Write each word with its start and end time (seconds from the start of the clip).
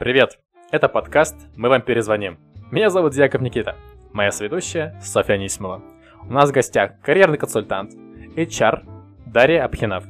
Привет! 0.00 0.38
Это 0.70 0.88
подкаст 0.88 1.36
«Мы 1.56 1.68
вам 1.68 1.82
перезвоним». 1.82 2.38
Меня 2.70 2.88
зовут 2.88 3.12
Дьяков 3.12 3.42
Никита. 3.42 3.76
Моя 4.14 4.32
сведущая 4.32 4.98
Софья 5.02 5.36
Нисмова. 5.36 5.82
У 6.22 6.32
нас 6.32 6.48
в 6.48 6.54
гостях 6.54 6.92
карьерный 7.02 7.36
консультант, 7.36 7.92
HR 8.34 8.82
Дарья 9.26 9.62
Абхинов. 9.62 10.04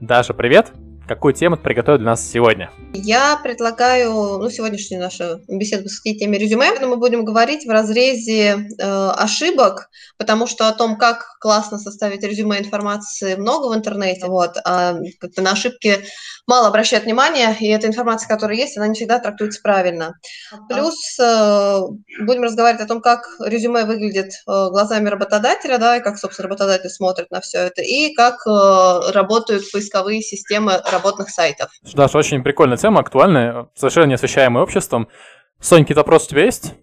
Даша, 0.00 0.32
привет! 0.32 0.72
Какую 1.08 1.34
тему 1.34 1.56
ты 1.56 1.62
приготовил 1.62 1.98
для 1.98 2.06
нас 2.06 2.28
сегодня? 2.28 2.70
Я 2.92 3.38
предлагаю, 3.40 4.38
ну, 4.38 4.50
сегодняшнюю 4.50 5.00
нашу 5.00 5.40
беседу 5.46 5.84
посвятить 5.84 6.18
теме 6.18 6.36
резюме. 6.36 6.72
Мы 6.80 6.96
будем 6.96 7.24
говорить 7.24 7.64
в 7.64 7.70
разрезе 7.70 8.66
э, 8.78 9.10
ошибок, 9.10 9.88
потому 10.18 10.48
что 10.48 10.66
о 10.66 10.72
том, 10.72 10.96
как 10.96 11.38
классно 11.38 11.78
составить 11.78 12.24
резюме 12.24 12.58
информации 12.58 13.36
много 13.36 13.68
в 13.68 13.76
интернете, 13.76 14.26
вот, 14.26 14.56
а 14.64 14.96
как-то 15.20 15.42
на 15.42 15.52
ошибки 15.52 16.00
мало 16.46 16.68
обращают 16.68 17.04
внимание, 17.04 17.56
и 17.60 17.68
эта 17.68 17.86
информация, 17.86 18.28
которая 18.28 18.56
есть, 18.56 18.76
она 18.76 18.88
не 18.88 18.94
всегда 18.94 19.18
трактуется 19.18 19.60
правильно. 19.62 20.14
Плюс 20.68 21.18
э, 21.20 21.80
будем 22.20 22.42
разговаривать 22.42 22.82
о 22.82 22.88
том, 22.88 23.00
как 23.00 23.28
резюме 23.44 23.84
выглядит 23.84 24.32
э, 24.32 24.36
глазами 24.46 25.08
работодателя, 25.08 25.78
да, 25.78 25.98
и 25.98 26.02
как, 26.02 26.18
собственно, 26.18 26.48
работодатель 26.48 26.90
смотрит 26.90 27.30
на 27.30 27.40
все 27.40 27.58
это, 27.58 27.82
и 27.82 28.12
как 28.14 28.44
э, 28.46 29.12
работают 29.12 29.70
поисковые 29.70 30.22
системы 30.22 30.80
работных 30.96 31.30
сайтов. 31.30 31.70
Даша, 31.94 32.18
очень 32.18 32.42
прикольная 32.42 32.76
тема, 32.76 33.00
актуальная, 33.00 33.68
совершенно 33.74 34.06
не 34.06 34.14
освещаемая 34.14 34.62
обществом. 34.62 35.08
Сонь, 35.60 35.82
какие-то 35.82 36.00
вопросы 36.00 36.26
у 36.26 36.30
тебя 36.30 36.44
есть? 36.44 36.74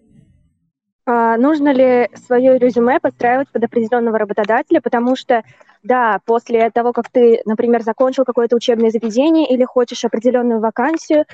А, 1.06 1.36
нужно 1.36 1.70
ли 1.72 2.08
свое 2.26 2.58
резюме 2.58 2.98
подстраивать 2.98 3.50
под 3.50 3.64
определенного 3.64 4.18
работодателя, 4.18 4.80
потому 4.80 5.16
что, 5.16 5.42
да, 5.82 6.20
после 6.24 6.70
того, 6.70 6.92
как 6.92 7.10
ты, 7.10 7.42
например, 7.44 7.82
закончил 7.82 8.24
какое-то 8.24 8.56
учебное 8.56 8.90
заведение 8.90 9.46
или 9.46 9.64
хочешь 9.64 10.04
определенную 10.04 10.60
вакансию, 10.60 11.26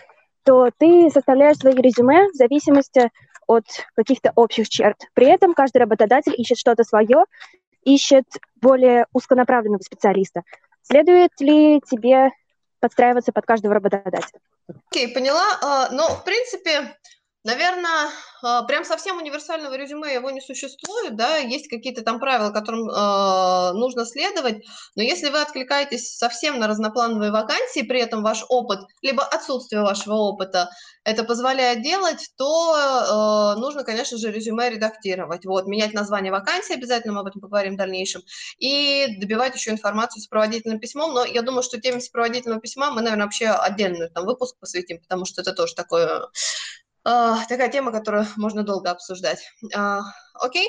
то 0.44 0.70
ты 0.76 1.10
составляешь 1.10 1.58
свои 1.58 1.74
резюме 1.74 2.28
в 2.30 2.34
зависимости 2.34 3.10
от 3.46 3.64
каких-то 3.94 4.32
общих 4.34 4.68
черт. 4.68 4.96
При 5.14 5.26
этом 5.26 5.54
каждый 5.54 5.78
работодатель 5.78 6.34
ищет 6.36 6.58
что-то 6.58 6.82
свое, 6.82 7.24
ищет 7.84 8.26
более 8.60 9.06
узконаправленного 9.12 9.82
специалиста. 9.82 10.42
Следует 10.82 11.30
ли 11.40 11.80
тебе 11.88 12.30
подстраиваться 12.80 13.32
под 13.32 13.46
каждого 13.46 13.74
работодателя. 13.74 14.40
Окей, 14.90 15.06
okay, 15.06 15.14
поняла. 15.14 15.44
Uh, 15.62 15.88
ну, 15.92 16.08
в 16.08 16.24
принципе, 16.24 16.96
Наверное, 17.42 18.10
а, 18.42 18.62
прям 18.64 18.84
совсем 18.84 19.16
универсального 19.16 19.74
резюме 19.74 20.12
его 20.12 20.30
не 20.30 20.42
существует, 20.42 21.16
да, 21.16 21.38
есть 21.38 21.68
какие-то 21.68 22.02
там 22.02 22.20
правила, 22.20 22.50
которым 22.50 22.88
э, 22.90 23.72
нужно 23.72 24.04
следовать, 24.04 24.62
но 24.94 25.02
если 25.02 25.30
вы 25.30 25.40
откликаетесь 25.40 26.18
совсем 26.18 26.58
на 26.58 26.68
разноплановые 26.68 27.32
вакансии, 27.32 27.80
при 27.80 28.00
этом 28.00 28.22
ваш 28.22 28.44
опыт, 28.50 28.80
либо 29.00 29.22
отсутствие 29.24 29.80
вашего 29.80 30.16
опыта 30.16 30.68
это 31.02 31.24
позволяет 31.24 31.82
делать, 31.82 32.28
то 32.36 33.54
э, 33.56 33.58
нужно, 33.58 33.84
конечно 33.84 34.18
же, 34.18 34.30
резюме 34.30 34.68
редактировать, 34.68 35.46
вот, 35.46 35.66
менять 35.66 35.94
название 35.94 36.32
вакансии, 36.32 36.74
обязательно 36.74 37.14
мы 37.14 37.20
об 37.20 37.26
этом 37.26 37.40
поговорим 37.40 37.74
в 37.74 37.78
дальнейшем, 37.78 38.20
и 38.58 39.16
добивать 39.18 39.54
еще 39.54 39.70
информацию 39.70 40.22
с 40.22 40.26
проводительным 40.26 40.78
письмом, 40.78 41.14
но 41.14 41.24
я 41.24 41.40
думаю, 41.40 41.62
что 41.62 41.80
теме 41.80 42.02
сопроводительного 42.02 42.60
письма 42.60 42.90
мы, 42.90 43.00
наверное, 43.00 43.24
вообще 43.24 43.48
отдельную 43.48 44.10
там 44.10 44.26
выпуск 44.26 44.56
посвятим, 44.60 45.00
потому 45.00 45.24
что 45.24 45.40
это 45.40 45.54
тоже 45.54 45.74
такое 45.74 46.26
такая 47.04 47.70
тема, 47.70 47.92
которую 47.92 48.26
можно 48.36 48.62
долго 48.62 48.90
обсуждать. 48.90 49.40
Uh, 49.74 50.00
окей. 50.34 50.68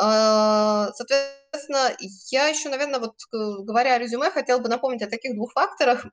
Uh, 0.00 0.90
соответственно, 0.94 1.94
я 2.30 2.48
еще, 2.48 2.70
наверное, 2.70 3.00
вот 3.00 3.14
говоря 3.30 3.94
о 3.94 3.98
резюме, 3.98 4.30
хотела 4.30 4.58
бы 4.58 4.68
напомнить 4.68 5.02
о 5.02 5.10
таких 5.10 5.34
двух 5.34 5.52
факторах, 5.52 6.06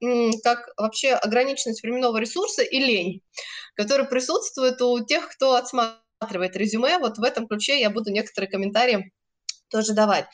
как 0.43 0.69
вообще 0.77 1.13
ограниченность 1.13 1.81
временного 1.81 2.17
ресурса 2.17 2.61
и 2.61 2.77
лень, 2.77 3.21
которые 3.75 4.07
присутствуют 4.07 4.81
у 4.81 5.05
тех, 5.05 5.29
кто 5.29 5.55
отсматривает 5.55 6.57
резюме. 6.57 6.97
Вот 6.99 7.17
в 7.17 7.23
этом 7.23 7.47
ключе 7.47 7.79
я 7.79 7.89
буду 7.89 8.11
некоторые 8.11 8.49
комментарии 8.51 9.13
тоже 9.69 9.93
давать. 9.93 10.25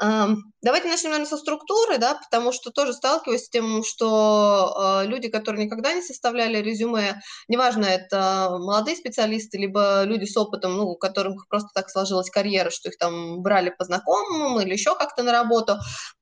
Давайте 0.00 0.88
начнем, 0.88 1.10
наверное, 1.10 1.28
со 1.28 1.36
структуры, 1.36 1.98
да, 1.98 2.14
потому 2.14 2.52
что 2.52 2.70
тоже 2.70 2.92
сталкиваюсь 2.92 3.44
с 3.44 3.48
тем, 3.48 3.82
что 3.84 5.02
э, 5.02 5.06
люди, 5.06 5.28
которые 5.28 5.64
никогда 5.64 5.92
не 5.92 6.02
составляли 6.02 6.58
резюме, 6.58 7.20
неважно, 7.48 7.84
это 7.84 8.48
молодые 8.50 8.96
специалисты, 8.96 9.56
либо 9.58 10.02
люди 10.04 10.24
с 10.24 10.36
опытом, 10.36 10.76
ну, 10.76 10.84
у 10.88 10.96
которых 10.96 11.48
просто 11.48 11.70
так 11.74 11.90
сложилась 11.90 12.30
карьера, 12.30 12.70
что 12.70 12.88
их 12.88 12.98
там 12.98 13.40
брали 13.40 13.70
по 13.70 13.84
знакомым 13.84 14.60
или 14.60 14.72
еще 14.72 14.96
как-то 14.96 15.22
на 15.22 15.32
работу, 15.32 15.74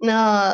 э, 0.03 0.53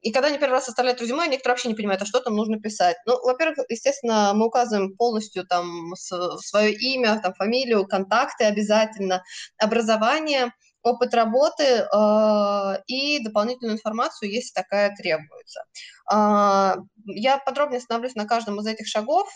и 0.00 0.12
когда 0.12 0.28
они 0.28 0.38
первый 0.38 0.54
раз 0.54 0.66
составляют 0.66 1.00
резюме, 1.00 1.26
некоторые 1.28 1.54
вообще 1.54 1.68
не 1.68 1.74
понимают, 1.74 2.02
а 2.02 2.06
что 2.06 2.20
там 2.20 2.36
нужно 2.36 2.58
писать. 2.58 2.96
Ну, 3.06 3.18
во-первых, 3.22 3.58
естественно, 3.68 4.32
мы 4.34 4.46
указываем 4.46 4.96
полностью 4.96 5.46
там 5.46 5.94
свое 5.96 6.72
имя, 6.74 7.20
там 7.22 7.34
фамилию, 7.34 7.86
контакты 7.86 8.44
обязательно, 8.44 9.22
образование– 9.58 10.52
опыт 10.82 11.14
работы 11.14 11.64
э, 11.64 12.82
и 12.86 13.18
дополнительную 13.20 13.76
информацию, 13.76 14.30
если 14.30 14.52
такая 14.52 14.94
требуется. 14.94 15.64
Э, 16.12 16.76
я 17.06 17.38
подробнее 17.38 17.78
остановлюсь 17.78 18.14
на 18.14 18.26
каждом 18.26 18.60
из 18.60 18.66
этих 18.66 18.86
шагов. 18.86 19.28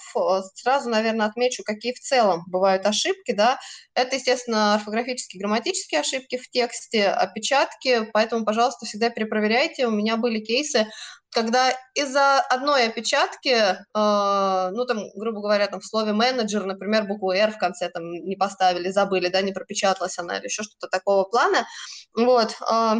Сразу, 0.55 0.91
наверное, 0.91 1.27
отмечу, 1.27 1.63
какие 1.65 1.93
в 1.93 2.01
целом 2.01 2.45
бывают 2.47 2.87
ошибки. 2.87 3.33
Да? 3.33 3.59
Это, 3.95 4.17
естественно, 4.17 4.75
орфографические, 4.75 5.41
грамматические 5.41 6.01
ошибки 6.01 6.37
в 6.37 6.51
тексте, 6.51 7.09
опечатки, 7.09 8.09
поэтому, 8.13 8.45
пожалуйста, 8.45 8.87
всегда 8.87 9.11
перепроверяйте. 9.11 9.87
У 9.87 9.91
меня 9.91 10.17
были 10.17 10.41
кейсы, 10.41 10.87
когда 11.37 11.71
из-за 11.95 12.41
одной 12.41 12.87
опечатки, 12.87 13.51
э, 13.51 13.77
ну, 13.93 14.87
там, 14.87 15.03
грубо 15.15 15.43
говоря, 15.43 15.67
там 15.67 15.81
в 15.81 15.87
слове 15.87 16.15
менеджер, 16.15 16.65
например, 16.65 17.05
букву 17.05 17.33
R 17.33 17.53
в 17.53 17.59
конце 17.59 17.91
там 17.91 18.11
не 18.11 18.37
поставили, 18.37 18.91
забыли, 18.91 19.29
да, 19.29 19.43
не 19.43 19.53
пропечаталась 19.53 20.19
она 20.19 20.39
или 20.39 20.47
еще 20.47 20.63
что-то 20.63 20.89
такого 20.89 21.25
плана, 21.25 21.67
вот, 22.17 22.53
э, 22.53 22.95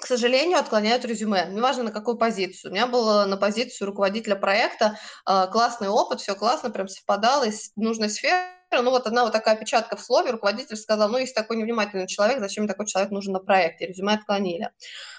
к 0.00 0.06
сожалению, 0.06 0.58
отклоняют 0.58 1.04
резюме. 1.04 1.46
Неважно, 1.50 1.84
на 1.84 1.92
какую 1.92 2.16
позицию. 2.18 2.72
У 2.72 2.74
меня 2.74 2.88
было 2.88 3.26
на 3.26 3.36
позицию 3.36 3.86
руководителя 3.86 4.34
проекта 4.34 4.98
э, 5.24 5.46
классный 5.52 5.88
опыт, 5.88 6.20
все 6.20 6.34
классно, 6.34 6.70
прям 6.70 6.88
совпадало 6.88 7.44
из 7.44 7.70
нужной 7.76 8.10
сферы. 8.10 8.48
Ну, 8.72 8.90
вот 8.90 9.06
одна 9.06 9.22
вот 9.22 9.32
такая 9.32 9.54
опечатка 9.54 9.96
в 9.96 10.00
слове, 10.00 10.32
руководитель 10.32 10.76
сказал, 10.76 11.08
ну, 11.08 11.18
если 11.18 11.34
такой 11.34 11.58
невнимательный 11.58 12.08
человек, 12.08 12.40
зачем 12.40 12.66
такой 12.66 12.86
человек 12.86 13.12
нужен 13.12 13.34
на 13.34 13.38
проекте? 13.38 13.86
Резюме 13.86 14.14
отклонили. 14.14 14.70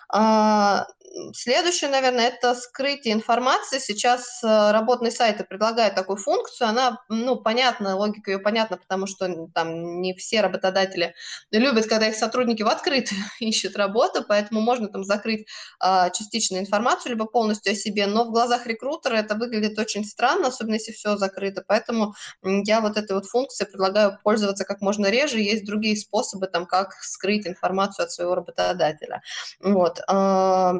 А, 0.09 0.88
следующее, 1.34 1.90
наверное, 1.90 2.28
это 2.30 2.56
скрытие 2.56 3.14
информации. 3.14 3.80
Сейчас 3.80 4.44
э, 4.44 4.72
работные 4.72 5.12
сайты 5.12 5.44
предлагают 5.44 5.96
такую 5.96 6.18
функцию. 6.18 6.69
Она, 6.69 7.03
ну, 7.09 7.36
понятна, 7.36 7.96
логика 7.96 8.31
ее 8.31 8.40
понятна, 8.40 8.78
потому 8.78 9.08
что 9.08 9.47
там 9.53 10.02
не 10.02 10.14
все 10.16 10.41
работодатели 10.41 11.14
любят, 11.52 11.88
когда 11.88 12.08
их 12.08 12.16
сотрудники 12.16 12.64
в 12.64 12.68
открытую 12.68 13.22
ищут 13.40 13.75
работу, 13.75 14.24
поэтому 14.28 14.62
можно 14.62 14.88
там 14.88 15.03
закрыть 15.03 15.47
а, 15.80 16.09
частичную 16.09 16.62
информацию, 16.62 17.12
либо 17.12 17.25
полностью 17.25 17.74
о 17.74 17.75
себе. 17.75 18.08
Но 18.08 18.25
в 18.25 18.31
глазах 18.31 18.66
рекрутера 18.68 19.16
это 19.16 19.35
выглядит 19.35 19.78
очень 19.78 20.06
странно, 20.06 20.47
особенно 20.47 20.75
если 20.75 20.91
все 20.91 21.18
закрыто. 21.18 21.64
Поэтому 21.68 22.16
я 22.44 22.81
вот 22.81 22.97
этой 22.97 23.14
вот 23.14 23.25
функцией 23.25 23.70
предлагаю 23.70 24.18
пользоваться 24.24 24.66
как 24.66 24.81
можно 24.81 25.08
реже. 25.08 25.40
Есть 25.40 25.66
другие 25.66 25.96
способы, 25.96 26.47
там, 26.47 26.66
как 26.66 26.94
скрыть 27.03 27.47
информацию 27.47 28.06
от 28.06 28.12
своего 28.12 28.35
работодателя. 28.35 29.22
Вот. 29.59 29.93
А, 30.08 30.74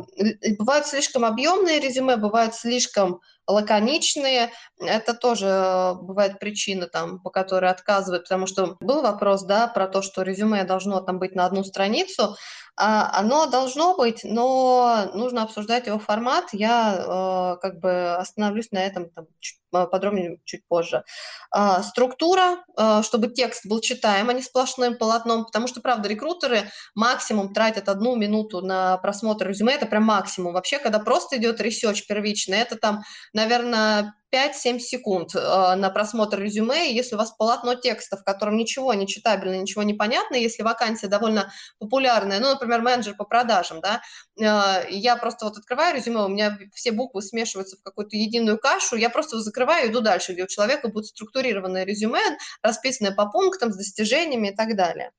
бывают 0.58 0.88
слишком 0.88 1.26
объемные 1.26 1.80
резюме, 1.80 2.18
бывают 2.18 2.56
слишком 2.56 3.22
лаконичные. 3.48 4.52
Это 4.80 5.14
тоже 5.14 5.96
бывает 6.02 6.40
причина, 6.40 6.88
там, 6.88 7.20
по 7.20 7.30
которой 7.30 7.70
отказывают, 7.72 8.24
потому 8.24 8.48
что 8.48 8.78
был 8.80 9.02
вопрос, 9.02 9.44
да, 9.44 9.68
про 9.68 9.88
то, 9.88 10.02
что 10.02 10.22
резюме 10.22 10.64
должно 10.64 11.02
там 11.02 11.20
быть 11.20 11.36
на 11.36 11.46
одну 11.46 11.64
страницу. 11.64 12.36
А, 12.76 13.20
оно 13.20 13.46
должно 13.46 13.96
быть, 13.96 14.22
но 14.24 15.12
нужно 15.14 15.44
обсуждать 15.44 15.86
его 15.86 16.00
формат. 16.00 16.46
Я 16.54 16.96
э, 16.98 17.62
как 17.62 17.80
бы 17.80 18.16
остановлюсь 18.16 18.72
на 18.72 18.84
этом 18.84 19.12
там, 19.12 19.28
чуть 19.40 19.60
подробнее 19.70 20.40
чуть 20.46 20.68
позже. 20.68 21.04
А, 21.52 21.84
структура, 21.84 22.64
э, 22.78 23.02
чтобы 23.04 23.28
текст 23.28 23.66
был 23.66 23.80
читаем, 23.80 24.30
а 24.30 24.34
не 24.34 24.42
сплошным 24.42 24.98
полотном, 24.98 25.46
потому 25.46 25.68
что, 25.68 25.82
правда, 25.82 26.10
рекрутеры 26.10 26.72
максимум 26.96 27.54
тратят 27.54 27.90
одну 27.90 28.16
минуту 28.16 28.62
на 28.62 28.98
просмотр 28.98 29.48
резюме, 29.48 29.74
это 29.74 29.86
прям 29.86 30.04
максимум. 30.04 30.54
Вообще, 30.54 30.80
когда 30.80 31.00
просто 31.00 31.38
идет 31.38 31.62
research 31.62 32.08
первичный, 32.08 32.58
это 32.58 32.76
там 32.76 33.04
наверное, 33.34 34.16
5-7 34.34 34.80
секунд 34.80 35.36
э, 35.36 35.76
на 35.76 35.90
просмотр 35.92 36.40
резюме. 36.40 36.92
Если 36.92 37.16
у 37.16 37.18
вас 37.18 37.32
полотно 37.32 37.76
текста, 37.76 38.18
в 38.18 38.24
котором 38.24 38.58
ничего 38.58 38.94
не 38.94 39.08
читабельно, 39.08 39.62
ничего 39.62 39.84
не 39.84 39.94
понятно, 39.94 40.36
если 40.36 40.64
вакансия 40.64 41.08
довольно 41.08 41.52
популярная, 41.78 42.40
ну, 42.40 42.50
например, 42.50 42.82
менеджер 42.82 43.16
по 43.16 43.26
продажам, 43.26 43.80
да, 43.82 44.02
э, 44.40 44.88
я 44.90 45.16
просто 45.18 45.46
вот 45.46 45.58
открываю 45.58 45.96
резюме, 45.96 46.22
у 46.22 46.28
меня 46.28 46.58
все 46.74 46.92
буквы 46.92 47.22
смешиваются 47.22 47.78
в 47.78 47.84
какую-то 47.84 48.18
единую 48.18 48.58
кашу, 48.58 48.96
я 48.96 49.10
просто 49.10 49.40
закрываю 49.40 49.88
и 49.88 49.92
иду 49.92 50.02
дальше, 50.02 50.34
где 50.34 50.44
у 50.44 50.48
человека 50.48 50.88
будет 50.88 51.06
структурированное 51.06 51.84
резюме, 51.84 52.22
расписанное 52.64 53.14
по 53.14 53.28
пунктам, 53.28 53.72
с 53.72 53.78
достижениями 53.78 54.50
и 54.50 54.56
так 54.56 54.76
далее. 54.76 55.12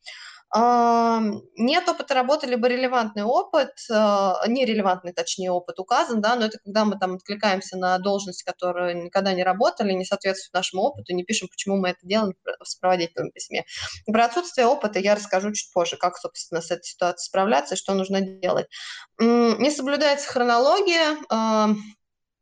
Нет 0.56 1.88
опыта 1.88 2.14
работы, 2.14 2.46
либо 2.46 2.68
релевантный 2.68 3.24
опыт, 3.24 3.72
а, 3.90 4.40
нерелевантный, 4.46 5.12
точнее, 5.12 5.50
опыт 5.50 5.80
указан, 5.80 6.20
да, 6.20 6.36
но 6.36 6.46
это 6.46 6.58
когда 6.58 6.84
мы 6.84 6.96
там 6.96 7.14
откликаемся 7.16 7.76
на 7.76 7.98
должность, 7.98 8.44
которая 8.44 8.94
никогда 8.94 9.32
не 9.32 9.42
работали, 9.42 9.92
не 9.92 10.04
соответствует 10.04 10.54
нашему 10.54 10.82
опыту, 10.82 11.12
не 11.12 11.24
пишем, 11.24 11.48
почему 11.48 11.76
мы 11.76 11.88
это 11.88 11.98
делаем 12.04 12.34
в 12.60 12.68
сопроводительном 12.68 13.32
письме. 13.32 13.64
Про 14.06 14.26
отсутствие 14.26 14.68
опыта 14.68 15.00
я 15.00 15.16
расскажу 15.16 15.52
чуть 15.52 15.72
позже, 15.72 15.96
как, 15.96 16.16
собственно, 16.18 16.60
с 16.60 16.70
этой 16.70 16.84
ситуацией 16.84 17.26
справляться 17.26 17.74
и 17.74 17.78
что 17.78 17.94
нужно 17.94 18.20
делать. 18.20 18.66
Не 19.18 19.70
соблюдается 19.72 20.28
хронология, 20.28 21.16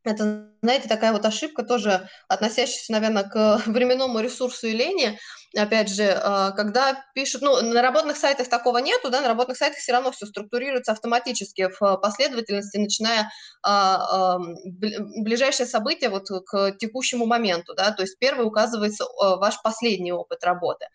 это, 0.04 0.51
знаете, 0.62 0.88
такая 0.88 1.12
вот 1.12 1.24
ошибка 1.26 1.64
тоже, 1.64 2.08
относящаяся, 2.28 2.92
наверное, 2.92 3.24
к 3.24 3.62
временному 3.66 4.20
ресурсу 4.20 4.68
и 4.68 4.72
лени 4.72 5.18
опять 5.56 5.88
же, 5.90 6.18
а, 6.22 6.52
когда 6.52 7.04
пишут, 7.14 7.42
ну, 7.42 7.60
на 7.60 7.82
работных 7.82 8.16
сайтах 8.16 8.48
такого 8.48 8.78
нету, 8.78 9.10
да, 9.10 9.20
на 9.20 9.28
работных 9.28 9.56
сайтах 9.56 9.78
все 9.78 9.92
равно 9.92 10.12
все 10.12 10.26
структурируется 10.26 10.92
автоматически 10.92 11.68
в 11.78 11.96
последовательности, 11.96 12.78
начиная 12.78 13.30
а, 13.62 14.36
а, 14.36 14.38
ближайшее 14.38 15.66
событие 15.66 16.10
вот 16.10 16.28
к 16.46 16.72
текущему 16.78 17.26
моменту, 17.26 17.74
да, 17.74 17.90
то 17.92 18.02
есть 18.02 18.18
первый 18.18 18.46
указывается 18.46 19.04
ваш 19.18 19.60
последний 19.62 20.12
опыт 20.12 20.44
работы. 20.44 20.86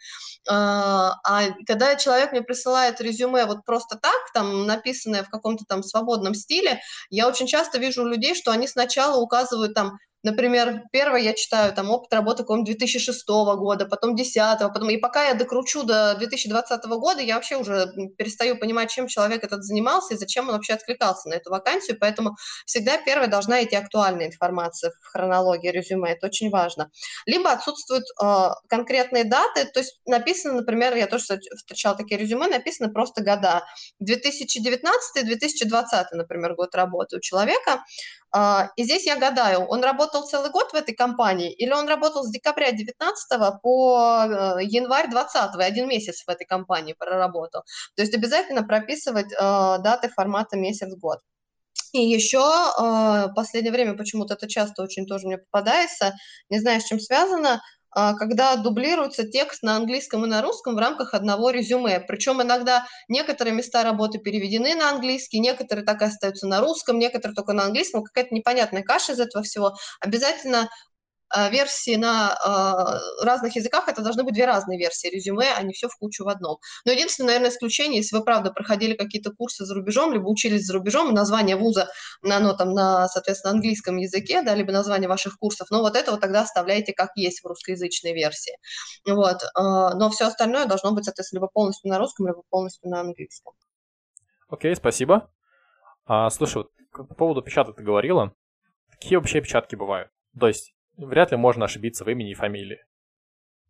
А, 0.50 1.16
а 1.24 1.50
когда 1.66 1.96
человек 1.96 2.31
мне 2.31 2.42
присылает 2.42 3.02
резюме 3.02 3.46
вот 3.46 3.66
просто 3.66 3.98
так, 3.98 4.31
там, 4.34 4.66
написанное 4.66 5.24
в 5.24 5.30
каком-то 5.30 5.66
там 5.66 5.84
свободном 5.84 6.34
стиле, 6.34 6.80
я 7.10 7.28
очень 7.28 7.48
часто 7.48 7.78
вижу 7.78 8.04
у 8.04 8.08
людей, 8.08 8.36
что 8.36 8.52
они 8.52 8.68
сначала 8.68 9.18
указывают 9.22 9.56
там 9.74 9.98
Например, 10.28 10.84
первое 10.92 11.22
я 11.22 11.34
читаю 11.34 11.74
там 11.74 11.90
опыт 11.90 12.14
работы 12.14 12.44
какого 12.44 12.66
2006 12.66 13.26
года, 13.30 13.86
потом 13.86 14.14
2010, 14.14 14.60
потом, 14.74 14.90
и 14.90 14.98
пока 14.98 15.30
я 15.30 15.36
докручу 15.36 15.84
до 15.84 16.16
2020 16.16 16.86
года, 16.86 17.22
я 17.22 17.36
вообще 17.36 17.56
уже 17.56 17.94
перестаю 18.18 18.58
понимать, 18.58 18.90
чем 18.90 19.08
человек 19.08 19.46
этот 19.46 19.64
занимался 19.64 20.16
и 20.16 20.18
зачем 20.18 20.50
он 20.50 20.56
вообще 20.56 20.74
откликался 20.74 21.30
на 21.30 21.36
эту 21.36 21.50
вакансию, 21.50 21.98
поэтому 21.98 22.36
всегда 22.66 22.98
первая 22.98 23.30
должна 23.30 23.64
идти 23.64 23.78
актуальная 23.78 24.28
информация 24.28 24.92
в 25.02 25.08
хронологии 25.14 25.70
резюме, 25.70 26.12
это 26.12 26.28
очень 26.28 26.50
важно. 26.50 26.92
Либо 27.26 27.54
отсутствуют 27.54 28.04
э, 28.22 28.50
конкретные 28.68 29.24
даты, 29.24 29.64
то 29.64 29.80
есть 29.80 30.02
написано, 30.06 30.56
например, 30.56 30.94
я 30.96 31.08
тоже 31.08 31.40
встречала 31.56 31.96
такие 31.96 32.20
резюме, 32.20 32.48
написано 32.48 32.90
просто 32.90 33.24
года. 33.24 33.64
2019-2020, 34.04 36.04
например, 36.12 36.56
год 36.56 36.76
работы 36.76 37.16
у 37.16 37.22
человека, 37.22 37.82
а, 38.32 38.72
и 38.76 38.84
здесь 38.84 39.06
я 39.06 39.16
гадаю, 39.16 39.62
он 39.62 39.84
работал 39.84 40.17
целый 40.25 40.52
год 40.52 40.72
в 40.72 40.75
этой 40.75 40.96
компании 40.96 41.52
или 41.52 41.72
он 41.72 41.88
работал 41.88 42.24
с 42.24 42.31
декабря 42.31 42.72
19 42.72 43.62
по 43.62 44.24
э, 44.25 44.64
январь 44.64 45.10
20 45.10 45.56
один 45.56 45.88
месяц 45.88 46.24
в 46.25 46.30
этой 46.30 46.46
компании 46.46 46.96
проработал. 46.98 47.64
То 47.96 48.02
есть 48.02 48.14
обязательно 48.14 48.64
прописывать 48.64 49.31
э, 49.31 49.38
даты 49.38 50.10
формата 50.10 50.58
месяц-год. 50.58 51.19
И 51.94 52.02
еще 52.02 52.40
э, 52.40 52.81
в 53.30 53.34
последнее 53.36 53.72
время 53.72 53.98
почему-то 53.98 54.34
это 54.34 54.48
часто 54.48 54.84
очень 54.84 55.06
тоже 55.06 55.28
мне 55.28 55.38
попадается, 55.38 56.14
не 56.50 56.60
знаю, 56.60 56.81
с 56.81 56.86
чем 56.86 57.00
связано, 57.00 57.62
когда 57.94 58.56
дублируется 58.56 59.24
текст 59.28 59.63
на 59.63 59.75
английском 59.75 60.25
и 60.25 60.28
на 60.28 60.42
русском 60.42 60.75
в 60.75 60.80
рамках 60.80 61.13
одного 61.13 61.50
резюме. 61.50 62.00
Причем 62.00 62.42
иногда 62.42 62.86
некоторые 63.07 63.54
места 63.56 63.84
работы 63.84 64.19
переведены 64.19 64.75
на 64.75 64.89
английский, 64.89 65.39
некоторые 65.39 65.86
так 65.86 66.01
и 66.01 66.06
остаются 66.06 66.48
на 66.48 66.60
русском, 66.62 67.00
некоторые 67.00 67.36
только 67.36 67.54
на 67.54 67.63
английском. 67.66 68.04
Какая-то 68.04 68.36
непонятная 68.36 68.84
каша 68.84 69.13
из 69.13 69.19
этого 69.19 69.44
всего. 69.44 69.75
Обязательно 70.01 70.69
версии 71.52 71.96
на 71.96 72.38
э, 73.22 73.26
разных 73.26 73.56
языках, 73.56 73.88
это 73.88 74.02
должны 74.02 74.24
быть 74.24 74.34
две 74.34 74.46
разные 74.46 74.78
версии 74.78 75.08
резюме, 75.08 75.52
а 75.56 75.62
не 75.62 75.74
все 75.74 75.88
в 75.88 75.96
кучу 75.98 76.24
в 76.24 76.28
одном. 76.30 76.58
Но 76.86 76.92
единственное, 76.92 77.28
наверное, 77.28 77.50
исключение, 77.50 77.98
если 77.98 78.16
вы, 78.16 78.24
правда, 78.24 78.52
проходили 78.52 78.96
какие-то 78.96 79.32
курсы 79.32 79.66
за 79.66 79.76
рубежом, 79.76 80.14
либо 80.14 80.28
учились 80.28 80.66
за 80.66 80.74
рубежом, 80.74 81.14
название 81.14 81.56
вуза, 81.56 81.90
оно 82.24 82.54
там 82.54 82.74
на, 82.74 83.08
соответственно, 83.08 83.54
английском 83.54 83.98
языке, 83.98 84.42
да, 84.42 84.56
либо 84.56 84.72
название 84.72 85.10
ваших 85.10 85.38
курсов, 85.38 85.68
но 85.70 85.82
вот 85.82 85.96
это 85.96 86.12
вот 86.12 86.22
тогда 86.22 86.42
оставляете 86.42 86.94
как 86.94 87.12
есть 87.16 87.42
в 87.44 87.48
русскоязычной 87.48 88.14
версии. 88.14 88.54
Вот. 89.06 89.44
Э, 89.44 89.50
но 89.96 90.10
все 90.10 90.28
остальное 90.28 90.66
должно 90.66 90.94
быть, 90.94 91.06
соответственно, 91.06 91.40
либо 91.40 91.50
полностью 91.52 91.90
на 91.90 92.00
русском, 92.00 92.28
либо 92.28 92.44
полностью 92.50 92.90
на 92.90 93.02
английском. 93.02 93.54
Окей, 94.50 94.72
okay, 94.72 94.76
спасибо. 94.76 95.30
А, 96.06 96.30
слушай, 96.30 96.58
вот 96.58 96.70
по 96.92 97.04
поводу 97.04 97.42
печаток 97.42 97.76
ты 97.76 97.84
говорила. 97.84 98.34
Какие 98.92 99.18
вообще 99.18 99.42
печатки 99.42 99.76
бывают? 99.76 100.10
То 100.40 100.48
есть 100.48 100.74
вряд 100.98 101.32
ли 101.32 101.38
можно 101.38 101.66
ошибиться 101.66 102.04
в 102.04 102.10
имени 102.10 102.32
и 102.32 102.36
фамилии. 102.36 102.80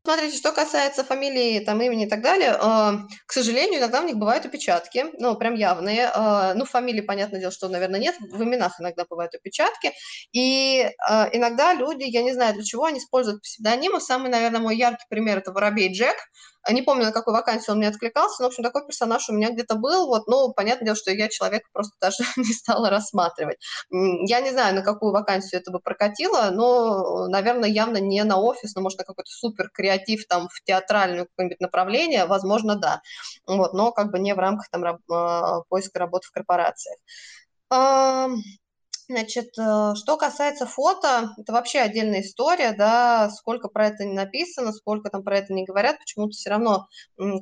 Смотрите, 0.07 0.37
что 0.37 0.53
касается 0.53 1.03
фамилии, 1.03 1.59
там, 1.59 1.81
имени 1.81 2.05
и 2.05 2.09
так 2.09 2.21
далее, 2.21 2.51
э, 2.51 2.91
к 3.25 3.33
сожалению, 3.33 3.81
иногда 3.81 3.99
у 3.99 4.05
них 4.05 4.15
бывают 4.15 4.45
опечатки, 4.45 5.07
ну, 5.19 5.35
прям 5.35 5.53
явные. 5.53 6.09
Э, 6.15 6.53
ну, 6.53 6.63
фамилии, 6.63 7.01
понятное 7.01 7.41
дело, 7.41 7.51
что, 7.51 7.67
наверное, 7.67 7.99
нет, 7.99 8.15
в 8.21 8.41
именах 8.41 8.79
иногда 8.79 9.03
бывают 9.03 9.35
опечатки. 9.35 9.91
И 10.31 10.79
э, 10.79 10.91
иногда 11.33 11.73
люди, 11.73 12.03
я 12.03 12.23
не 12.23 12.31
знаю 12.31 12.53
для 12.53 12.63
чего, 12.63 12.85
они 12.85 12.99
используют 12.99 13.41
псевдонимы. 13.41 13.99
Самый, 13.99 14.31
наверное, 14.31 14.61
мой 14.61 14.77
яркий 14.77 15.05
пример– 15.09 15.37
это 15.39 15.51
Воробей 15.51 15.91
Джек. 15.91 16.15
Не 16.69 16.81
помню, 16.81 17.05
на 17.05 17.11
какой 17.11 17.33
вакансии 17.33 17.71
он 17.71 17.77
мне 17.77 17.87
откликался, 17.87 18.41
но, 18.41 18.47
в 18.47 18.51
общем, 18.51 18.63
такой 18.63 18.85
персонаж 18.85 19.29
у 19.29 19.33
меня 19.33 19.51
где-то 19.51 19.75
был, 19.75 20.07
вот, 20.07 20.27
ну, 20.27 20.53
понятное 20.53 20.85
дело, 20.85 20.97
что 20.97 21.11
я 21.11 21.29
человека 21.29 21.67
просто 21.71 21.93
даже 22.01 22.17
не 22.37 22.53
стала 22.53 22.89
рассматривать. 22.89 23.57
Я 23.89 24.41
не 24.41 24.51
знаю, 24.51 24.75
на 24.75 24.81
какую 24.81 25.11
вакансию 25.11 25.61
это 25.61 25.71
бы 25.71 25.79
прокатило, 25.79 26.49
но, 26.51 27.27
наверное, 27.27 27.69
явно 27.69 27.97
не 27.97 28.23
на 28.23 28.37
офис, 28.37 28.75
но, 28.75 28.81
может, 28.81 28.99
на 28.99 29.05
какой-то 29.05 29.31
супер 29.31 29.69
креатив, 29.73 30.27
там, 30.27 30.49
в 30.49 30.63
театральное 30.63 31.25
какое-нибудь 31.25 31.61
направление, 31.61 32.25
возможно, 32.25 32.75
да, 32.75 33.01
вот, 33.45 33.73
но 33.73 33.91
как 33.91 34.11
бы 34.11 34.19
не 34.19 34.33
в 34.33 34.39
рамках, 34.39 34.69
там, 34.69 34.99
а, 35.09 35.61
поиска 35.69 35.99
работы 35.99 36.27
в 36.27 36.31
корпорациях. 36.31 36.97
Значит, 39.09 39.57
э, 39.57 39.93
что 39.95 40.17
касается 40.17 40.65
фото, 40.65 41.31
это 41.37 41.53
вообще 41.53 41.79
отдельная 41.79 42.21
история, 42.21 42.73
да, 42.73 43.29
сколько 43.29 43.69
про 43.69 43.87
это 43.87 44.03
не 44.03 44.13
написано, 44.13 44.73
сколько 44.73 45.09
там 45.09 45.23
про 45.23 45.37
это 45.37 45.53
не 45.53 45.63
говорят, 45.63 45.97
почему-то 45.99 46.31
все 46.31 46.49
равно 46.49 46.87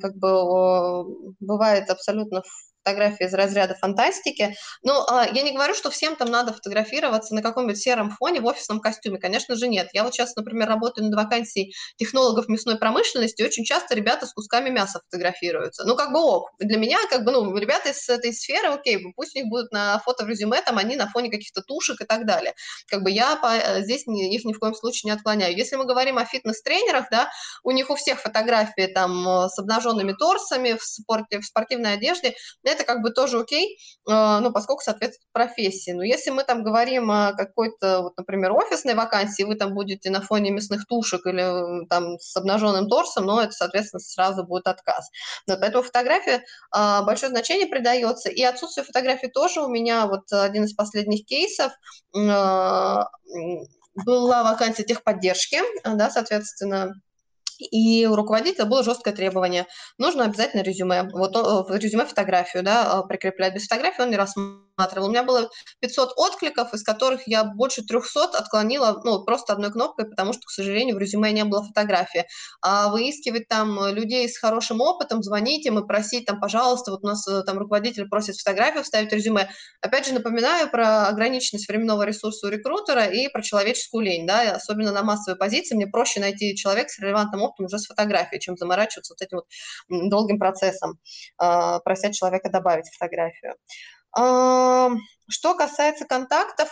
как 0.00 0.14
бы 0.16 1.34
бывает 1.40 1.90
абсолютно 1.90 2.42
фотографии 2.86 3.26
из 3.26 3.34
разряда 3.34 3.74
фантастики. 3.74 4.54
Но 4.82 5.04
а, 5.08 5.26
я 5.26 5.42
не 5.42 5.52
говорю, 5.52 5.74
что 5.74 5.90
всем 5.90 6.14
там 6.14 6.28
надо 6.28 6.52
фотографироваться 6.52 7.34
на 7.34 7.42
каком-нибудь 7.42 7.78
сером 7.78 8.10
фоне 8.10 8.40
в 8.40 8.46
офисном 8.46 8.80
костюме. 8.80 9.18
Конечно 9.18 9.56
же, 9.56 9.66
нет. 9.66 9.88
Я 9.92 10.04
вот 10.04 10.14
сейчас, 10.14 10.36
например, 10.36 10.68
работаю 10.68 11.06
над 11.06 11.14
вакансией 11.14 11.74
технологов 11.96 12.48
мясной 12.48 12.78
промышленности, 12.78 13.42
очень 13.42 13.64
часто 13.64 13.94
ребята 13.94 14.26
с 14.26 14.32
кусками 14.32 14.70
мяса 14.70 15.00
фотографируются. 15.10 15.84
Ну, 15.84 15.96
как 15.96 16.12
бы 16.12 16.20
ок. 16.20 16.50
Для 16.60 16.78
меня, 16.78 16.98
как 17.10 17.24
бы, 17.24 17.32
ну, 17.32 17.56
ребята 17.56 17.90
из 17.90 18.08
этой 18.08 18.32
сферы, 18.32 18.68
окей, 18.68 19.12
пусть 19.16 19.34
у 19.34 19.38
них 19.38 19.48
будут 19.48 19.72
на 19.72 19.98
фото 20.00 20.24
в 20.24 20.28
резюме, 20.28 20.62
там 20.62 20.78
они 20.78 20.96
на 20.96 21.08
фоне 21.08 21.30
каких-то 21.30 21.62
тушек 21.62 22.00
и 22.00 22.04
так 22.04 22.24
далее. 22.24 22.54
Как 22.88 23.02
бы 23.02 23.10
я 23.10 23.36
по, 23.36 23.48
э, 23.48 23.82
здесь 23.82 24.06
ни, 24.06 24.32
их 24.34 24.44
ни 24.44 24.52
в 24.52 24.58
коем 24.58 24.74
случае 24.74 25.10
не 25.10 25.16
отклоняю. 25.16 25.56
Если 25.56 25.76
мы 25.76 25.86
говорим 25.86 26.18
о 26.18 26.24
фитнес-тренерах, 26.24 27.06
да, 27.10 27.30
у 27.64 27.72
них 27.72 27.90
у 27.90 27.96
всех 27.96 28.20
фотографии 28.20 28.86
там 28.86 29.28
э, 29.28 29.48
с 29.48 29.58
обнаженными 29.58 30.12
торсами 30.12 30.74
в, 30.74 30.84
спорте, 30.84 31.40
в 31.40 31.44
спортивной 31.44 31.94
одежде, 31.94 32.34
как 32.84 33.02
бы 33.02 33.10
тоже 33.10 33.38
окей, 33.40 33.78
а, 34.08 34.40
ну, 34.40 34.52
поскольку 34.52 34.82
соответствует 34.82 35.28
профессии. 35.32 35.92
Но 35.92 36.02
если 36.02 36.30
мы 36.30 36.44
там 36.44 36.62
говорим 36.62 37.10
о 37.10 37.32
какой-то, 37.32 38.02
вот, 38.02 38.16
например, 38.16 38.52
офисной 38.52 38.94
вакансии, 38.94 39.42
вы 39.42 39.54
там 39.54 39.74
будете 39.74 40.10
на 40.10 40.20
фоне 40.20 40.50
мясных 40.50 40.86
тушек 40.86 41.26
или 41.26 41.86
там 41.88 42.18
с 42.18 42.36
обнаженным 42.36 42.88
торсом, 42.88 43.26
но 43.26 43.40
это, 43.40 43.52
соответственно, 43.52 44.00
сразу 44.00 44.44
будет 44.44 44.66
отказ. 44.66 45.08
Но 45.46 45.56
поэтому 45.56 45.82
фотографии 45.82 46.42
а, 46.70 47.02
большое 47.02 47.30
значение 47.30 47.66
придается. 47.66 48.30
И 48.30 48.42
отсутствие 48.42 48.84
фотографий 48.84 49.28
тоже 49.28 49.60
у 49.60 49.68
меня 49.68 50.06
вот 50.06 50.32
один 50.32 50.64
из 50.64 50.74
последних 50.74 51.24
кейсов 51.26 51.72
а, 52.14 53.08
была 54.04 54.42
вакансия 54.44 54.84
техподдержки, 54.84 55.60
да, 55.84 56.10
соответственно, 56.10 56.92
и 57.58 58.06
у 58.06 58.14
руководителя 58.14 58.64
было 58.64 58.82
жесткое 58.82 59.14
требование. 59.14 59.66
Нужно 59.98 60.24
обязательно 60.24 60.62
резюме. 60.62 61.08
Вот 61.12 61.34
в 61.34 61.74
резюме 61.76 62.04
фотографию, 62.06 62.62
да, 62.62 63.02
прикреплять. 63.02 63.54
Без 63.54 63.66
фотографии 63.66 64.02
он 64.02 64.10
не 64.10 64.16
рассматривал. 64.76 65.06
У 65.06 65.10
меня 65.10 65.22
было 65.22 65.50
500 65.80 66.12
откликов, 66.16 66.74
из 66.74 66.82
которых 66.82 67.26
я 67.26 67.44
больше 67.44 67.82
300 67.82 68.38
отклонила, 68.38 69.00
ну, 69.04 69.24
просто 69.24 69.52
одной 69.52 69.72
кнопкой, 69.72 70.08
потому 70.08 70.32
что, 70.32 70.42
к 70.46 70.50
сожалению, 70.50 70.96
в 70.96 70.98
резюме 70.98 71.32
не 71.32 71.44
было 71.44 71.62
фотографии. 71.62 72.26
А 72.62 72.88
выискивать 72.88 73.48
там 73.48 73.86
людей 73.88 74.28
с 74.28 74.38
хорошим 74.38 74.80
опытом, 74.80 75.22
звонить 75.22 75.66
им 75.66 75.78
и 75.78 75.86
просить 75.86 76.26
там, 76.26 76.40
пожалуйста, 76.40 76.90
вот 76.90 77.00
у 77.02 77.06
нас 77.06 77.26
э, 77.28 77.42
там 77.44 77.58
руководитель 77.58 78.08
просит 78.08 78.36
фотографию 78.36 78.82
вставить 78.82 79.10
в 79.10 79.14
резюме. 79.14 79.50
Опять 79.80 80.06
же, 80.06 80.14
напоминаю 80.14 80.70
про 80.70 81.08
ограниченность 81.08 81.68
временного 81.68 82.02
ресурса 82.04 82.46
у 82.46 82.50
рекрутера 82.50 83.04
и 83.06 83.28
про 83.28 83.42
человеческую 83.42 84.04
лень, 84.04 84.26
да, 84.26 84.52
особенно 84.52 84.92
на 84.92 85.02
массовой 85.02 85.38
позиции. 85.38 85.74
Мне 85.74 85.86
проще 85.86 86.20
найти 86.20 86.56
человека 86.56 86.88
с 86.90 86.98
релевантным 86.98 87.42
опытом 87.42 87.66
уже 87.66 87.78
с 87.78 87.86
фотографией, 87.86 88.40
чем 88.40 88.56
заморачиваться 88.56 89.14
вот 89.14 89.24
этим 89.24 89.38
вот 89.38 90.10
долгим 90.10 90.38
процессом, 90.38 90.98
а, 91.38 91.80
просить 91.80 92.14
человека 92.14 92.50
добавить 92.50 92.86
фотографию. 92.92 93.54
Что 95.28 95.54
касается 95.56 96.04
контактов, 96.06 96.68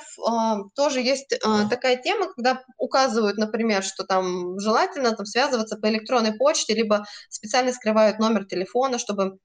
тоже 0.74 1.00
есть 1.00 1.28
такая 1.68 1.96
тема, 1.96 2.32
когда 2.32 2.62
указывают, 2.78 3.36
например, 3.36 3.82
что 3.82 4.04
там 4.04 4.58
желательно 4.60 5.10
там 5.14 5.26
связываться 5.26 5.76
по 5.76 5.88
электронной 5.88 6.32
почте, 6.34 6.74
либо 6.74 7.04
специально 7.28 7.72
скрывают 7.72 8.18
номер 8.18 8.44
телефона, 8.46 8.98
чтобы 8.98 9.38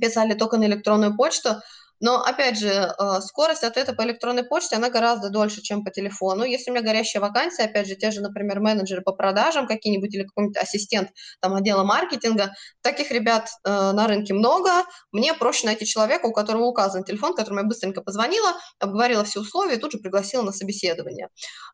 писали 0.00 0.34
только 0.34 0.56
на 0.58 0.66
электронную 0.66 1.16
почту. 1.16 1.56
Но, 2.00 2.22
опять 2.22 2.58
же, 2.58 2.68
э, 2.68 3.20
скорость 3.22 3.64
ответа 3.64 3.94
по 3.94 4.02
электронной 4.02 4.44
почте, 4.44 4.76
она 4.76 4.90
гораздо 4.90 5.30
дольше, 5.30 5.62
чем 5.62 5.84
по 5.84 5.90
телефону. 5.90 6.44
Если 6.44 6.70
у 6.70 6.74
меня 6.74 6.84
горящая 6.84 7.22
вакансия, 7.22 7.64
опять 7.64 7.86
же, 7.88 7.94
те 7.94 8.10
же, 8.10 8.20
например, 8.20 8.60
менеджеры 8.60 9.02
по 9.02 9.12
продажам 9.12 9.66
какие-нибудь 9.66 10.14
или 10.14 10.24
какой-нибудь 10.24 10.56
ассистент 10.58 11.10
там, 11.40 11.54
отдела 11.54 11.84
маркетинга, 11.84 12.52
таких 12.82 13.10
ребят 13.10 13.48
э, 13.64 13.70
на 13.92 14.06
рынке 14.06 14.34
много. 14.34 14.70
Мне 15.10 15.32
проще 15.34 15.66
найти 15.66 15.86
человека, 15.86 16.26
у 16.26 16.32
которого 16.32 16.64
указан 16.64 17.04
телефон, 17.04 17.34
которому 17.34 17.60
я 17.60 17.66
быстренько 17.66 18.02
позвонила, 18.02 18.52
обговорила 18.78 19.24
все 19.24 19.40
условия 19.40 19.76
и 19.76 19.78
тут 19.78 19.92
же 19.92 19.98
пригласила 19.98 20.42
на 20.42 20.52
собеседование. 20.52 21.28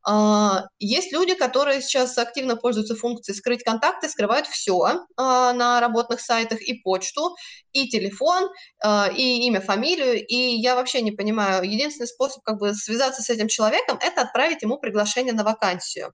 Э, 0.09 0.63
есть 0.79 1.13
люди, 1.13 1.35
которые 1.35 1.83
сейчас 1.83 2.17
активно 2.19 2.57
пользуются 2.57 2.95
функцией 2.95 3.37
«скрыть 3.37 3.65
контакты», 3.65 4.09
скрывают 4.09 4.47
все 4.47 4.87
э, 4.89 4.97
на 5.17 5.81
работных 5.81 6.21
сайтах, 6.21 6.61
и 6.63 6.75
почту, 6.75 7.35
и 7.73 7.89
телефон, 7.89 8.49
э, 8.85 9.15
и 9.17 9.47
имя, 9.47 9.61
фамилию, 9.61 10.12
и 10.17 10.57
я 10.57 10.75
вообще 10.75 11.03
не 11.03 11.13
понимаю, 11.13 11.63
единственный 11.63 12.07
способ 12.07 12.43
как 12.43 12.59
бы 12.59 12.75
связаться 12.75 13.23
с 13.23 13.31
этим 13.31 13.49
человеком– 13.49 13.99
это 14.01 14.23
отправить 14.23 14.63
ему 14.63 14.79
приглашение 14.79 15.33
на 15.33 15.45
вакансию. 15.45 16.13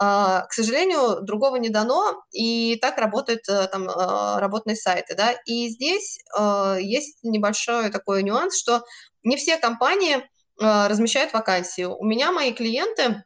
А, 0.00 0.42
к 0.46 0.52
сожалению, 0.52 1.22
другого 1.22 1.56
не 1.56 1.70
дано, 1.70 2.22
и 2.30 2.78
так 2.80 2.98
работают 2.98 3.48
э, 3.48 3.66
там 3.66 3.88
э, 3.88 4.38
работные 4.38 4.76
сайты, 4.76 5.16
да, 5.16 5.32
и 5.44 5.68
здесь 5.68 6.20
э, 6.38 6.76
есть 6.80 7.18
небольшой 7.24 7.90
такой 7.90 8.22
нюанс, 8.22 8.56
что 8.56 8.84
не 9.24 9.36
все 9.36 9.58
компании 9.58 10.28
размещают 10.60 11.32
вакансии. 11.32 11.84
У 11.84 12.04
меня 12.04 12.32
мои 12.32 12.52
клиенты, 12.52 13.22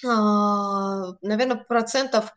наверное, 0.00 1.56
процентов 1.68 2.32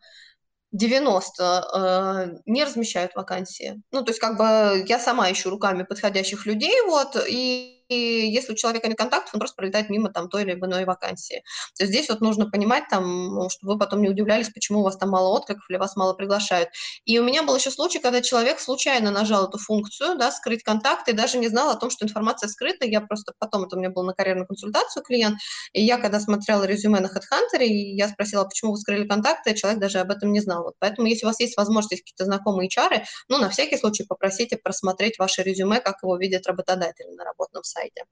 90 0.72 2.34
э, 2.34 2.38
не 2.46 2.64
размещают 2.64 3.14
вакансии. 3.14 3.82
Ну, 3.92 4.02
то 4.02 4.10
есть 4.10 4.20
как 4.20 4.36
бы 4.38 4.84
я 4.88 4.98
сама 4.98 5.30
ищу 5.30 5.50
руками 5.50 5.82
подходящих 5.84 6.46
людей, 6.46 6.74
вот, 6.86 7.16
и 7.28 7.81
если 7.92 8.52
у 8.52 8.56
человека 8.56 8.88
нет 8.88 8.98
контактов, 8.98 9.34
он 9.34 9.40
просто 9.40 9.56
пролетает 9.56 9.90
мимо 9.90 10.10
там 10.10 10.28
той 10.28 10.42
или 10.42 10.52
иной 10.52 10.84
вакансии. 10.84 11.42
То 11.76 11.84
есть 11.84 11.92
здесь 11.92 12.08
вот 12.08 12.20
нужно 12.20 12.50
понимать, 12.50 12.84
там, 12.90 13.34
ну, 13.34 13.50
чтобы 13.50 13.74
вы 13.74 13.78
потом 13.78 14.02
не 14.02 14.08
удивлялись, 14.08 14.50
почему 14.50 14.80
у 14.80 14.82
вас 14.82 14.96
там 14.96 15.10
мало 15.10 15.28
откликов 15.28 15.64
или 15.68 15.76
вас 15.76 15.96
мало 15.96 16.14
приглашают. 16.14 16.68
И 17.04 17.18
у 17.18 17.24
меня 17.24 17.42
был 17.42 17.56
еще 17.56 17.70
случай, 17.70 17.98
когда 17.98 18.20
человек 18.20 18.60
случайно 18.60 19.10
нажал 19.10 19.48
эту 19.48 19.58
функцию, 19.58 20.16
да, 20.16 20.30
скрыть 20.32 20.62
контакты, 20.62 21.12
и 21.12 21.14
даже 21.14 21.38
не 21.38 21.48
знал 21.48 21.70
о 21.70 21.76
том, 21.76 21.90
что 21.90 22.04
информация 22.04 22.48
скрыта. 22.48 22.86
Я 22.86 23.00
просто 23.00 23.32
потом, 23.38 23.64
это 23.64 23.76
у 23.76 23.78
меня 23.78 23.90
был 23.90 24.02
на 24.02 24.14
карьерную 24.14 24.46
консультацию 24.46 25.02
клиент, 25.02 25.38
и 25.72 25.82
я 25.82 25.98
когда 25.98 26.20
смотрела 26.20 26.64
резюме 26.64 27.00
на 27.00 27.06
HeadHunter, 27.06 27.64
и 27.64 27.94
я 27.96 28.08
спросила, 28.08 28.44
почему 28.44 28.72
вы 28.72 28.78
скрыли 28.78 29.06
контакты, 29.06 29.54
человек 29.54 29.80
даже 29.80 29.98
об 29.98 30.10
этом 30.10 30.32
не 30.32 30.40
знал. 30.40 30.64
Вот 30.64 30.74
поэтому, 30.78 31.08
если 31.08 31.26
у 31.26 31.28
вас 31.28 31.40
есть 31.40 31.56
возможность, 31.56 32.02
какие-то 32.02 32.24
знакомые 32.24 32.68
HR, 32.68 33.02
ну, 33.28 33.38
на 33.38 33.48
всякий 33.50 33.76
случай 33.76 34.04
попросите 34.04 34.56
просмотреть 34.56 35.18
ваше 35.18 35.42
резюме, 35.42 35.80
как 35.80 35.96
его 36.02 36.16
видят 36.16 36.46
работодатели 36.46 37.08
на 37.16 37.24
работном 37.24 37.64
сайте 37.64 37.81
сайте. 37.82 38.04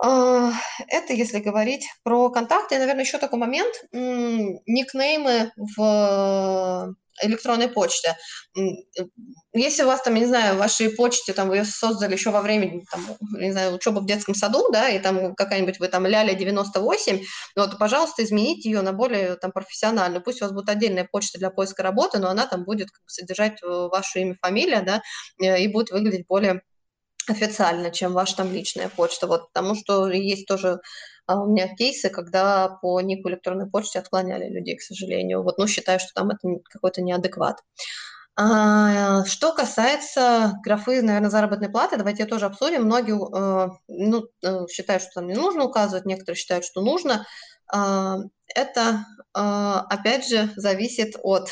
А, 0.00 0.52
это 0.88 1.12
если 1.12 1.40
говорить 1.40 1.84
про 2.04 2.30
контакты. 2.30 2.76
И, 2.76 2.78
наверное, 2.78 3.04
еще 3.04 3.18
такой 3.18 3.38
момент. 3.38 3.74
Никнеймы 3.92 5.52
в 5.76 6.94
электронной 7.20 7.66
почте. 7.66 8.16
Если 9.52 9.82
у 9.82 9.88
вас 9.88 10.02
там, 10.02 10.14
я 10.14 10.20
не 10.20 10.26
знаю, 10.26 10.54
в 10.54 10.58
вашей 10.58 10.88
почте, 10.90 11.32
там, 11.32 11.48
вы 11.48 11.56
ее 11.56 11.64
создали 11.64 12.12
еще 12.12 12.30
во 12.30 12.40
время, 12.42 12.82
там, 12.92 13.00
не 13.32 13.50
знаю, 13.50 13.74
учебы 13.74 14.00
в 14.00 14.06
детском 14.06 14.36
саду, 14.36 14.70
да, 14.70 14.88
и 14.88 15.00
там 15.00 15.34
какая-нибудь 15.34 15.80
вы 15.80 15.88
там 15.88 16.06
ляля 16.06 16.34
98, 16.34 17.20
вот, 17.56 17.76
пожалуйста, 17.76 18.22
измените 18.22 18.70
ее 18.70 18.82
на 18.82 18.92
более 18.92 19.34
там 19.34 19.50
профессиональную. 19.50 20.22
Пусть 20.22 20.40
у 20.40 20.44
вас 20.44 20.54
будет 20.54 20.68
отдельная 20.68 21.08
почта 21.10 21.40
для 21.40 21.50
поиска 21.50 21.82
работы, 21.82 22.20
но 22.20 22.28
она 22.28 22.46
там 22.46 22.62
будет 22.62 22.92
как 22.92 23.02
бы, 23.02 23.08
содержать 23.08 23.60
э, 23.64 23.66
ваше 23.66 24.20
имя, 24.20 24.36
фамилия, 24.40 24.82
да, 24.82 25.02
э, 25.42 25.60
и 25.60 25.66
будет 25.66 25.90
выглядеть 25.90 26.28
более 26.28 26.62
официально, 27.30 27.90
чем 27.90 28.12
ваша 28.12 28.36
там 28.36 28.52
личная 28.52 28.88
почта. 28.88 29.26
Вот, 29.26 29.48
потому 29.52 29.74
что 29.74 30.08
есть 30.10 30.46
тоже 30.46 30.80
а, 31.26 31.40
у 31.42 31.46
меня 31.46 31.68
кейсы, 31.74 32.08
когда 32.08 32.68
по 32.80 33.00
нику 33.00 33.28
электронной 33.28 33.68
почте 33.68 33.98
отклоняли 33.98 34.48
людей, 34.48 34.76
к 34.76 34.82
сожалению. 34.82 35.42
Вот, 35.42 35.58
ну, 35.58 35.66
считаю, 35.66 36.00
что 36.00 36.12
там 36.14 36.30
это 36.30 36.48
какой-то 36.64 37.02
неадекват. 37.02 37.62
А, 38.40 39.24
что 39.24 39.52
касается 39.52 40.54
графы, 40.64 41.02
наверное, 41.02 41.28
заработной 41.28 41.68
платы, 41.68 41.96
давайте 41.96 42.22
ее 42.22 42.28
тоже 42.28 42.46
обсудим. 42.46 42.84
Многие 42.84 43.16
э, 43.16 43.70
ну, 43.88 44.28
э, 44.42 44.66
считают, 44.68 45.02
что 45.02 45.14
там 45.14 45.26
не 45.26 45.34
нужно 45.34 45.64
указывать, 45.64 46.06
некоторые 46.06 46.38
считают, 46.38 46.64
что 46.64 46.80
нужно. 46.80 47.26
А, 48.54 48.60
это, 48.60 49.06
а, 49.34 49.80
опять 49.88 50.28
же, 50.28 50.50
зависит 50.56 51.16
от 51.22 51.50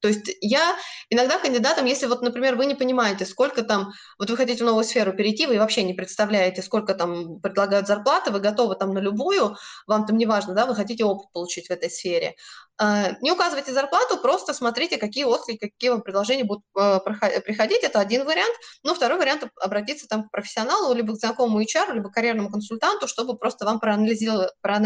то 0.00 0.08
есть 0.08 0.30
я 0.40 0.76
иногда 1.10 1.38
кандидатам, 1.38 1.84
если 1.84 2.06
вот, 2.06 2.22
например, 2.22 2.56
вы 2.56 2.66
не 2.66 2.74
понимаете, 2.74 3.26
сколько 3.26 3.62
там, 3.62 3.92
вот 4.18 4.30
вы 4.30 4.36
хотите 4.36 4.62
в 4.62 4.66
новую 4.66 4.84
сферу 4.84 5.12
перейти, 5.12 5.46
вы 5.46 5.58
вообще 5.58 5.82
не 5.82 5.94
представляете, 5.94 6.62
сколько 6.62 6.94
там 6.94 7.40
предлагают 7.40 7.86
зарплаты, 7.86 8.30
вы 8.30 8.40
готовы 8.40 8.76
там 8.76 8.92
на 8.94 8.98
любую, 8.98 9.56
вам 9.86 10.06
там 10.06 10.16
не 10.16 10.26
важно, 10.26 10.54
да, 10.54 10.66
вы 10.66 10.74
хотите 10.74 11.04
опыт 11.04 11.30
получить 11.32 11.68
в 11.68 11.70
этой 11.70 11.90
сфере. 11.90 12.34
А, 12.80 13.12
не 13.20 13.32
указывайте 13.32 13.72
зарплату, 13.72 14.18
просто 14.18 14.54
смотрите, 14.54 14.98
какие 14.98 15.24
отклики, 15.24 15.68
какие 15.68 15.90
вам 15.90 16.02
предложения 16.02 16.44
будут 16.44 16.62
приходить, 16.72 17.82
это 17.82 17.98
один 17.98 18.24
вариант. 18.24 18.54
Ну, 18.84 18.94
второй 18.94 19.18
вариант– 19.18 19.44
обратиться 19.60 20.06
там 20.06 20.24
к 20.28 20.30
профессионалу, 20.30 20.94
либо 20.94 21.14
к 21.14 21.18
знакомому 21.18 21.60
HR, 21.60 21.92
либо 21.92 22.08
к 22.10 22.14
карьерному 22.14 22.50
консультанту, 22.50 23.08
чтобы 23.08 23.36
просто 23.36 23.64
вам 23.64 23.80
проанализировали, 23.80 24.50
проанализировали 24.60 24.77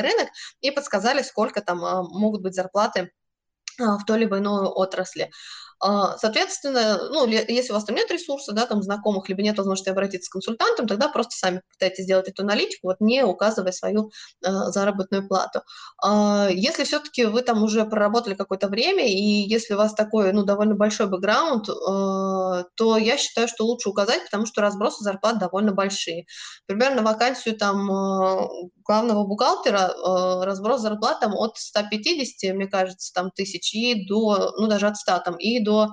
рынок 0.00 0.28
и 0.60 0.70
подсказали, 0.70 1.22
сколько 1.22 1.60
там 1.62 1.84
а, 1.84 2.02
могут 2.02 2.42
быть 2.42 2.54
зарплаты 2.54 3.10
а, 3.80 3.98
в 3.98 4.04
той 4.04 4.18
либо 4.18 4.38
иной 4.38 4.66
отрасли. 4.66 5.30
А, 5.82 6.18
соответственно, 6.18 7.08
ну, 7.10 7.26
если 7.26 7.72
у 7.72 7.74
вас 7.74 7.84
там 7.84 7.96
нет 7.96 8.10
ресурса, 8.10 8.52
да, 8.52 8.66
там 8.66 8.82
знакомых, 8.82 9.28
либо 9.28 9.40
нет 9.42 9.56
возможности 9.56 9.88
обратиться 9.88 10.28
к 10.30 10.32
консультантам, 10.32 10.86
тогда 10.86 11.08
просто 11.08 11.36
сами 11.36 11.62
пытайтесь 11.72 12.04
сделать 12.04 12.28
эту 12.28 12.42
аналитику, 12.42 12.88
вот 12.88 12.96
не 13.00 13.24
указывая 13.24 13.72
свою 13.72 14.10
э, 14.44 14.50
заработную 14.50 15.26
плату. 15.26 15.62
Э, 16.04 16.48
если 16.52 16.84
все-таки 16.84 17.24
вы 17.24 17.40
там 17.40 17.62
уже 17.62 17.84
проработали 17.86 18.34
какое-то 18.34 18.68
время, 18.68 19.06
и 19.06 19.48
если 19.48 19.72
у 19.72 19.78
вас 19.78 19.94
такой, 19.94 20.32
ну, 20.32 20.44
довольно 20.44 20.74
большой 20.74 21.06
бэкграунд, 21.06 21.68
э, 21.68 21.72
то 22.74 22.96
я 22.98 23.16
считаю, 23.16 23.48
что 23.48 23.64
лучше 23.64 23.88
указать, 23.88 24.24
потому 24.24 24.44
что 24.44 24.60
разбросы 24.60 25.02
зарплат 25.02 25.38
довольно 25.38 25.72
большие. 25.72 26.26
Примерно 26.66 27.02
вакансию 27.02 27.56
там 27.56 27.90
э, 27.90 28.48
главного 28.84 29.24
бухгалтера 29.24 29.92
э, 29.94 30.44
разброс 30.44 30.82
зарплат 30.82 31.20
там 31.20 31.34
от 31.34 31.56
150, 31.56 32.54
мне 32.54 32.66
кажется, 32.66 33.12
там 33.14 33.30
тысяч 33.30 33.72
и 33.72 34.06
до, 34.06 34.52
ну, 34.58 34.66
даже 34.66 34.86
от 34.86 34.96
100 34.96 35.20
там, 35.24 35.36
и 35.36 35.60
до 35.60 35.69
до 35.70 35.88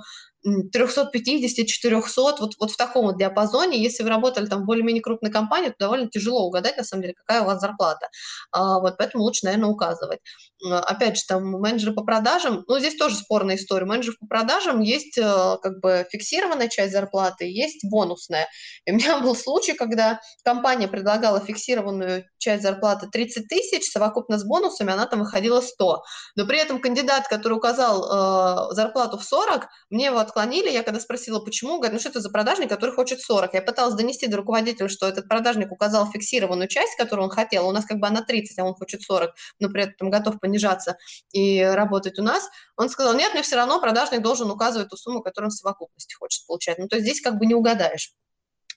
350-400, 0.46 2.02
вот, 2.40 2.56
вот 2.60 2.72
в 2.72 2.78
таком 2.78 3.08
вот 3.08 3.18
диапазоне. 3.18 3.82
Если 3.82 4.04
вы 4.04 4.10
работали 4.10 4.46
там 4.46 4.64
в 4.64 4.66
более-менее 4.66 5.02
крупной 5.02 5.32
компании, 5.32 5.70
то 5.70 5.76
довольно 5.80 6.10
тяжело 6.10 6.46
угадать, 6.46 6.78
на 6.78 6.84
самом 6.84 7.04
деле, 7.04 7.14
какая 7.14 7.42
у 7.42 7.46
вас 7.46 7.60
зарплата. 7.60 8.08
А, 8.52 8.80
вот 8.80 8.98
поэтому 8.98 9.24
лучше, 9.24 9.46
наверное, 9.46 9.70
указывать. 9.70 10.20
Опять 10.64 11.18
же, 11.18 11.24
там 11.28 11.44
менеджеры 11.52 11.94
по 11.94 12.04
продажам, 12.04 12.64
ну, 12.68 12.80
здесь 12.80 12.96
тоже 12.96 13.16
спорная 13.16 13.56
история. 13.56 13.86
Менеджеров 13.86 14.18
по 14.20 14.28
продажам 14.28 14.82
есть 14.82 15.18
э, 15.18 15.58
как 15.62 15.80
бы 15.82 16.08
фиксированная 16.10 16.68
часть 16.68 16.94
зарплаты, 16.94 17.46
есть 17.46 17.86
бонусная. 17.90 18.48
И 18.86 18.92
у 18.92 18.96
меня 18.96 19.20
был 19.20 19.36
случай, 19.36 19.74
когда 19.74 20.20
компания 20.44 20.88
предлагала 20.88 21.40
фиксированную 21.40 22.26
часть 22.40 22.64
зарплаты 22.64 23.08
30 23.08 23.48
тысяч, 23.48 23.92
совокупно 23.92 24.40
с 24.40 24.44
бонусами 24.44 24.94
она 24.94 25.06
там 25.06 25.20
выходила 25.20 25.62
100. 25.62 26.02
Но 26.36 26.46
при 26.48 26.60
этом 26.60 26.82
кандидат, 26.82 27.28
который 27.28 27.54
указал 27.54 28.72
э, 28.72 28.74
зарплату 28.74 29.18
в 29.18 29.24
40, 29.24 29.68
мне 29.90 30.06
его 30.06 30.20
отклонили. 30.28 30.70
Я 30.70 30.84
когда 30.84 31.00
спросила, 31.00 31.40
почему, 31.40 31.78
говорят, 31.78 31.94
ну 31.94 32.00
что 32.00 32.10
это 32.10 32.22
за 32.22 32.30
продажник, 32.30 32.70
который 32.70 32.94
хочет 32.94 33.22
40. 33.22 33.54
Я 33.54 33.62
пыталась 33.62 33.96
донести 33.96 34.28
до 34.28 34.38
руководителя, 34.38 34.88
что 34.88 35.08
этот 35.08 35.28
продажник 35.28 35.72
указал 35.72 36.10
фиксированную 36.12 36.68
часть, 36.68 36.96
которую 36.98 37.26
он 37.26 37.32
хотел. 37.32 37.68
У 37.68 37.72
нас 37.72 37.86
как 37.86 38.00
бы 38.00 38.08
она 38.08 38.22
30, 38.22 38.60
а 38.60 38.64
он 38.64 38.74
хочет 38.76 39.02
40, 39.02 39.34
но 39.60 39.70
при 39.70 39.84
этом 39.84 40.10
готов 40.10 40.40
понижаться 40.40 40.98
и 41.32 41.62
работать 41.62 42.20
у 42.20 42.24
нас. 42.24 42.48
Он 42.76 42.90
сказал, 42.90 43.16
нет, 43.16 43.34
мне 43.34 43.42
все 43.42 43.56
равно 43.56 43.80
продажник 43.82 44.22
должен 44.22 44.52
указывать 44.52 44.90
ту 44.90 44.98
сумму, 44.98 45.22
которую 45.22 45.48
он 45.48 45.52
в 45.52 45.56
совокупности 45.56 46.14
хочет 46.16 46.46
получать. 46.46 46.78
Ну, 46.78 46.88
то 46.88 46.98
есть 46.98 47.08
здесь 47.08 47.22
как 47.22 47.38
бы 47.40 47.46
не 47.46 47.56
угадаешь. 47.56 48.14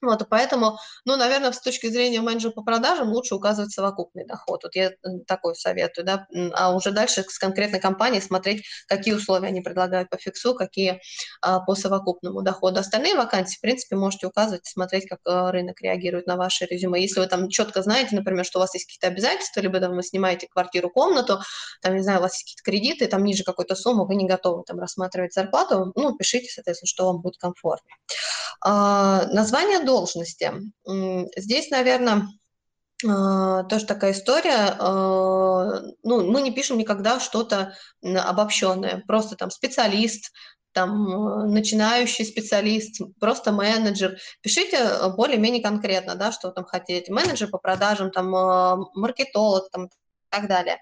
Вот, 0.03 0.27
поэтому, 0.31 0.79
ну, 1.05 1.17
наверное, 1.17 1.53
с 1.53 1.61
точки 1.61 1.89
зрения 1.89 2.23
менеджера 2.23 2.53
по 2.53 2.63
продажам 2.63 3.11
лучше 3.11 3.35
указывать 3.35 3.73
совокупный 3.73 4.27
доход. 4.27 4.63
Вот 4.63 4.75
я 4.75 4.93
такой 5.27 5.55
советую, 5.55 6.07
да, 6.07 6.27
а 6.55 6.75
уже 6.75 6.91
дальше 6.91 7.23
с 7.29 7.39
конкретной 7.39 7.81
компанией 7.81 8.23
смотреть, 8.23 8.65
какие 8.89 9.13
условия 9.13 9.49
они 9.49 9.61
предлагают 9.61 10.09
по 10.09 10.17
фиксу, 10.17 10.55
какие 10.55 11.01
а, 11.43 11.61
по 11.61 11.75
совокупному 11.75 12.41
доходу. 12.43 12.81
Остальные 12.81 13.15
вакансии, 13.15 13.59
в 13.59 13.61
принципе, 13.61 13.97
можете 13.97 14.27
указывать, 14.27 14.67
смотреть, 14.67 15.07
как 15.07 15.19
а, 15.27 15.53
рынок 15.53 15.81
реагирует 15.83 16.27
на 16.27 16.37
ваше 16.37 16.65
резюме. 16.65 17.03
Если 17.03 17.21
вы 17.21 17.27
там 17.27 17.51
четко 17.51 17.83
знаете, 17.83 18.17
например, 18.17 18.47
что 18.47 18.59
у 18.59 18.63
вас 18.63 18.75
есть 18.75 18.87
какие-то 18.87 19.09
обязательства, 19.09 19.61
либо 19.61 19.81
там 19.81 19.97
вы 19.97 20.03
снимаете 20.03 20.49
квартиру, 20.51 20.89
комнату, 20.89 21.41
там, 21.83 21.95
не 21.95 22.03
знаю, 22.03 22.21
у 22.21 22.23
вас 22.23 22.35
есть 22.35 22.45
какие-то 22.45 22.63
кредиты, 22.63 23.07
там 23.07 23.23
ниже 23.23 23.45
какой-то 23.45 23.75
суммы, 23.75 24.07
вы 24.07 24.15
не 24.15 24.27
готовы 24.27 24.65
там 24.65 24.79
рассматривать 24.81 25.35
зарплату, 25.35 25.93
ну, 25.95 26.17
пишите, 26.17 26.49
соответственно, 26.51 26.89
что 26.89 27.07
вам 27.07 27.21
будет 27.21 27.37
комфортно. 27.37 27.91
А, 28.63 29.27
название 29.29 29.81
должности. 29.91 30.53
Здесь, 31.37 31.71
наверное, 31.71 32.29
а, 33.07 33.65
тоже 33.65 33.87
такая 33.87 34.13
история. 34.13 34.77
А, 34.79 35.81
ну, 36.03 36.31
мы 36.31 36.43
не 36.43 36.53
пишем 36.53 36.79
никогда 36.79 37.19
что-то 37.21 37.75
обобщенное. 38.03 39.03
Просто 39.07 39.37
там 39.37 39.51
специалист, 39.51 40.33
там 40.73 41.53
начинающий 41.53 42.25
специалист, 42.25 43.01
просто 43.19 43.53
менеджер. 43.53 44.19
Пишите 44.43 44.79
более-менее 45.17 45.63
конкретно, 45.63 46.15
да, 46.15 46.31
что 46.31 46.49
вы 46.49 46.55
там 46.55 46.65
хотите. 46.65 47.13
Менеджер 47.13 47.49
по 47.49 47.59
продажам, 47.59 48.11
там 48.11 48.31
маркетолог, 48.95 49.71
там 49.71 49.89
так 50.31 50.49
далее. 50.49 50.79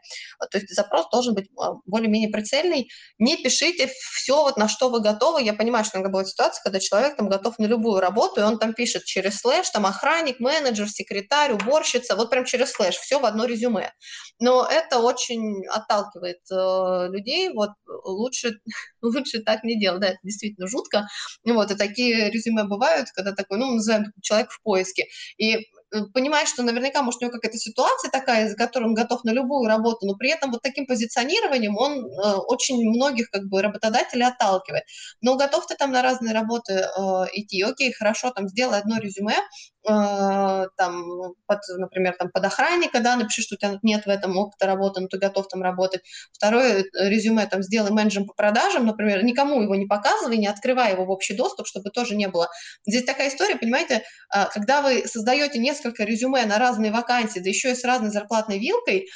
То 0.50 0.58
есть 0.58 0.74
запрос 0.74 1.08
должен 1.10 1.34
быть 1.34 1.48
а, 1.58 1.74
более-менее 1.86 2.30
прицельный. 2.30 2.88
Не 3.18 3.36
пишите 3.36 3.90
все, 4.12 4.42
вот 4.42 4.56
на 4.56 4.68
что 4.68 4.90
вы 4.90 5.00
готовы. 5.00 5.42
Я 5.42 5.54
понимаю, 5.54 5.84
что 5.84 5.96
иногда 5.96 6.10
бывает 6.10 6.28
ситуация, 6.28 6.62
когда 6.62 6.80
человек 6.80 7.16
там 7.16 7.28
готов 7.28 7.58
на 7.58 7.66
любую 7.66 8.00
работу, 8.00 8.40
и 8.40 8.44
он 8.44 8.58
там 8.58 8.74
пишет 8.74 9.04
через 9.04 9.38
слэш, 9.38 9.70
там 9.70 9.86
охранник, 9.86 10.40
менеджер, 10.40 10.88
секретарь, 10.88 11.52
уборщица, 11.52 12.16
вот 12.16 12.30
прям 12.30 12.44
через 12.44 12.72
слэш, 12.72 12.96
все 12.96 13.18
в 13.18 13.24
одно 13.24 13.44
резюме. 13.44 13.92
Но 14.38 14.66
это 14.66 14.98
очень 14.98 15.66
отталкивает 15.68 16.40
э, 16.50 17.08
людей, 17.10 17.50
вот 17.52 17.70
лучше, 18.04 18.60
лучше 19.02 19.42
так 19.42 19.64
не 19.64 19.78
делать, 19.78 20.00
да, 20.00 20.08
это 20.08 20.18
действительно 20.22 20.66
жутко. 20.66 21.06
Вот, 21.44 21.70
и 21.70 21.76
такие 21.76 22.30
резюме 22.30 22.64
бывают, 22.64 23.08
когда 23.14 23.32
такой, 23.32 23.58
ну, 23.58 23.74
называем 23.74 24.12
человек 24.22 24.50
в 24.50 24.62
поиске, 24.62 25.06
и 25.38 25.66
понимает, 26.12 26.49
что 26.49 26.62
наверняка, 26.62 27.02
может, 27.02 27.23
у 27.23 27.25
него 27.25 27.33
какая-то 27.33 27.59
ситуация 27.59 28.11
такая, 28.11 28.49
за 28.49 28.57
которой 28.57 28.85
он 28.85 28.95
готов 28.95 29.25
на 29.25 29.30
любую 29.30 29.66
работу, 29.68 30.07
но 30.07 30.14
при 30.14 30.30
этом 30.30 30.50
вот 30.50 30.62
таким 30.62 30.87
позиционированием 30.87 31.76
он 31.76 32.04
э, 32.04 32.35
очень 32.47 32.88
многих 32.88 33.30
как 33.30 33.49
бы 33.49 33.62
работодателей 33.62 34.26
отталкивает. 34.26 34.85
Но 35.21 35.37
готов 35.37 35.66
ты 35.66 35.76
там 35.76 35.92
на 35.92 36.02
разные 36.02 36.35
работы 36.35 36.75
э, 36.75 37.25
идти, 37.33 37.62
окей, 37.62 37.92
хорошо, 37.92 38.30
там 38.30 38.49
сделай 38.49 38.78
одно 38.78 38.99
резюме, 38.99 39.37
э, 39.37 39.77
там, 39.88 41.35
под, 41.47 41.61
например, 41.76 42.14
там 42.18 42.30
под 42.30 42.45
охранника, 42.45 43.00
да, 43.00 43.16
напиши, 43.16 43.42
что 43.42 43.54
у 43.54 43.59
тебя 43.59 43.78
нет 43.83 44.04
в 44.04 44.09
этом 44.09 44.37
опыта 44.37 44.66
работы, 44.66 45.00
но 45.00 45.09
ты 45.09 45.18
готов 45.18 45.49
там 45.49 45.62
работать. 45.62 46.02
Второе 46.33 46.83
э, 46.83 47.09
резюме 47.09 47.47
там 47.47 47.62
сделай 47.62 47.90
менеджером 47.90 48.26
по 48.26 48.35
продажам, 48.35 48.87
например, 48.87 49.25
никому 49.25 49.62
его 49.62 49.75
не 49.75 49.87
показывай, 49.87 50.37
не 50.37 50.47
открывай 50.47 50.92
его 50.92 51.04
в 51.04 51.11
общий 51.11 51.35
доступ, 51.35 51.66
чтобы 51.66 51.90
тоже 51.90 52.16
не 52.16 52.28
было. 52.28 52.49
Здесь 52.87 53.04
такая 53.04 53.28
история, 53.28 53.57
понимаете, 53.57 54.02
э, 54.35 54.45
когда 54.52 54.83
вы 54.83 55.07
создаете 55.07 55.59
несколько 55.59 56.04
резюме 56.04 56.45
на 56.45 56.59
разные 56.59 56.92
вакансии, 56.92 57.40
да 57.40 57.49
еще 57.49 57.73
и 57.73 57.75
с 57.75 57.85
разной 57.85 58.11
зарплатной 58.11 58.59
вилкой, 58.59 58.99
э, 58.99 59.07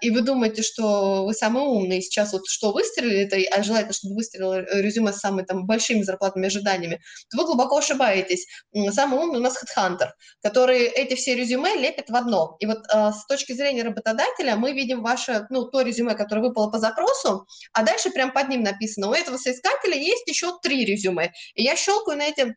и 0.00 0.10
вы 0.10 0.22
думаете, 0.22 0.62
что 0.62 1.24
вы 1.26 1.34
самый 1.34 1.62
умный, 1.62 2.00
сейчас 2.00 2.32
вот 2.32 2.46
что 2.46 2.72
выстрелили, 2.72 3.24
это, 3.24 3.36
а 3.54 3.62
желательно, 3.62 3.92
чтобы 3.92 4.14
выстрелило 4.14 4.60
резюме 4.80 5.12
с 5.12 5.18
самыми 5.18 5.44
там 5.44 5.66
большими 5.66 6.02
зарплатными 6.02 6.46
ожиданиями, 6.46 7.00
то 7.30 7.38
вы 7.38 7.44
глубоко 7.44 7.78
ошибаетесь. 7.78 8.46
Самый 8.90 9.20
умный 9.20 9.38
у 9.38 9.42
нас 9.42 9.56
HeadHunter, 9.62 10.10
который 10.42 10.84
эти 10.84 11.14
все 11.14 11.34
резюме 11.34 11.74
лепит 11.76 12.08
в 12.08 12.16
одно. 12.16 12.56
И 12.60 12.66
вот 12.66 12.78
э, 12.92 13.12
с 13.12 13.26
точки 13.26 13.52
зрения 13.52 13.82
работодателя 13.82 14.56
мы 14.56 14.72
видим 14.72 15.02
ваше, 15.02 15.46
ну, 15.50 15.64
то 15.66 15.82
резюме, 15.82 16.14
которое 16.14 16.42
выпало 16.42 16.70
по 16.70 16.78
запросу, 16.78 17.46
а 17.72 17.82
дальше 17.82 18.10
прям 18.10 18.32
под 18.32 18.48
ним 18.48 18.62
написано, 18.62 19.08
у 19.08 19.12
этого 19.12 19.36
соискателя 19.36 19.96
есть 19.96 20.26
еще 20.26 20.58
три 20.62 20.84
резюме. 20.84 21.32
И 21.54 21.62
я 21.62 21.76
щелкаю 21.76 22.18
на 22.18 22.24
эти 22.24 22.56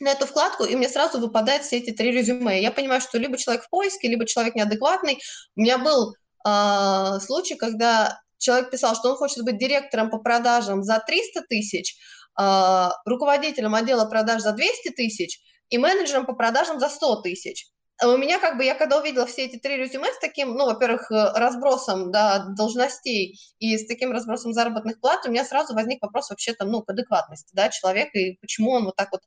на 0.00 0.12
эту 0.12 0.26
вкладку, 0.26 0.64
и 0.64 0.76
мне 0.76 0.88
сразу 0.88 1.18
выпадают 1.18 1.64
все 1.64 1.78
эти 1.78 1.90
три 1.90 2.12
резюме. 2.12 2.62
Я 2.62 2.70
понимаю, 2.70 3.00
что 3.00 3.18
либо 3.18 3.36
человек 3.36 3.64
в 3.64 3.68
поиске, 3.68 4.08
либо 4.08 4.26
человек 4.26 4.54
неадекватный. 4.54 5.18
У 5.56 5.60
меня 5.60 5.78
был 5.78 6.14
э, 6.46 7.18
случай, 7.20 7.56
когда 7.56 8.20
человек 8.38 8.70
писал, 8.70 8.94
что 8.94 9.10
он 9.10 9.16
хочет 9.16 9.44
быть 9.44 9.58
директором 9.58 10.10
по 10.10 10.18
продажам 10.18 10.82
за 10.82 11.02
300 11.04 11.42
тысяч, 11.48 11.96
э, 12.40 12.88
руководителем 13.04 13.74
отдела 13.74 14.04
продаж 14.06 14.42
за 14.42 14.52
200 14.52 14.90
тысяч 14.90 15.40
и 15.70 15.78
менеджером 15.78 16.26
по 16.26 16.34
продажам 16.34 16.80
за 16.80 16.88
100 16.88 17.22
тысяч 17.22 17.66
у 18.04 18.16
меня 18.16 18.38
как 18.38 18.56
бы, 18.56 18.64
я 18.64 18.74
когда 18.74 18.98
увидела 18.98 19.26
все 19.26 19.46
эти 19.46 19.56
три 19.58 19.76
резюме 19.76 20.12
с 20.12 20.18
таким, 20.20 20.54
ну, 20.54 20.66
во-первых, 20.66 21.10
э, 21.10 21.32
разбросом, 21.34 22.10
да, 22.12 22.46
должностей 22.56 23.38
и 23.58 23.76
с 23.76 23.86
таким 23.86 24.12
разбросом 24.12 24.52
заработных 24.52 25.00
плат, 25.00 25.26
у 25.26 25.30
меня 25.30 25.44
сразу 25.44 25.74
возник 25.74 26.02
вопрос 26.02 26.30
вообще 26.30 26.52
там, 26.52 26.70
ну, 26.70 26.82
к 26.82 26.90
адекватности, 26.90 27.50
да, 27.54 27.68
человека 27.68 28.18
и 28.18 28.36
почему 28.40 28.72
он 28.72 28.84
вот 28.84 28.96
так 28.96 29.08
вот, 29.12 29.22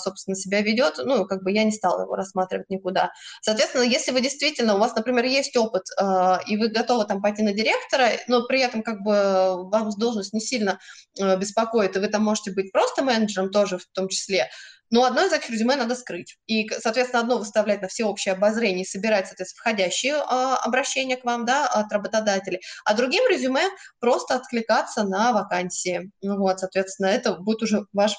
собственно, 0.00 0.34
себя 0.36 0.60
ведет, 0.62 0.98
ну, 0.98 1.26
как 1.26 1.42
бы 1.42 1.52
я 1.52 1.64
не 1.64 1.72
стала 1.72 2.02
его 2.02 2.14
рассматривать 2.14 2.68
никуда. 2.70 3.12
Соответственно, 3.42 3.82
если 3.82 4.12
вы 4.12 4.20
действительно, 4.20 4.74
у 4.74 4.78
вас, 4.78 4.94
например, 4.94 5.24
есть 5.24 5.56
опыт, 5.56 5.82
э, 6.00 6.38
и 6.46 6.56
вы 6.56 6.68
готовы 6.68 7.04
там 7.06 7.22
пойти 7.22 7.42
на 7.42 7.52
директора, 7.52 8.10
но 8.26 8.46
при 8.46 8.60
этом 8.60 8.82
как 8.82 9.00
бы 9.02 9.68
вам 9.70 9.90
должность 9.96 10.32
не 10.32 10.40
сильно 10.40 10.78
э, 11.20 11.36
беспокоит, 11.36 11.96
и 11.96 12.00
вы 12.00 12.08
там 12.08 12.24
можете 12.24 12.52
быть 12.52 12.72
просто 12.72 13.02
менеджером 13.02 13.50
тоже 13.50 13.78
в 13.78 13.86
том 13.92 14.08
числе, 14.08 14.48
но 14.90 15.04
одно 15.04 15.24
из 15.24 15.32
этих 15.32 15.50
резюме 15.50 15.76
надо 15.76 15.94
скрыть. 15.94 16.36
И, 16.46 16.68
соответственно, 16.68 17.22
одно 17.22 17.38
выставлять 17.38 17.82
на 17.82 17.88
всеобщее 17.88 18.34
обозрение 18.34 18.82
и 18.82 18.88
собирать, 18.88 19.26
соответственно, 19.26 19.60
входящие 19.60 20.14
а, 20.14 20.56
обращения 20.56 21.16
к 21.16 21.24
вам 21.24 21.44
да, 21.44 21.66
от 21.66 21.92
работодателей, 21.92 22.60
а 22.84 22.94
другим 22.94 23.28
резюме 23.28 23.68
просто 24.00 24.34
откликаться 24.34 25.04
на 25.04 25.32
вакансии. 25.32 26.10
Ну 26.22 26.38
вот, 26.38 26.60
соответственно, 26.60 27.06
это 27.06 27.34
будет 27.34 27.62
уже 27.62 27.84
ваш 27.92 28.14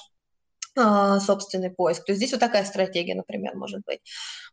собственный 0.74 1.70
поиск. 1.70 2.04
То 2.04 2.12
есть 2.12 2.18
здесь 2.18 2.32
вот 2.32 2.40
такая 2.40 2.64
стратегия, 2.64 3.14
например, 3.14 3.56
может 3.56 3.80
быть. 3.84 4.00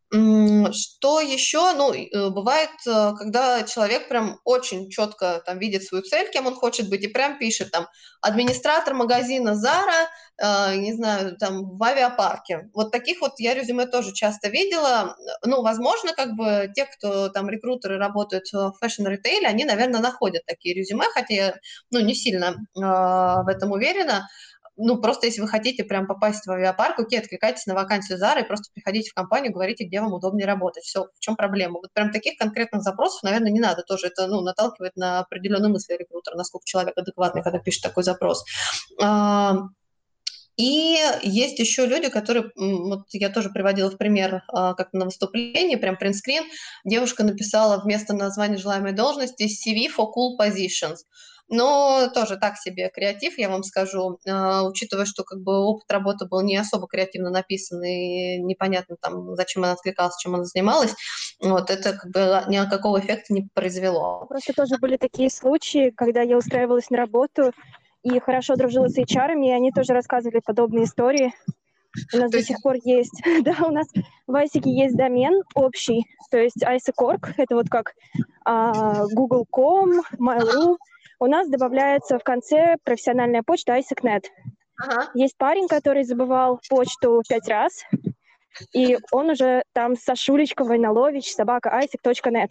Что 0.09 1.19
еще? 1.19 1.73
Ну, 1.73 1.93
э, 1.93 2.29
бывает, 2.29 2.69
э, 2.87 3.11
когда 3.17 3.63
человек 3.63 4.07
прям 4.07 4.39
очень 4.45 4.89
четко 4.89 5.43
там 5.45 5.59
видит 5.59 5.83
свою 5.83 6.01
цель, 6.01 6.31
кем 6.31 6.47
он 6.47 6.55
хочет 6.55 6.89
быть, 6.89 7.03
и 7.03 7.07
прям 7.07 7.37
пишет 7.37 7.71
там 7.71 7.87
администратор 8.21 8.93
магазина 8.93 9.49
Zara, 9.49 10.07
э, 10.37 10.77
не 10.77 10.93
знаю, 10.93 11.35
там 11.35 11.75
в 11.77 11.83
Авиапарке. 11.83 12.69
Вот 12.73 12.89
таких 12.89 13.19
вот 13.19 13.33
я 13.39 13.53
резюме 13.53 13.85
тоже 13.85 14.13
часто 14.13 14.47
видела. 14.47 15.17
Ну, 15.43 15.61
возможно, 15.61 16.13
как 16.13 16.37
бы 16.37 16.71
те, 16.73 16.85
кто 16.85 17.27
там 17.27 17.49
рекрутеры 17.49 17.97
работают 17.97 18.45
в 18.53 18.75
fashion-ритейле, 18.79 19.45
они, 19.47 19.65
наверное, 19.65 19.99
находят 19.99 20.45
такие 20.45 20.73
резюме, 20.73 21.07
хотя 21.13 21.33
я, 21.33 21.55
ну, 21.91 21.99
не 21.99 22.15
сильно 22.15 22.55
в 22.75 23.45
этом 23.49 23.73
уверена 23.73 24.29
ну, 24.77 25.01
просто 25.01 25.25
если 25.25 25.41
вы 25.41 25.47
хотите 25.47 25.83
прям 25.83 26.07
попасть 26.07 26.45
в 26.45 26.51
Авиапарк, 26.51 26.99
окей, 26.99 27.19
откликайтесь 27.19 27.65
на 27.65 27.73
вакансию 27.73 28.17
Зары, 28.19 28.43
просто 28.43 28.71
приходите 28.73 29.09
в 29.09 29.13
компанию, 29.13 29.51
говорите, 29.51 29.85
где 29.85 29.99
вам 29.99 30.13
удобнее 30.13 30.45
работать. 30.45 30.83
Все, 30.83 31.05
в 31.05 31.19
чем 31.19 31.35
проблема? 31.35 31.79
Вот 31.79 31.91
прям 31.93 32.11
таких 32.11 32.37
конкретных 32.37 32.83
запросов, 32.83 33.23
наверное, 33.23 33.51
не 33.51 33.59
надо 33.59 33.81
тоже. 33.81 34.07
Это, 34.07 34.27
ну, 34.27 34.41
наталкивает 34.41 34.95
на 34.95 35.19
определенные 35.19 35.69
мысли 35.69 35.93
рекрутера, 35.93 36.35
насколько 36.35 36.65
человек 36.65 36.97
адекватный, 36.97 37.41
когда 37.41 37.59
пишет 37.59 37.83
такой 37.83 38.03
запрос. 38.03 38.45
А, 39.01 39.55
и 40.57 40.97
есть 41.23 41.59
еще 41.59 41.85
люди, 41.85 42.09
которые, 42.09 42.51
вот 42.55 43.05
я 43.11 43.29
тоже 43.29 43.49
приводила 43.49 43.89
в 43.89 43.97
пример, 43.97 44.43
а, 44.47 44.75
как 44.75 44.93
на 44.93 45.05
выступлении, 45.05 45.75
прям 45.75 45.97
принтскрин, 45.97 46.43
девушка 46.85 47.23
написала 47.23 47.81
вместо 47.81 48.13
названия 48.13 48.57
желаемой 48.57 48.93
должности 48.93 49.43
CV 49.43 49.87
for 49.95 50.07
cool 50.15 50.37
positions 50.39 50.97
но 51.49 52.09
тоже 52.13 52.37
так 52.37 52.57
себе 52.57 52.89
креатив, 52.89 53.37
я 53.37 53.49
вам 53.49 53.63
скажу, 53.63 54.19
э, 54.25 54.61
учитывая, 54.61 55.05
что 55.05 55.23
как 55.23 55.39
бы 55.41 55.59
опыт 55.59 55.89
работы 55.91 56.25
был 56.25 56.41
не 56.41 56.57
особо 56.57 56.87
креативно 56.87 57.29
написан 57.29 57.83
и 57.83 58.37
непонятно 58.39 58.97
там, 58.99 59.35
зачем 59.35 59.63
она 59.63 59.73
откликалась, 59.73 60.17
чем 60.17 60.35
она 60.35 60.43
занималась, 60.43 60.93
вот 61.39 61.69
это 61.69 61.93
как 61.93 62.11
бы 62.11 62.43
никакого 62.47 62.99
эффекта 62.99 63.33
не 63.33 63.47
произвело. 63.53 64.25
Просто 64.27 64.53
тоже 64.53 64.77
были 64.77 64.97
такие 64.97 65.29
случаи, 65.29 65.91
когда 65.91 66.21
я 66.21 66.37
устраивалась 66.37 66.89
на 66.89 66.97
работу 66.97 67.51
и 68.03 68.19
хорошо 68.19 68.55
дружила 68.55 68.87
с 68.87 68.97
HR, 68.97 69.43
и 69.45 69.51
они 69.51 69.71
тоже 69.71 69.93
рассказывали 69.93 70.41
подобные 70.45 70.85
истории. 70.85 71.33
У 72.13 72.17
нас 72.17 72.31
то 72.31 72.37
до 72.37 72.43
сих 72.43 72.61
пор 72.61 72.75
есть, 72.83 73.21
да, 73.43 73.55
у 73.65 73.71
нас 73.71 73.87
в 74.27 74.35
ISIC 74.35 74.63
есть 74.65 74.95
домен 74.95 75.41
общий, 75.55 76.03
то 76.29 76.37
есть 76.37 76.63
ISIC.org, 76.63 77.33
это 77.37 77.55
вот 77.55 77.69
как 77.69 77.93
а, 78.45 79.05
Google.com, 79.07 80.01
Mail.ru, 80.19 80.77
у 81.19 81.27
нас 81.27 81.49
добавляется 81.49 82.19
в 82.19 82.23
конце 82.23 82.77
профессиональная 82.83 83.43
почта 83.43 83.77
ISACNet. 83.77 84.25
Ага. 84.79 85.09
Есть 85.15 85.37
парень, 85.37 85.67
который 85.67 86.03
забывал 86.03 86.59
почту 86.69 87.23
пять 87.27 87.47
раз, 87.47 87.83
и 88.73 88.97
он 89.11 89.31
уже 89.31 89.63
там 89.73 89.95
Сашулечка, 89.95 90.63
Войнолович, 90.63 91.33
собака 91.33 91.81
isaac.net. 91.81 92.49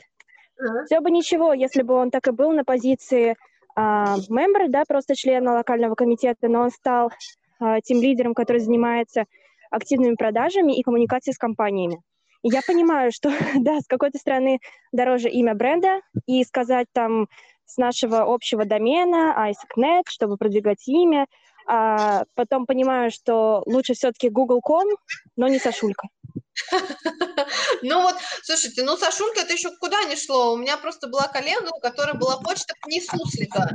Ага. 0.58 0.84
Все 0.86 1.00
бы 1.00 1.10
ничего, 1.10 1.52
если 1.52 1.82
бы 1.82 1.94
он 1.94 2.10
так 2.10 2.26
и 2.28 2.32
был 2.32 2.50
на 2.50 2.64
позиции 2.64 3.36
а, 3.76 4.16
мембра, 4.28 4.68
да, 4.68 4.84
просто 4.88 5.14
члена 5.14 5.52
локального 5.52 5.94
комитета, 5.94 6.48
но 6.48 6.62
он 6.62 6.70
стал 6.70 7.10
а, 7.60 7.80
тем 7.80 8.00
лидером, 8.00 8.34
который 8.34 8.58
занимается 8.58 9.24
активными 9.70 10.14
продажами 10.14 10.76
и 10.76 10.82
коммуникацией 10.82 11.34
с 11.34 11.38
компаниями. 11.38 12.00
И 12.42 12.48
я 12.48 12.60
понимаю, 12.66 13.12
что, 13.12 13.30
да, 13.60 13.80
с 13.80 13.86
какой-то 13.86 14.18
стороны 14.18 14.58
дороже 14.92 15.28
имя 15.28 15.54
бренда, 15.54 16.00
и 16.26 16.42
сказать 16.44 16.86
там 16.92 17.28
с 17.66 17.76
нашего 17.76 18.22
общего 18.22 18.64
домена 18.64 19.34
ISAC.net, 19.50 20.04
чтобы 20.08 20.36
продвигать 20.36 20.86
имя. 20.88 21.26
А 21.68 22.24
потом 22.34 22.64
понимаю, 22.64 23.10
что 23.10 23.62
лучше 23.66 23.94
все-таки 23.94 24.28
Google.com, 24.28 24.86
но 25.36 25.48
не 25.48 25.58
Сашулька. 25.58 26.08
Ну 27.82 28.02
вот, 28.02 28.16
слушайте, 28.42 28.82
ну 28.82 28.96
Сашулька 28.96 29.40
это 29.40 29.52
еще 29.52 29.70
куда 29.78 30.02
не 30.04 30.16
шло. 30.16 30.54
У 30.54 30.56
меня 30.56 30.76
просто 30.76 31.08
была 31.08 31.28
коллега, 31.28 31.70
у 31.76 31.80
которой 31.80 32.16
была 32.16 32.38
почта 32.38 32.74
не 32.86 33.00
суслика. 33.00 33.70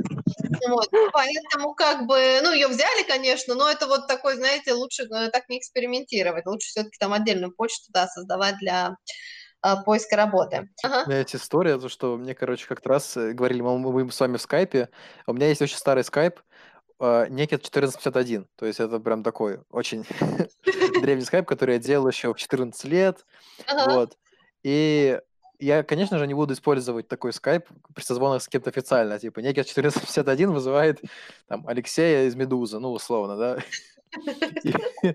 Вот, 0.68 0.88
поэтому 1.12 1.74
как 1.74 2.06
бы, 2.06 2.40
ну 2.42 2.52
ее 2.52 2.68
взяли, 2.68 3.04
конечно, 3.04 3.54
но 3.54 3.70
это 3.70 3.86
вот 3.86 4.06
такой, 4.08 4.36
знаете, 4.36 4.72
лучше 4.72 5.04
э, 5.04 5.28
так 5.30 5.48
не 5.48 5.58
экспериментировать. 5.58 6.46
Лучше 6.46 6.68
все-таки 6.68 6.96
там 6.98 7.12
отдельную 7.12 7.52
почту, 7.54 7.86
да, 7.90 8.06
создавать 8.08 8.56
для 8.58 8.96
поиска 9.84 10.16
работы. 10.16 10.68
Ага. 10.82 11.04
У 11.06 11.08
меня 11.08 11.18
есть 11.20 11.34
история, 11.34 11.78
то, 11.78 11.88
что 11.88 12.16
мне, 12.16 12.34
короче, 12.34 12.66
как-то 12.66 12.88
раз 12.88 13.16
э, 13.16 13.32
говорили, 13.32 13.62
мы, 13.62 13.78
мы 13.78 14.10
с 14.10 14.20
вами 14.20 14.36
в 14.36 14.42
скайпе, 14.42 14.88
у 15.26 15.32
меня 15.32 15.48
есть 15.48 15.62
очень 15.62 15.76
старый 15.76 16.04
скайп, 16.04 16.40
Uh, 17.00 17.28
Naked 17.28 17.66
1451. 17.66 18.46
То 18.54 18.64
есть 18.64 18.78
это 18.78 19.00
прям 19.00 19.24
такой 19.24 19.58
очень 19.70 20.06
древний 21.02 21.24
скайп, 21.24 21.48
который 21.48 21.74
я 21.74 21.80
делал 21.80 22.06
еще 22.06 22.32
в 22.32 22.36
14 22.36 22.84
лет. 22.84 23.26
Ага. 23.66 23.92
Вот. 23.92 24.18
И 24.62 25.18
я, 25.58 25.82
конечно 25.82 26.18
же, 26.18 26.26
не 26.28 26.34
буду 26.34 26.54
использовать 26.54 27.08
такой 27.08 27.32
скайп 27.32 27.68
при 27.94 28.02
созвонах 28.02 28.42
с 28.42 28.48
кем-то 28.48 28.70
официально. 28.70 29.18
Типа, 29.18 29.40
Naked 29.40 29.70
1451 29.70 30.52
вызывает 30.52 31.00
там 31.48 31.66
Алексея 31.66 32.28
из 32.28 32.36
Медузы, 32.36 32.78
ну, 32.78 32.92
условно, 32.92 33.36
да. 33.36 33.58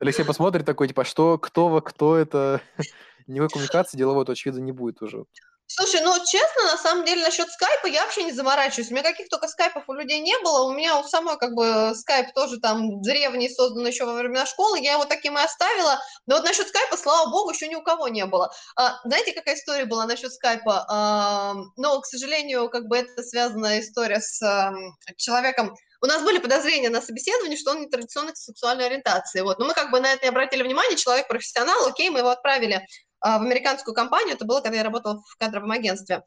Алексей 0.00 0.24
посмотрит 0.24 0.64
такой, 0.64 0.88
типа, 0.88 1.04
что, 1.04 1.38
кто 1.38 1.68
вы, 1.68 1.82
кто 1.82 2.16
это? 2.16 2.60
Никакой 3.26 3.48
коммуникации 3.48 3.98
деловой, 3.98 4.24
то, 4.24 4.32
очевидно, 4.32 4.60
не 4.60 4.72
будет 4.72 5.02
уже. 5.02 5.24
Слушай, 5.70 6.00
ну 6.00 6.14
честно, 6.24 6.64
на 6.64 6.78
самом 6.78 7.04
деле 7.04 7.22
насчет 7.22 7.46
скайпа 7.50 7.88
я 7.88 8.04
вообще 8.04 8.24
не 8.24 8.32
заморачиваюсь. 8.32 8.90
У 8.90 8.94
меня 8.94 9.02
каких 9.02 9.28
только 9.28 9.48
скайпов 9.48 9.84
у 9.86 9.92
людей 9.92 10.18
не 10.18 10.36
было. 10.38 10.64
У 10.66 10.72
меня 10.72 10.98
у 10.98 11.04
самой 11.04 11.36
как 11.36 11.52
бы 11.52 11.92
скайп 11.94 12.32
тоже 12.32 12.58
там 12.58 13.02
древний, 13.02 13.50
создан 13.50 13.86
еще 13.86 14.06
во 14.06 14.14
времена 14.14 14.46
школы. 14.46 14.80
Я 14.80 14.94
его 14.94 15.04
таким 15.04 15.36
и 15.36 15.42
оставила. 15.42 16.00
Но 16.26 16.36
вот 16.36 16.44
насчет 16.44 16.68
скайпа, 16.68 16.96
слава 16.96 17.30
богу, 17.30 17.50
еще 17.50 17.68
ни 17.68 17.74
у 17.74 17.82
кого 17.82 18.08
не 18.08 18.24
было. 18.24 18.50
А, 18.76 18.98
знаете, 19.04 19.32
какая 19.34 19.56
история 19.56 19.84
была 19.84 20.06
насчет 20.06 20.32
скайпа? 20.32 20.86
А, 20.88 21.54
но, 21.76 22.00
к 22.00 22.06
сожалению, 22.06 22.70
как 22.70 22.86
бы 22.86 22.96
это 22.96 23.22
связанная 23.22 23.80
история 23.80 24.22
с 24.22 24.40
а, 24.42 24.72
человеком, 25.18 25.76
у 26.00 26.06
нас 26.06 26.22
были 26.22 26.38
подозрения 26.38 26.90
на 26.90 27.02
собеседовании, 27.02 27.56
что 27.56 27.72
он 27.72 27.82
нетрадиционной 27.82 28.34
сексуальной 28.36 28.86
ориентации. 28.86 29.40
Вот. 29.40 29.58
Но 29.58 29.66
мы 29.66 29.74
как 29.74 29.90
бы 29.90 30.00
на 30.00 30.12
это 30.12 30.24
не 30.24 30.28
обратили 30.28 30.62
внимания, 30.62 30.96
человек 30.96 31.28
профессионал, 31.28 31.86
окей, 31.86 32.10
мы 32.10 32.20
его 32.20 32.30
отправили 32.30 32.86
а, 33.20 33.38
в 33.38 33.42
американскую 33.42 33.94
компанию, 33.94 34.34
это 34.34 34.44
было, 34.44 34.60
когда 34.60 34.78
я 34.78 34.84
работала 34.84 35.22
в 35.26 35.36
кадровом 35.36 35.72
агентстве. 35.72 36.22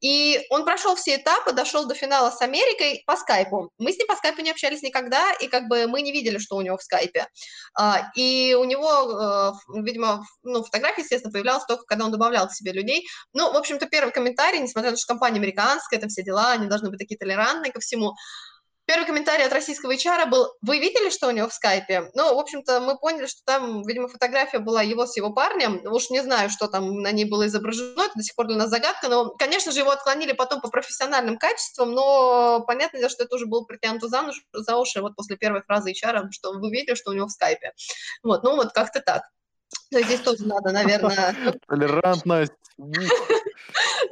И 0.00 0.44
он 0.50 0.64
прошел 0.64 0.96
все 0.96 1.14
этапы, 1.14 1.52
дошел 1.52 1.86
до 1.86 1.94
финала 1.94 2.30
с 2.32 2.42
Америкой 2.42 3.04
по 3.06 3.16
скайпу. 3.16 3.70
Мы 3.78 3.92
с 3.92 3.98
ним 3.98 4.08
по 4.08 4.16
скайпу 4.16 4.42
не 4.42 4.50
общались 4.50 4.82
никогда, 4.82 5.32
и 5.34 5.46
как 5.46 5.68
бы 5.68 5.86
мы 5.86 6.02
не 6.02 6.10
видели, 6.10 6.38
что 6.38 6.56
у 6.56 6.60
него 6.60 6.76
в 6.76 6.82
скайпе. 6.82 7.28
А, 7.78 8.10
и 8.16 8.56
у 8.58 8.64
него, 8.64 9.52
э, 9.70 9.80
видимо, 9.80 10.24
ну, 10.42 10.64
фотография, 10.64 11.02
естественно, 11.02 11.32
появлялась 11.32 11.64
только, 11.66 11.84
когда 11.84 12.04
он 12.04 12.10
добавлял 12.10 12.48
к 12.48 12.52
себе 12.52 12.72
людей. 12.72 13.06
Ну, 13.32 13.52
в 13.52 13.56
общем-то, 13.56 13.86
первый 13.86 14.12
комментарий, 14.12 14.58
несмотря 14.58 14.90
на 14.90 14.96
то, 14.96 15.00
что 15.00 15.12
компания 15.12 15.38
американская, 15.38 16.00
там 16.00 16.08
все 16.08 16.24
дела, 16.24 16.50
они 16.50 16.66
должны 16.66 16.90
быть 16.90 16.98
такие 16.98 17.16
толерантные 17.16 17.70
ко 17.70 17.78
всему, 17.78 18.14
Первый 18.84 19.06
комментарий 19.06 19.44
от 19.44 19.52
российского 19.52 19.94
HR 19.94 20.28
был, 20.28 20.52
вы 20.60 20.78
видели, 20.78 21.08
что 21.08 21.28
у 21.28 21.30
него 21.30 21.48
в 21.48 21.54
скайпе? 21.54 22.10
Ну, 22.14 22.34
в 22.34 22.38
общем-то, 22.38 22.80
мы 22.80 22.98
поняли, 22.98 23.26
что 23.26 23.40
там, 23.44 23.82
видимо, 23.84 24.08
фотография 24.08 24.58
была 24.58 24.82
его 24.82 25.06
с 25.06 25.16
его 25.16 25.32
парнем. 25.32 25.80
Уж 25.86 26.10
не 26.10 26.20
знаю, 26.20 26.50
что 26.50 26.66
там 26.66 27.00
на 27.00 27.12
ней 27.12 27.24
было 27.24 27.46
изображено, 27.46 28.02
это 28.02 28.14
до 28.16 28.22
сих 28.22 28.34
пор 28.34 28.48
для 28.48 28.56
нас 28.56 28.70
загадка. 28.70 29.08
Но, 29.08 29.30
конечно 29.30 29.70
же, 29.70 29.78
его 29.78 29.90
отклонили 29.90 30.32
потом 30.32 30.60
по 30.60 30.68
профессиональным 30.68 31.38
качествам, 31.38 31.92
но 31.92 32.64
понятно, 32.66 33.08
что 33.08 33.24
это 33.24 33.36
уже 33.36 33.46
было 33.46 33.64
притянуто 33.64 34.08
за, 34.08 34.28
за 34.52 34.76
уши 34.76 35.00
вот 35.00 35.14
после 35.14 35.36
первой 35.36 35.62
фразы 35.62 35.92
HR, 35.92 36.26
что 36.32 36.52
вы 36.52 36.70
видели, 36.70 36.96
что 36.96 37.10
у 37.10 37.14
него 37.14 37.28
в 37.28 37.30
скайпе. 37.30 37.72
Вот, 38.24 38.42
ну 38.42 38.56
вот 38.56 38.72
как-то 38.72 39.00
так. 39.00 39.22
То 39.90 39.98
есть 39.98 40.08
здесь 40.08 40.20
тоже 40.20 40.44
надо, 40.44 40.72
наверное... 40.72 41.36
Толерантность. 41.68 42.52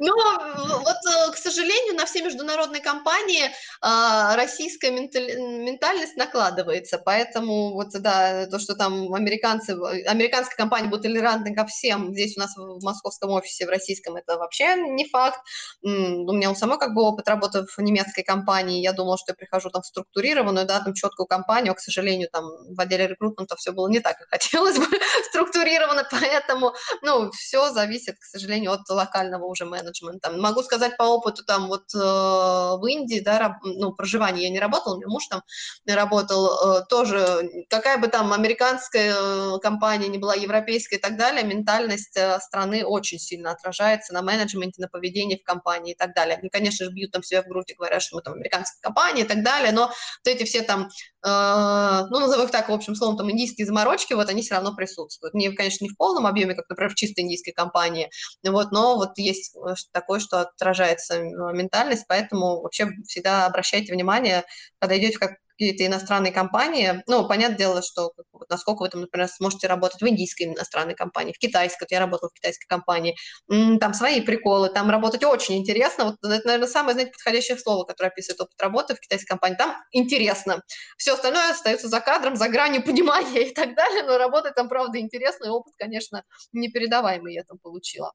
Ну, 0.03 0.15
вот, 0.15 0.97
э, 1.05 1.31
к 1.31 1.37
сожалению, 1.37 1.93
на 1.93 2.07
все 2.07 2.23
международные 2.23 2.81
компании 2.81 3.51
а, 3.81 4.35
российская 4.35 4.89
ментальность 4.89 6.17
накладывается, 6.17 6.97
поэтому 6.97 7.73
вот, 7.73 7.89
да, 7.93 8.47
то, 8.47 8.57
что 8.57 8.73
там 8.73 9.13
американцы, 9.13 9.73
американская 10.07 10.57
компания 10.57 10.89
будет 10.89 11.03
толерантны 11.03 11.53
ко 11.53 11.67
всем, 11.67 12.13
здесь 12.13 12.35
у 12.35 12.39
нас 12.39 12.57
в 12.57 12.83
московском 12.83 13.29
офисе, 13.29 13.67
в 13.67 13.69
российском, 13.69 14.15
это 14.15 14.37
вообще 14.37 14.75
не 14.75 15.07
факт. 15.07 15.39
У 15.83 15.87
меня 15.87 16.49
у 16.49 16.55
самой 16.55 16.79
как 16.79 16.95
бы 16.95 17.03
опыт 17.03 17.27
работы 17.27 17.67
в 17.67 17.77
немецкой 17.79 18.23
компании, 18.23 18.81
я 18.81 18.93
думала, 18.93 19.19
что 19.19 19.33
я 19.33 19.35
прихожу 19.35 19.69
там 19.69 19.83
в 19.83 19.85
структурированную, 19.85 20.65
да, 20.65 20.79
там 20.79 20.95
четкую 20.95 21.27
компанию, 21.27 21.73
а, 21.73 21.75
к 21.75 21.79
сожалению, 21.79 22.27
там 22.31 22.45
в 22.75 22.81
отделе 22.81 23.05
рекрутмента 23.05 23.55
все 23.55 23.71
было 23.71 23.87
не 23.87 23.99
так, 23.99 24.17
как 24.17 24.29
хотелось 24.31 24.79
бы 24.79 24.87
структурировано, 25.29 26.07
поэтому, 26.09 26.73
ну, 27.03 27.29
все 27.33 27.69
зависит, 27.69 28.15
к 28.17 28.23
сожалению, 28.23 28.71
от 28.71 28.89
локального 28.89 29.45
уже 29.45 29.65
менеджмента. 29.91 30.31
Могу 30.31 30.63
сказать 30.63 30.97
по 30.97 31.03
опыту 31.03 31.43
там 31.43 31.67
вот 31.67 31.93
э, 31.93 31.97
в 31.97 32.85
Индии, 32.87 33.19
да, 33.19 33.59
ну, 33.63 33.93
проживание 33.93 34.43
я 34.43 34.49
не 34.49 34.59
работала, 34.59 34.95
у 34.95 34.97
меня 34.97 35.07
муж 35.09 35.27
там 35.27 35.43
работал, 35.85 36.79
э, 36.79 36.85
тоже, 36.89 37.65
какая 37.69 37.97
бы 37.97 38.07
там 38.07 38.33
американская 38.33 39.13
э, 39.15 39.59
компания 39.61 40.07
не 40.07 40.17
была, 40.17 40.35
европейская 40.35 40.97
и 40.97 40.99
так 40.99 41.17
далее, 41.17 41.43
ментальность 41.43 42.17
страны 42.39 42.85
очень 42.85 43.19
сильно 43.19 43.51
отражается 43.51 44.13
на 44.13 44.21
менеджменте, 44.21 44.81
на 44.81 44.87
поведении 44.87 45.37
в 45.37 45.43
компании 45.43 45.93
и 45.93 45.95
так 45.95 46.13
далее. 46.15 46.37
Они, 46.37 46.49
конечно 46.49 46.85
же, 46.85 46.91
бьют 46.91 47.11
там 47.11 47.23
себя 47.23 47.43
в 47.43 47.47
грудь 47.47 47.69
и 47.69 47.75
говорят, 47.75 48.01
что 48.01 48.15
мы 48.15 48.21
там 48.21 48.33
американская 48.33 48.81
компания 48.81 49.21
и 49.21 49.27
так 49.27 49.43
далее, 49.43 49.71
но 49.71 49.87
вот 49.87 50.25
эти 50.25 50.43
все 50.43 50.61
там, 50.61 50.89
ну, 51.23 52.19
назову 52.19 52.43
их 52.43 52.51
так, 52.51 52.69
в 52.69 52.73
общем, 52.73 52.95
словом, 52.95 53.17
там, 53.17 53.29
индийские 53.31 53.67
заморочки, 53.67 54.13
вот 54.13 54.29
они 54.29 54.41
все 54.41 54.55
равно 54.55 54.75
присутствуют. 54.75 55.33
Не, 55.33 55.51
конечно, 55.51 55.83
не 55.83 55.89
в 55.89 55.97
полном 55.97 56.25
объеме, 56.25 56.55
как, 56.55 56.67
например, 56.69 56.91
в 56.91 56.95
чисто 56.95 57.21
индийской 57.21 57.53
компании, 57.53 58.09
вот, 58.43 58.71
но 58.71 58.95
вот 58.95 59.17
есть 59.17 59.55
такое, 59.91 60.19
что 60.19 60.41
отражается 60.41 61.15
э, 61.15 61.23
ментальность, 61.53 62.05
поэтому 62.07 62.61
вообще 62.61 62.89
всегда 63.07 63.45
обращайте 63.45 63.93
внимание, 63.93 64.43
когда 64.79 64.97
идете 64.97 65.17
в 65.17 65.19
какие-то 65.61 65.85
иностранные 65.85 66.33
компании, 66.33 67.03
ну, 67.05 67.27
понятное 67.27 67.57
дело, 67.57 67.83
что 67.83 68.13
насколько 68.49 68.81
вы 68.81 68.89
там, 68.89 69.01
например, 69.01 69.27
сможете 69.27 69.67
работать 69.67 70.01
в 70.01 70.07
индийской 70.07 70.47
иностранной 70.47 70.95
компании, 70.95 71.33
в 71.33 71.37
китайской, 71.37 71.83
вот 71.83 71.91
я 71.91 71.99
работала 71.99 72.29
в 72.29 72.33
китайской 72.33 72.65
компании, 72.65 73.15
там 73.47 73.93
свои 73.93 74.21
приколы, 74.21 74.69
там 74.69 74.89
работать 74.89 75.23
очень 75.23 75.57
интересно, 75.57 76.05
вот 76.05 76.31
это, 76.31 76.47
наверное, 76.47 76.67
самое, 76.67 76.93
знаете, 76.93 77.11
подходящее 77.11 77.57
слово, 77.59 77.83
которое 77.83 78.07
описывает 78.07 78.41
опыт 78.41 78.59
работы 78.59 78.95
в 78.95 78.99
китайской 78.99 79.27
компании, 79.27 79.55
там 79.55 79.75
интересно. 79.91 80.63
Все 80.97 81.13
остальное 81.13 81.51
остается 81.51 81.87
за 81.89 81.99
кадром, 81.99 82.35
за 82.37 82.49
гранью 82.49 82.83
понимания 82.83 83.43
и 83.49 83.53
так 83.53 83.75
далее, 83.75 84.01
но 84.01 84.17
работать 84.17 84.55
там, 84.55 84.67
правда, 84.67 84.99
интересно, 84.99 85.45
и 85.45 85.49
опыт, 85.49 85.73
конечно, 85.77 86.23
непередаваемый 86.53 87.35
я 87.35 87.43
там 87.43 87.59
получила. 87.59 88.13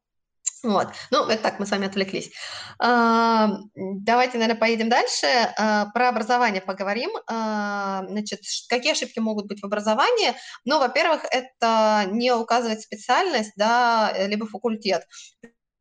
Вот. 0.62 0.88
Ну, 1.10 1.26
это 1.26 1.42
так, 1.42 1.60
мы 1.60 1.66
с 1.66 1.70
вами 1.70 1.86
отвлеклись. 1.86 2.30
А, 2.78 3.48
давайте, 3.74 4.38
наверное, 4.38 4.58
поедем 4.58 4.88
дальше. 4.88 5.26
А, 5.56 5.86
про 5.86 6.08
образование 6.08 6.60
поговорим. 6.60 7.10
А, 7.28 8.04
значит, 8.08 8.40
какие 8.68 8.92
ошибки 8.92 9.18
могут 9.18 9.46
быть 9.46 9.60
в 9.60 9.66
образовании? 9.66 10.34
Ну, 10.64 10.78
во-первых, 10.78 11.24
это 11.30 12.04
не 12.10 12.32
указывать 12.32 12.82
специальность, 12.82 13.52
да, 13.56 14.12
либо 14.26 14.46
факультет. 14.46 15.04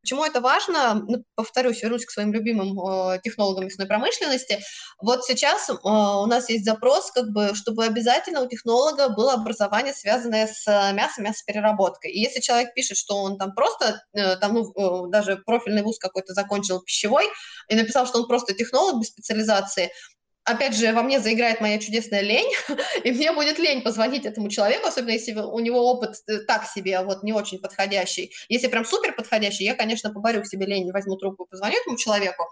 Почему 0.06 0.24
это 0.24 0.40
важно? 0.40 1.02
Ну, 1.08 1.24
повторюсь, 1.34 1.82
вернусь 1.82 2.06
к 2.06 2.12
своим 2.12 2.32
любимым 2.32 2.78
э, 2.78 3.18
технологам 3.24 3.64
мясной 3.64 3.88
промышленности. 3.88 4.60
Вот 5.02 5.24
сейчас 5.24 5.68
э, 5.68 5.72
у 5.82 6.26
нас 6.26 6.48
есть 6.48 6.64
запрос, 6.64 7.10
как 7.10 7.32
бы, 7.32 7.56
чтобы 7.56 7.84
обязательно 7.84 8.42
у 8.42 8.48
технолога 8.48 9.08
было 9.08 9.32
образование, 9.32 9.92
связанное 9.92 10.46
с 10.46 10.64
э, 10.68 10.92
мясом, 10.94 11.24
мясопереработкой. 11.24 12.12
И 12.12 12.20
если 12.20 12.40
человек 12.40 12.72
пишет, 12.72 12.96
что 12.96 13.16
он 13.16 13.36
там 13.36 13.52
просто, 13.52 14.00
э, 14.12 14.36
там, 14.36 14.54
ну, 14.54 15.06
э, 15.08 15.10
даже 15.10 15.38
профильный 15.38 15.82
вуз 15.82 15.98
какой-то 15.98 16.34
закончил 16.34 16.80
пищевой, 16.82 17.24
и 17.68 17.74
написал, 17.74 18.06
что 18.06 18.20
он 18.20 18.28
просто 18.28 18.54
технолог 18.54 19.00
без 19.00 19.08
специализации, 19.08 19.90
опять 20.46 20.76
же, 20.76 20.92
во 20.92 21.02
мне 21.02 21.20
заиграет 21.20 21.60
моя 21.60 21.78
чудесная 21.78 22.20
лень, 22.20 22.50
и 23.04 23.10
мне 23.10 23.32
будет 23.32 23.58
лень 23.58 23.82
позвонить 23.82 24.24
этому 24.24 24.48
человеку, 24.48 24.86
особенно 24.86 25.10
если 25.10 25.34
у 25.34 25.58
него 25.58 25.90
опыт 25.90 26.16
э, 26.28 26.38
так 26.46 26.66
себе, 26.66 27.00
вот 27.02 27.22
не 27.22 27.32
очень 27.32 27.58
подходящий. 27.58 28.32
Если 28.48 28.68
прям 28.68 28.84
супер 28.84 29.14
подходящий, 29.14 29.64
я, 29.64 29.74
конечно, 29.74 30.12
поборю 30.12 30.42
к 30.42 30.46
себе 30.46 30.66
лень, 30.66 30.90
возьму 30.92 31.16
трубку 31.16 31.44
и 31.44 31.50
позвоню 31.50 31.76
этому 31.80 31.98
человеку 31.98 32.44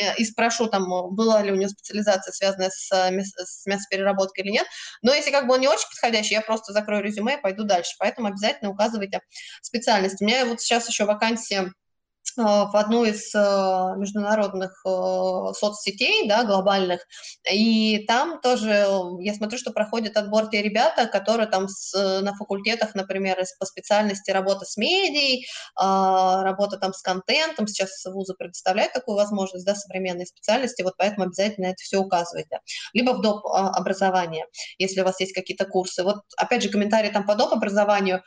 э, 0.00 0.16
и 0.16 0.24
спрошу, 0.24 0.68
там, 0.68 0.86
была 1.14 1.42
ли 1.42 1.50
у 1.50 1.56
него 1.56 1.70
специализация, 1.70 2.32
связанная 2.32 2.70
с, 2.70 2.92
э, 2.92 3.20
с 3.22 3.66
мясопереработкой 3.66 4.44
или 4.44 4.52
нет. 4.52 4.66
Но 5.02 5.14
если 5.14 5.30
как 5.30 5.46
бы 5.46 5.54
он 5.54 5.60
не 5.60 5.68
очень 5.68 5.88
подходящий, 5.88 6.34
я 6.34 6.42
просто 6.42 6.72
закрою 6.72 7.02
резюме 7.02 7.38
и 7.38 7.40
пойду 7.40 7.64
дальше. 7.64 7.94
Поэтому 7.98 8.28
обязательно 8.28 8.70
указывайте 8.70 9.20
специальность. 9.62 10.20
У 10.20 10.24
меня 10.24 10.44
вот 10.44 10.60
сейчас 10.60 10.86
еще 10.88 11.06
вакансия 11.06 11.72
в 12.36 12.76
одну 12.76 13.04
из 13.04 13.34
э, 13.34 13.38
международных 13.96 14.80
э, 14.84 15.52
соцсетей, 15.58 16.28
да, 16.28 16.44
глобальных, 16.44 17.00
и 17.50 18.04
там 18.06 18.40
тоже 18.40 18.86
я 19.20 19.34
смотрю, 19.34 19.58
что 19.58 19.72
проходят 19.72 20.16
отбор 20.16 20.48
те 20.48 20.62
ребята, 20.62 21.06
которые 21.06 21.48
там 21.48 21.68
с, 21.68 21.92
на 22.20 22.34
факультетах, 22.34 22.94
например, 22.94 23.38
по 23.58 23.66
специальности 23.66 24.30
работа 24.30 24.64
с 24.64 24.76
медией, 24.76 25.46
а, 25.76 26.42
работа 26.42 26.76
там 26.76 26.92
с 26.92 27.02
контентом, 27.02 27.66
сейчас 27.66 28.04
вузы 28.06 28.34
предоставляют 28.34 28.92
такую 28.92 29.16
возможность, 29.16 29.64
да, 29.64 29.74
современные 29.74 30.26
специальности, 30.26 30.82
вот 30.82 30.94
поэтому 30.96 31.26
обязательно 31.26 31.66
это 31.66 31.82
все 31.82 31.98
указывайте. 31.98 32.60
Либо 32.92 33.12
в 33.12 33.20
доп. 33.20 33.46
А, 33.46 33.70
образование, 33.70 34.46
если 34.78 35.00
у 35.00 35.04
вас 35.04 35.20
есть 35.20 35.32
какие-то 35.32 35.64
курсы. 35.64 36.02
Вот 36.02 36.22
опять 36.36 36.62
же 36.62 36.68
комментарии 36.68 37.10
там 37.10 37.26
по 37.26 37.34
доп. 37.34 37.52
образованию, 37.52 38.22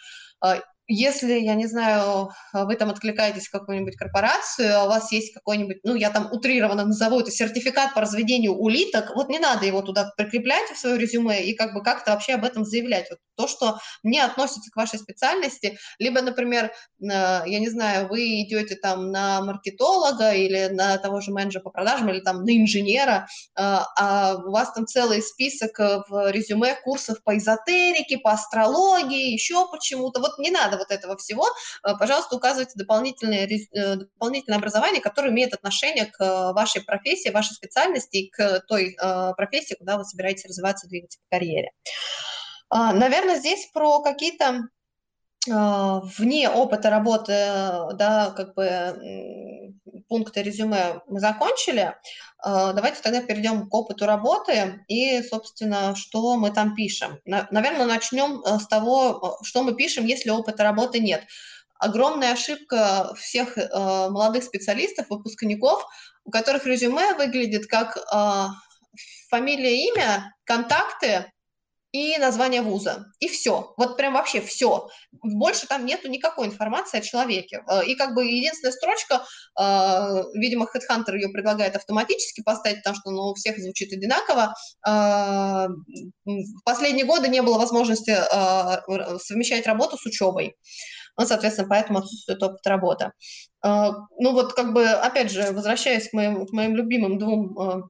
если, 0.92 1.34
я 1.40 1.56
не 1.56 1.68
знаю, 1.68 2.30
вы 2.54 2.76
там 2.76 2.90
откликаетесь 2.90 3.48
в 3.48 3.52
какую-нибудь 3.52 3.96
корпорацию, 3.96 4.78
а 4.78 4.86
у 4.86 4.88
вас 4.88 5.12
есть 5.12 5.34
какой-нибудь, 5.34 5.78
ну, 5.84 5.96
я 5.96 6.10
там 6.10 6.30
утрированно 6.32 6.86
назову 6.86 7.20
это 7.20 7.32
сертификат 7.32 7.94
по 7.94 8.02
разведению 8.02 8.54
улиток, 8.54 9.16
вот 9.16 9.30
не 9.30 9.40
надо 9.40 9.66
его 9.66 9.82
туда 9.82 10.12
прикреплять 10.18 10.70
в 10.70 10.78
свое 10.78 10.98
резюме 10.98 11.44
и 11.44 11.54
как 11.54 11.74
бы 11.74 11.82
как-то 11.82 12.12
вообще 12.12 12.34
об 12.34 12.44
этом 12.44 12.66
заявлять. 12.66 13.10
Вот 13.10 13.20
то, 13.36 13.48
что 13.48 13.80
не 14.04 14.20
относится 14.20 14.70
к 14.72 14.76
вашей 14.76 15.00
специальности, 15.00 15.78
либо, 16.00 16.22
например, 16.22 16.66
э, 16.66 16.72
я 17.00 17.60
не 17.60 17.70
знаю, 17.70 18.08
вы 18.08 18.42
идете 18.42 18.76
там 18.76 19.12
на 19.12 19.42
маркетолога 19.42 20.34
или 20.34 20.68
на 20.68 20.98
того 20.98 21.22
же 21.22 21.32
менеджера 21.32 21.64
по 21.64 21.70
продажам, 21.70 22.10
или 22.10 22.20
там 22.20 22.44
на 22.44 22.58
инженера, 22.58 23.28
э, 23.58 23.62
а 23.62 24.36
у 24.46 24.52
вас 24.52 24.74
там 24.74 24.86
целый 24.86 25.22
список 25.22 25.80
в 25.80 26.32
резюме 26.32 26.76
курсов 26.84 27.24
по 27.24 27.38
эзотерике, 27.38 28.18
по 28.18 28.32
астрологии, 28.32 29.32
еще 29.32 29.68
почему-то. 29.72 30.20
Вот 30.20 30.38
не 30.38 30.52
надо 30.52 30.78
вот 30.82 30.92
этого 30.92 31.18
всего, 31.18 31.46
э, 31.84 31.94
пожалуйста, 32.00 32.36
указывайте 32.36 32.74
дополнительное, 32.76 33.48
э, 33.48 33.96
дополнительное 33.96 34.58
образование, 34.58 35.02
которое 35.02 35.30
имеет 35.30 35.54
отношение 35.54 36.06
к 36.08 36.20
э, 36.22 36.54
вашей 36.54 36.84
профессии, 36.84 37.30
вашей 37.30 37.54
специальности 37.54 38.18
и 38.18 38.30
к 38.30 38.62
той 38.68 38.96
профессии, 39.38 39.76
куда 39.76 39.98
вы 39.98 40.06
собираетесь 40.06 40.46
развиваться, 40.46 40.88
двигаться 40.88 41.20
в 41.20 41.30
карьере. 41.30 41.72
А, 42.70 42.94
наверное, 42.94 43.38
здесь 43.38 43.70
про 43.74 44.02
какие-то 44.02 44.68
вне 45.48 46.50
опыта 46.50 46.90
работы, 46.90 47.32
да, 47.32 48.34
как 48.36 48.54
бы 48.54 49.74
пункты 50.08 50.44
резюме 50.44 51.02
мы 51.08 51.20
закончили. 51.20 51.96
Давайте 52.44 53.02
тогда 53.02 53.22
перейдем 53.22 53.68
к 53.70 53.74
опыту 53.74 54.06
работы 54.06 54.84
и, 54.88 55.22
собственно, 55.24 55.96
что 55.96 56.36
мы 56.38 56.52
там 56.52 56.76
пишем. 56.76 57.20
Наверное, 57.26 57.86
начнем 57.86 58.44
с 58.44 58.68
того, 58.68 59.40
что 59.44 59.64
мы 59.64 59.74
пишем, 59.76 60.06
если 60.06 60.30
опыта 60.30 60.64
работы 60.64 61.00
нет. 61.00 61.24
Огромная 61.80 62.34
ошибка 62.34 63.14
всех 63.16 63.58
молодых 63.58 64.44
специалистов, 64.44 65.08
выпускников, 65.10 65.84
у 66.24 66.30
которых 66.30 66.68
резюме 66.68 67.16
выглядит 67.16 67.66
как 67.66 67.98
фамилия, 69.30 69.88
имя, 69.88 70.36
контакты, 70.44 71.32
и 71.92 72.18
название 72.18 72.62
вуза. 72.62 73.06
И 73.20 73.28
все. 73.28 73.74
Вот 73.78 73.98
прям 73.98 74.14
вообще 74.14 74.42
все. 74.42 74.88
Больше 75.12 75.68
там 75.68 75.86
нету 75.86 76.08
никакой 76.08 76.48
информации 76.48 77.00
о 77.00 77.02
человеке. 77.02 77.64
Э, 77.70 77.86
и 77.86 77.96
как 77.96 78.14
бы 78.16 78.26
единственная 78.26 78.72
строчка, 78.72 79.26
э, 79.60 80.24
видимо, 80.36 80.66
HeadHunter 80.66 81.16
ее 81.16 81.30
предлагает 81.30 81.76
автоматически 81.76 82.42
поставить, 82.42 82.78
потому 82.78 82.96
что 82.96 83.12
ну, 83.12 83.22
у 83.30 83.34
всех 83.34 83.58
звучит 83.58 83.92
одинаково. 83.92 84.54
Э, 84.88 85.68
в 86.26 86.64
последние 86.64 87.06
годы 87.06 87.28
не 87.28 87.42
было 87.42 87.58
возможности 87.58 88.16
совмещать 89.24 89.68
работу 89.68 89.98
с 89.98 90.06
учебой. 90.06 90.56
Ну, 91.18 91.26
соответственно, 91.26 91.68
поэтому 91.68 92.00
отсутствует 92.00 92.42
опыт 92.42 92.66
работы. 92.66 93.12
Ну 93.64 94.32
вот 94.34 94.54
как 94.54 94.74
бы, 94.74 94.88
опять 94.88 95.30
же, 95.30 95.52
возвращаясь 95.52 96.10
к 96.10 96.14
моим, 96.14 96.46
к 96.46 96.52
моим 96.52 96.76
любимым 96.76 97.20
двум 97.20 97.42
Э, 97.60 97.82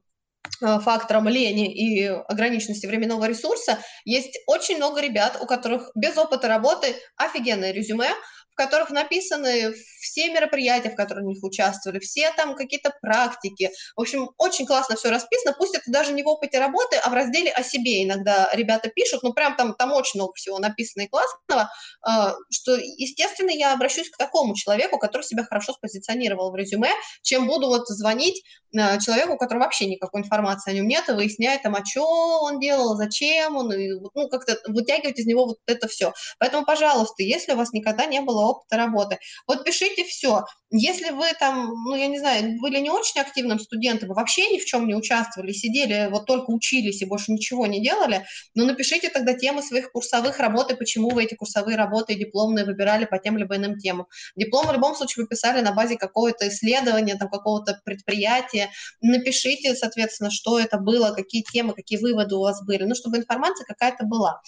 фактором 0.60 1.28
лени 1.28 1.72
и 1.72 2.06
ограниченности 2.06 2.86
временного 2.86 3.26
ресурса, 3.26 3.78
есть 4.04 4.38
очень 4.46 4.76
много 4.76 5.00
ребят, 5.00 5.38
у 5.40 5.46
которых 5.46 5.90
без 5.94 6.16
опыта 6.16 6.48
работы 6.48 6.94
офигенное 7.16 7.72
резюме, 7.72 8.10
в 8.52 8.54
которых 8.54 8.90
написаны 8.90 9.74
все 10.00 10.30
мероприятия, 10.30 10.90
в 10.90 10.96
которых 10.96 11.24
они 11.24 11.38
участвовали, 11.42 11.98
все 11.98 12.32
там 12.32 12.54
какие-то 12.54 12.92
практики. 13.00 13.70
В 13.96 14.00
общем, 14.00 14.30
очень 14.38 14.66
классно 14.66 14.96
все 14.96 15.10
расписано. 15.10 15.54
Пусть 15.58 15.74
это 15.74 15.90
даже 15.90 16.12
не 16.12 16.22
в 16.22 16.28
опыте 16.28 16.58
работы, 16.58 16.96
а 16.96 17.08
в 17.08 17.14
разделе 17.14 17.50
о 17.50 17.62
себе 17.62 18.02
иногда 18.04 18.50
ребята 18.52 18.88
пишут. 18.88 19.22
Ну, 19.22 19.32
прям 19.32 19.56
там, 19.56 19.74
там 19.74 19.92
очень 19.92 20.20
много 20.20 20.34
всего 20.34 20.58
написано 20.58 21.02
и 21.02 21.08
классного, 21.08 21.70
а, 22.02 22.34
что, 22.50 22.76
естественно, 22.76 23.50
я 23.50 23.72
обращусь 23.72 24.10
к 24.10 24.16
такому 24.16 24.54
человеку, 24.54 24.98
который 24.98 25.22
себя 25.22 25.44
хорошо 25.44 25.72
спозиционировал 25.72 26.50
в 26.50 26.56
резюме, 26.56 26.90
чем 27.22 27.46
буду 27.46 27.68
вот 27.68 27.88
звонить 27.88 28.42
а, 28.76 28.98
человеку, 28.98 29.34
у 29.34 29.38
которого 29.38 29.64
вообще 29.64 29.86
никакой 29.86 30.20
информации 30.20 30.72
о 30.72 30.74
нем 30.74 30.88
нет, 30.88 31.08
и 31.08 31.12
выяснять 31.12 31.62
там, 31.62 31.74
а 31.74 31.84
что 31.84 32.40
он 32.42 32.60
делал, 32.60 32.96
зачем 32.96 33.56
он, 33.56 33.72
и, 33.72 33.88
ну, 34.14 34.28
как-то 34.28 34.58
вытягивать 34.66 35.18
из 35.18 35.26
него 35.26 35.46
вот 35.46 35.58
это 35.66 35.88
все. 35.88 36.12
Поэтому, 36.38 36.64
пожалуйста, 36.64 37.22
если 37.22 37.52
у 37.52 37.56
вас 37.56 37.72
никогда 37.72 38.06
не 38.06 38.20
было 38.20 38.41
опыта 38.42 38.76
работы, 38.76 39.18
вот 39.46 39.64
пишите 39.64 40.04
все. 40.04 40.44
Если 40.70 41.10
вы 41.10 41.26
там, 41.38 41.66
ну, 41.84 41.94
я 41.94 42.06
не 42.06 42.18
знаю, 42.18 42.58
были 42.58 42.78
не 42.78 42.88
очень 42.88 43.20
активным 43.20 43.58
студентом, 43.60 44.08
вообще 44.10 44.48
ни 44.48 44.58
в 44.58 44.64
чем 44.64 44.86
не 44.86 44.94
участвовали, 44.94 45.52
сидели, 45.52 46.08
вот 46.10 46.24
только 46.26 46.50
учились 46.50 47.02
и 47.02 47.04
больше 47.04 47.32
ничего 47.32 47.66
не 47.66 47.82
делали, 47.82 48.24
ну, 48.54 48.64
напишите 48.64 49.10
тогда 49.10 49.34
темы 49.34 49.62
своих 49.62 49.92
курсовых 49.92 50.38
работ 50.38 50.72
и 50.72 50.76
почему 50.76 51.10
вы 51.10 51.24
эти 51.24 51.34
курсовые 51.34 51.76
работы 51.76 52.14
и 52.14 52.18
дипломные 52.18 52.64
выбирали 52.64 53.04
по 53.04 53.18
тем 53.18 53.36
либо 53.36 53.56
иным 53.56 53.78
темам. 53.78 54.06
Диплом 54.34 54.66
в 54.66 54.72
любом 54.72 54.94
случае 54.94 55.24
вы 55.24 55.28
писали 55.28 55.60
на 55.60 55.72
базе 55.72 55.96
какого-то 55.96 56.48
исследования, 56.48 57.16
там, 57.16 57.28
какого-то 57.28 57.80
предприятия. 57.84 58.70
Напишите, 59.00 59.74
соответственно, 59.74 60.30
что 60.30 60.58
это 60.58 60.78
было, 60.78 61.10
какие 61.10 61.42
темы, 61.42 61.74
какие 61.74 61.98
выводы 61.98 62.34
у 62.36 62.40
вас 62.40 62.64
были, 62.64 62.84
ну, 62.84 62.94
чтобы 62.94 63.18
информация 63.18 63.66
какая-то 63.66 64.04
была. 64.04 64.40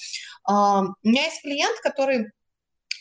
Uh, 0.49 0.87
у 1.03 1.09
меня 1.09 1.25
есть 1.25 1.43
клиент, 1.43 1.79
который 1.81 2.33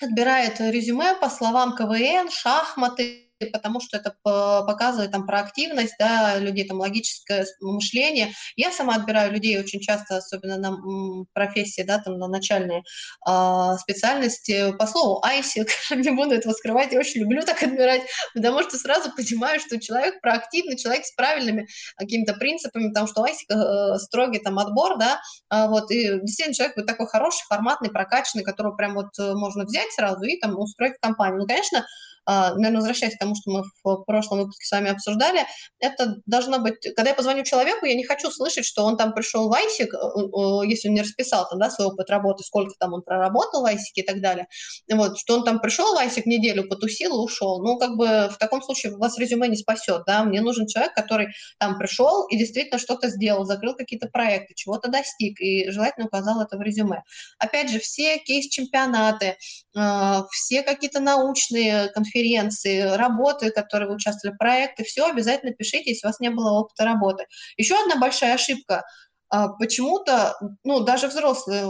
отбирает 0.02 0.60
резюме 0.60 1.16
по 1.16 1.30
словам 1.30 1.76
КВН, 1.76 2.30
шахматы, 2.30 3.23
потому 3.46 3.80
что 3.80 3.98
это 3.98 4.16
показывает 4.24 5.12
там 5.12 5.26
про 5.26 5.40
активность, 5.40 5.96
да, 6.00 6.38
людей, 6.38 6.68
там 6.68 6.80
логическое 6.80 7.46
мышление. 7.62 8.34
Я 8.56 8.72
сама 8.72 8.96
отбираю 8.96 9.32
людей 9.32 9.60
очень 9.60 9.80
часто, 9.80 10.18
особенно 10.18 10.58
на 10.58 11.26
профессии, 11.34 11.82
да, 11.82 12.00
там 12.00 12.18
на 12.18 12.28
начальные 12.28 12.84
э, 13.28 13.78
специальности. 13.80 14.74
По 14.78 14.88
слову 14.88 15.24
айсик, 15.24 15.68
не 15.92 16.12
буду 16.12 16.36
этого 16.36 16.54
скрывать, 16.54 16.92
я 16.92 17.00
очень 17.00 17.22
люблю 17.22 17.42
так 17.42 17.62
отбирать, 17.64 18.02
потому 18.34 18.62
что 18.64 18.78
сразу 18.78 19.12
понимаю, 19.16 19.60
что 19.60 19.80
человек 19.80 20.22
проактивный, 20.22 20.78
человек 20.78 21.06
с 21.06 21.14
правильными 21.14 21.68
какими-то 21.98 22.34
принципами, 22.34 22.90
потому 22.90 23.08
что 23.08 23.24
айсик 23.24 23.50
э, 23.52 23.98
строгий 24.00 24.40
там 24.40 24.60
отбор, 24.60 24.98
да, 24.98 25.22
э, 25.52 25.68
вот, 25.68 25.92
и 25.92 26.20
действительно 26.22 26.56
человек 26.56 26.78
вот 26.78 26.86
такой 26.86 27.08
хороший, 27.08 27.44
форматный, 27.48 27.92
прокачанный, 27.92 28.44
которого 28.44 28.76
прям 28.76 28.96
вот 28.96 29.18
э, 29.20 29.34
можно 29.34 29.66
взять 29.66 29.92
сразу 29.94 30.24
и 30.24 30.40
там 30.40 30.58
устроить 30.58 30.96
компанию. 31.02 31.40
Ну, 31.40 31.48
конечно, 31.48 31.86
наверное, 32.26 32.78
возвращаясь 32.78 33.16
к 33.16 33.20
тому, 33.20 33.36
что 33.36 33.52
мы 33.52 33.64
в 33.84 34.04
прошлом 34.04 34.40
выпуске 34.40 34.66
с 34.66 34.72
вами 34.72 34.90
обсуждали, 34.90 35.46
это 35.80 36.18
должно 36.26 36.60
быть, 36.60 36.76
когда 36.96 37.10
я 37.10 37.16
позвоню 37.16 37.44
человеку, 37.44 37.86
я 37.86 37.96
не 37.96 38.06
хочу 38.06 38.32
слышать, 38.32 38.66
что 38.66 38.86
он 38.86 38.98
там 38.98 39.14
пришел 39.14 39.50
в 39.50 39.54
ISIC, 39.54 39.88
э, 39.88 40.68
если 40.68 40.88
он 40.88 40.96
не 40.96 41.02
расписал 41.02 41.48
там, 41.50 41.60
да, 41.60 41.70
свой 41.70 41.88
опыт 41.88 42.10
работы, 42.10 42.44
сколько 42.44 42.74
там 42.80 42.94
он 42.94 43.02
проработал 43.02 43.64
в 43.64 43.66
ISIC 43.66 43.96
и 43.96 44.04
так 44.04 44.22
далее, 44.22 44.48
вот, 44.90 45.18
что 45.18 45.36
он 45.36 45.44
там 45.44 45.60
пришел 45.60 45.94
в 45.96 46.00
ISIC 46.00 46.24
неделю, 46.26 46.68
потусил 46.68 47.16
и 47.16 47.26
ушел. 47.26 47.62
Ну, 47.62 47.78
как 47.78 47.98
бы 47.98 48.30
в 48.32 48.38
таком 48.38 48.62
случае 48.62 48.96
вас 48.96 49.18
резюме 49.18 49.48
не 49.50 49.58
спасет, 49.58 50.04
да, 50.06 50.24
мне 50.24 50.42
нужен 50.42 50.68
человек, 50.68 50.94
который 50.94 51.28
там 51.60 51.78
пришел 51.78 52.26
и 52.28 52.38
действительно 52.38 52.80
что-то 52.80 53.10
сделал, 53.10 53.46
закрыл 53.46 53.76
какие-то 53.76 54.08
проекты, 54.08 54.54
чего-то 54.56 54.90
достиг 54.90 55.40
и 55.42 55.70
желательно 55.72 56.08
указал 56.08 56.42
это 56.42 56.58
в 56.58 56.62
резюме. 56.62 57.04
Опять 57.38 57.70
же, 57.70 57.80
все 57.80 58.18
кейс-чемпионаты, 58.20 59.36
э, 59.76 60.22
все 60.32 60.64
какие-то 60.64 61.00
научные 61.00 61.90
конференции, 61.90 62.13
конференции, 62.14 62.82
работы, 62.96 63.52
которые 63.52 63.90
вы 63.90 63.96
участвовали, 63.96 64.38
проекты, 64.38 64.84
все 64.84 65.06
обязательно 65.06 65.54
пишите, 65.54 65.92
если 65.92 66.06
у 66.06 66.10
вас 66.10 66.20
не 66.20 66.30
было 66.30 66.52
опыта 66.52 66.86
работы. 66.86 67.26
Еще 67.58 67.76
одна 67.76 68.00
большая 68.00 68.36
ошибка 68.36 68.84
а, 69.30 69.50
почему-то, 69.50 70.38
ну, 70.64 70.82
даже 70.82 71.08
взрослые 71.08 71.64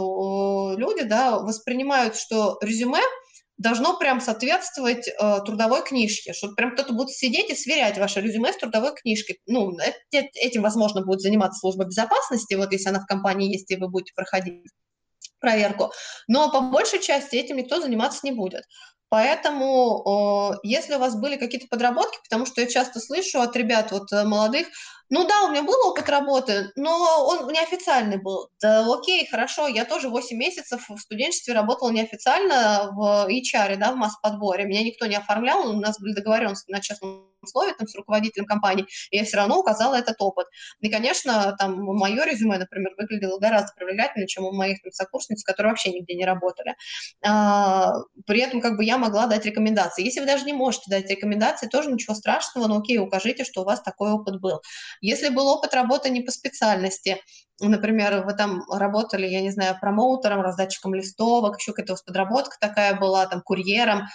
люди, 0.76 1.04
да, 1.04 1.38
воспринимают, 1.38 2.16
что 2.16 2.58
резюме 2.62 3.00
должно 3.56 3.96
прям 3.96 4.20
соответствовать 4.20 5.06
э, 5.06 5.12
трудовой 5.46 5.84
книжке, 5.84 6.32
что 6.32 6.48
прям 6.54 6.72
кто-то 6.72 6.92
будет 6.92 7.10
сидеть 7.10 7.50
и 7.50 7.54
сверять 7.54 7.96
ваше 7.98 8.20
резюме 8.20 8.52
с 8.52 8.56
трудовой 8.56 8.96
книжкой. 8.96 9.38
Ну, 9.46 9.76
этим, 10.10 10.62
возможно, 10.62 11.02
будет 11.02 11.20
заниматься 11.20 11.60
служба 11.60 11.84
безопасности, 11.84 12.54
вот 12.54 12.72
если 12.72 12.88
она 12.88 12.98
в 12.98 13.06
компании 13.06 13.52
есть, 13.52 13.70
и 13.70 13.76
вы 13.76 13.88
будете 13.88 14.12
проходить 14.16 14.64
проверку. 15.38 15.92
Но 16.26 16.50
по 16.50 16.60
большей 16.60 17.00
части 17.00 17.36
этим 17.36 17.56
никто 17.56 17.80
заниматься 17.80 18.20
не 18.24 18.32
будет. 18.32 18.64
Поэтому, 19.14 20.58
если 20.64 20.96
у 20.96 20.98
вас 20.98 21.14
были 21.14 21.36
какие-то 21.36 21.68
подработки, 21.68 22.18
потому 22.24 22.46
что 22.46 22.60
я 22.60 22.66
часто 22.66 22.98
слышу 22.98 23.40
от 23.40 23.54
ребят 23.54 23.92
вот 23.92 24.12
э, 24.12 24.24
молодых, 24.24 24.66
ну 25.08 25.24
да, 25.24 25.42
у 25.44 25.50
меня 25.52 25.62
был 25.62 25.76
опыт 25.86 26.08
работы, 26.08 26.72
но 26.74 27.24
он 27.24 27.46
неофициальный 27.52 28.16
был. 28.16 28.48
Да 28.60 28.84
окей, 28.92 29.24
хорошо, 29.30 29.68
я 29.68 29.84
тоже 29.84 30.08
8 30.08 30.36
месяцев 30.36 30.86
в 30.88 30.98
студенчестве 30.98 31.54
работала 31.54 31.92
неофициально 31.92 32.90
в 32.90 33.28
HR, 33.30 33.76
да, 33.76 33.92
в 33.92 33.96
масс-подборе. 33.96 34.64
Меня 34.64 34.82
никто 34.82 35.06
не 35.06 35.14
оформлял, 35.14 35.68
у 35.68 35.80
нас 35.80 36.00
были 36.00 36.14
договоренности 36.14 36.72
на 36.72 36.80
частном 36.80 37.28
слове 37.46 37.74
там, 37.74 37.86
с 37.86 37.94
руководителем 37.94 38.46
компании, 38.46 38.86
и 39.10 39.16
я 39.16 39.24
все 39.24 39.36
равно 39.36 39.58
указала 39.58 39.94
этот 39.94 40.16
опыт. 40.20 40.46
И, 40.80 40.88
конечно, 40.88 41.54
там 41.58 41.82
мое 41.82 42.24
резюме, 42.24 42.58
например, 42.58 42.92
выглядело 42.98 43.38
гораздо 43.38 43.72
привлекательнее, 43.76 44.26
чем 44.26 44.44
у 44.44 44.52
моих 44.52 44.82
там, 44.82 44.92
сокурсниц, 44.92 45.42
которые 45.44 45.72
вообще 45.72 45.92
нигде 45.92 46.14
не 46.14 46.24
работали. 46.24 46.74
А, 47.24 47.92
при 48.26 48.40
этом 48.40 48.60
как 48.60 48.76
бы 48.76 48.84
я 48.84 48.98
могла 48.98 49.26
дать 49.26 49.44
рекомендации. 49.44 50.04
Если 50.04 50.20
вы 50.20 50.26
даже 50.26 50.44
не 50.44 50.52
можете 50.52 50.90
дать 50.90 51.08
рекомендации, 51.10 51.68
тоже 51.68 51.90
ничего 51.90 52.14
страшного, 52.14 52.66
но 52.66 52.78
окей, 52.78 52.98
укажите, 52.98 53.44
что 53.44 53.62
у 53.62 53.64
вас 53.64 53.80
такой 53.82 54.12
опыт 54.12 54.40
был. 54.40 54.60
Если 55.00 55.28
был 55.28 55.46
опыт 55.48 55.74
работы 55.74 56.10
не 56.10 56.20
по 56.20 56.30
специальности, 56.30 57.20
например, 57.60 58.24
вы 58.24 58.34
там 58.34 58.62
работали, 58.70 59.26
я 59.26 59.40
не 59.40 59.50
знаю, 59.50 59.76
промоутером, 59.80 60.40
раздатчиком 60.40 60.94
листовок, 60.94 61.58
еще 61.58 61.72
какая-то 61.72 61.96
подработка 62.04 62.56
такая 62.60 62.98
была, 62.98 63.26
там, 63.26 63.40
курьером, 63.42 64.08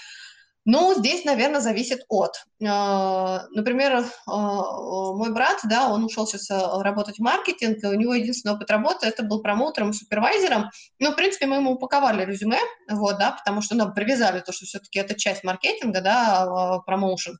ну, 0.71 0.93
здесь, 0.95 1.25
наверное, 1.25 1.61
зависит 1.61 2.01
от. 2.09 2.45
А, 2.63 3.47
например, 3.49 4.05
а, 4.27 5.11
мой 5.13 5.33
брат, 5.33 5.57
да, 5.63 5.89
он 5.89 6.03
ушел 6.03 6.27
сейчас 6.27 6.49
работать 6.51 7.17
в 7.17 7.23
маркетинг, 7.23 7.83
и 7.83 7.87
у 7.87 7.95
него 7.95 8.13
единственный 8.13 8.53
опыт 8.53 8.69
работы 8.69 9.07
это 9.07 9.23
был 9.23 9.41
промоутером, 9.41 9.93
супервайзером. 9.93 10.69
Ну, 10.99 11.11
в 11.11 11.15
принципе, 11.15 11.47
мы 11.47 11.55
ему 11.55 11.71
упаковали 11.71 12.23
резюме, 12.23 12.59
вот, 12.87 13.17
да, 13.17 13.31
потому 13.31 13.63
что 13.63 13.75
нам 13.75 13.95
привязали 13.95 14.41
то, 14.41 14.51
что 14.51 14.65
все-таки 14.65 14.99
это 14.99 15.19
часть 15.19 15.43
маркетинга, 15.43 16.01
да, 16.01 16.79
промоушен. 16.85 17.39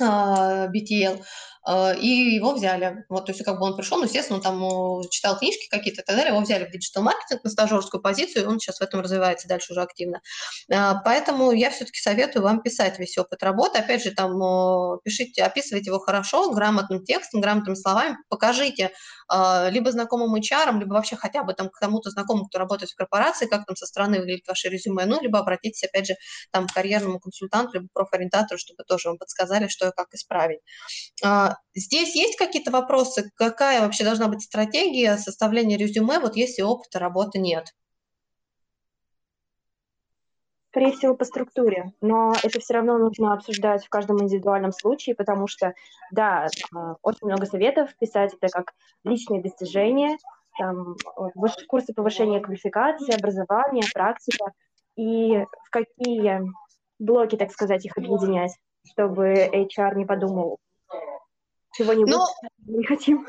BTL. 0.00 1.22
Э, 1.66 1.96
и 1.96 2.34
его 2.34 2.52
взяли. 2.52 3.04
Вот, 3.08 3.26
то 3.26 3.32
есть 3.32 3.42
как 3.44 3.58
бы 3.58 3.66
он 3.66 3.76
пришел, 3.76 3.98
ну, 3.98 4.04
естественно, 4.04 4.36
он 4.38 4.42
там 4.42 5.10
читал 5.10 5.38
книжки 5.38 5.68
какие-то 5.70 6.02
и 6.02 6.04
так 6.04 6.16
далее, 6.16 6.32
его 6.32 6.42
взяли 6.42 6.66
в 6.66 6.70
digital-маркетинг 6.70 7.42
на 7.42 7.50
стажерскую 7.50 8.02
позицию, 8.02 8.44
и 8.44 8.46
он 8.46 8.60
сейчас 8.60 8.78
в 8.78 8.82
этом 8.82 9.00
развивается 9.00 9.48
дальше 9.48 9.72
уже 9.72 9.82
активно. 9.82 10.20
Э, 10.70 10.94
поэтому 11.04 11.52
я 11.52 11.70
все-таки 11.70 12.00
советую 12.00 12.42
вам 12.42 12.62
писать 12.62 12.98
весь 12.98 13.16
опыт 13.18 13.42
работы. 13.42 13.78
Опять 13.78 14.04
же, 14.04 14.10
там 14.10 14.34
пишите, 15.04 15.42
описывайте 15.42 15.90
его 15.90 15.98
хорошо, 16.00 16.50
грамотным 16.52 17.04
текстом, 17.04 17.40
грамотными 17.40 17.76
словами, 17.76 18.16
покажите 18.28 18.92
э, 19.32 19.70
либо 19.70 19.90
знакомым 19.90 20.34
HR, 20.34 20.78
либо 20.78 20.94
вообще 20.94 21.16
хотя 21.16 21.44
бы 21.44 21.54
там 21.54 21.70
к 21.70 21.78
кому-то 21.78 22.10
знакомому, 22.10 22.46
кто 22.46 22.58
работает 22.58 22.90
в 22.90 22.96
корпорации, 22.96 23.46
как 23.46 23.64
там 23.66 23.76
со 23.76 23.86
стороны 23.86 24.18
выглядит 24.18 24.46
ваше 24.46 24.68
резюме, 24.68 25.06
ну, 25.06 25.20
либо 25.20 25.38
обратитесь, 25.38 25.84
опять 25.84 26.06
же, 26.06 26.14
там, 26.50 26.66
к 26.66 26.74
карьерному 26.74 27.20
консультанту, 27.20 27.74
либо 27.74 27.88
профориентатору, 27.92 28.58
чтобы 28.58 28.84
тоже 28.84 29.08
вам 29.08 29.18
подсказали, 29.18 29.68
что 29.68 29.88
и 29.88 29.92
как 29.96 30.12
исправить. 30.12 30.60
Здесь 31.74 32.14
есть 32.14 32.36
какие-то 32.36 32.70
вопросы? 32.70 33.30
Какая 33.36 33.80
вообще 33.80 34.04
должна 34.04 34.28
быть 34.28 34.42
стратегия 34.42 35.16
составления 35.16 35.76
резюме, 35.76 36.18
вот 36.18 36.36
если 36.36 36.62
опыта 36.62 36.98
работы 36.98 37.38
нет? 37.38 37.74
Скорее 40.70 40.90
всего, 40.90 41.14
по 41.14 41.24
структуре, 41.24 41.92
но 42.00 42.32
это 42.42 42.58
все 42.58 42.74
равно 42.74 42.98
нужно 42.98 43.32
обсуждать 43.32 43.84
в 43.84 43.88
каждом 43.88 44.20
индивидуальном 44.20 44.72
случае, 44.72 45.14
потому 45.14 45.46
что, 45.46 45.72
да, 46.10 46.48
а, 46.74 46.96
очень 47.00 47.28
много 47.28 47.46
советов 47.46 47.94
писать 48.00 48.34
это 48.34 48.48
как 48.48 48.72
личные 49.04 49.40
достижения, 49.40 50.18
там, 50.58 50.96
курсы 51.68 51.94
повышения 51.94 52.40
квалификации, 52.40 53.14
образования, 53.14 53.84
практика, 53.92 54.52
и 54.96 55.44
в 55.64 55.70
какие 55.70 56.42
блоки, 56.98 57.36
так 57.36 57.52
сказать, 57.52 57.84
их 57.84 57.96
объединять, 57.96 58.56
чтобы 58.90 59.32
HR 59.32 59.94
не 59.94 60.04
подумал, 60.04 60.58
чего-нибудь 61.76 62.10
Но... 62.10 62.26
не 62.66 62.84
хотим. 62.84 63.26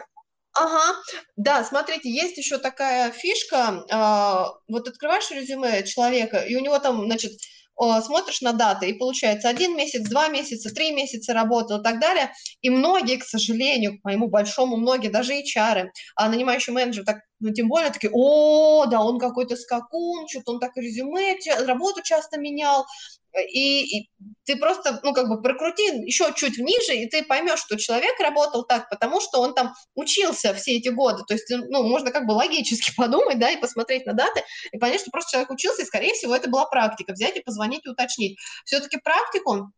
Ага, 0.53 0.95
да, 1.35 1.63
смотрите, 1.65 2.09
есть 2.09 2.37
еще 2.37 2.57
такая 2.57 3.11
фишка, 3.11 3.83
а, 3.91 4.53
вот 4.69 4.87
открываешь 4.87 5.29
резюме 5.29 5.83
человека, 5.83 6.37
и 6.37 6.55
у 6.55 6.61
него 6.61 6.79
там, 6.79 7.03
значит, 7.05 7.33
смотришь 7.77 8.41
на 8.41 8.53
даты, 8.53 8.89
и 8.89 8.93
получается 8.93 9.49
один 9.49 9.75
месяц, 9.75 10.07
два 10.07 10.29
месяца, 10.29 10.73
три 10.73 10.91
месяца 10.91 11.33
работал 11.33 11.81
и 11.81 11.83
так 11.83 11.99
далее. 11.99 12.31
И 12.61 12.69
многие, 12.69 13.17
к 13.17 13.25
сожалению, 13.25 13.99
к 13.99 14.03
моему 14.05 14.29
большому, 14.29 14.77
многие, 14.77 15.09
даже 15.09 15.33
HR, 15.33 15.89
а 16.15 16.29
нанимающий 16.29 16.71
менеджер, 16.71 17.03
так, 17.03 17.17
ну, 17.41 17.51
тем 17.51 17.67
более, 17.67 17.91
такие, 17.91 18.11
о, 18.13 18.85
да, 18.85 19.01
он 19.01 19.19
какой-то 19.19 19.57
скакун, 19.57 20.27
что-то 20.29 20.53
он 20.53 20.59
так 20.59 20.71
резюме, 20.77 21.35
работу 21.65 22.01
часто 22.01 22.39
менял, 22.39 22.85
и, 23.39 23.99
и 23.99 24.09
ты 24.45 24.55
просто, 24.57 24.99
ну, 25.03 25.13
как 25.13 25.27
бы 25.27 25.41
прокрути 25.41 25.83
еще 26.05 26.33
чуть 26.35 26.57
ниже, 26.57 26.95
и 26.95 27.07
ты 27.09 27.23
поймешь, 27.23 27.59
что 27.59 27.77
человек 27.77 28.19
работал 28.19 28.63
так, 28.63 28.89
потому 28.89 29.21
что 29.21 29.39
он 29.39 29.53
там 29.53 29.73
учился 29.95 30.53
все 30.53 30.77
эти 30.77 30.89
годы. 30.89 31.23
То 31.27 31.33
есть, 31.33 31.49
ну, 31.49 31.83
можно 31.83 32.11
как 32.11 32.25
бы 32.25 32.31
логически 32.31 32.93
подумать, 32.97 33.39
да, 33.39 33.49
и 33.49 33.57
посмотреть 33.57 34.05
на 34.05 34.13
даты, 34.13 34.43
и 34.71 34.77
понять, 34.77 35.01
что 35.01 35.11
просто 35.11 35.31
человек 35.31 35.51
учился, 35.51 35.81
и, 35.81 35.85
скорее 35.85 36.13
всего, 36.13 36.35
это 36.35 36.49
была 36.49 36.65
практика. 36.65 37.13
Взять 37.13 37.37
и 37.37 37.41
позвонить 37.41 37.85
и 37.85 37.89
уточнить. 37.89 38.37
Все-таки 38.65 38.97
практику 38.97 39.71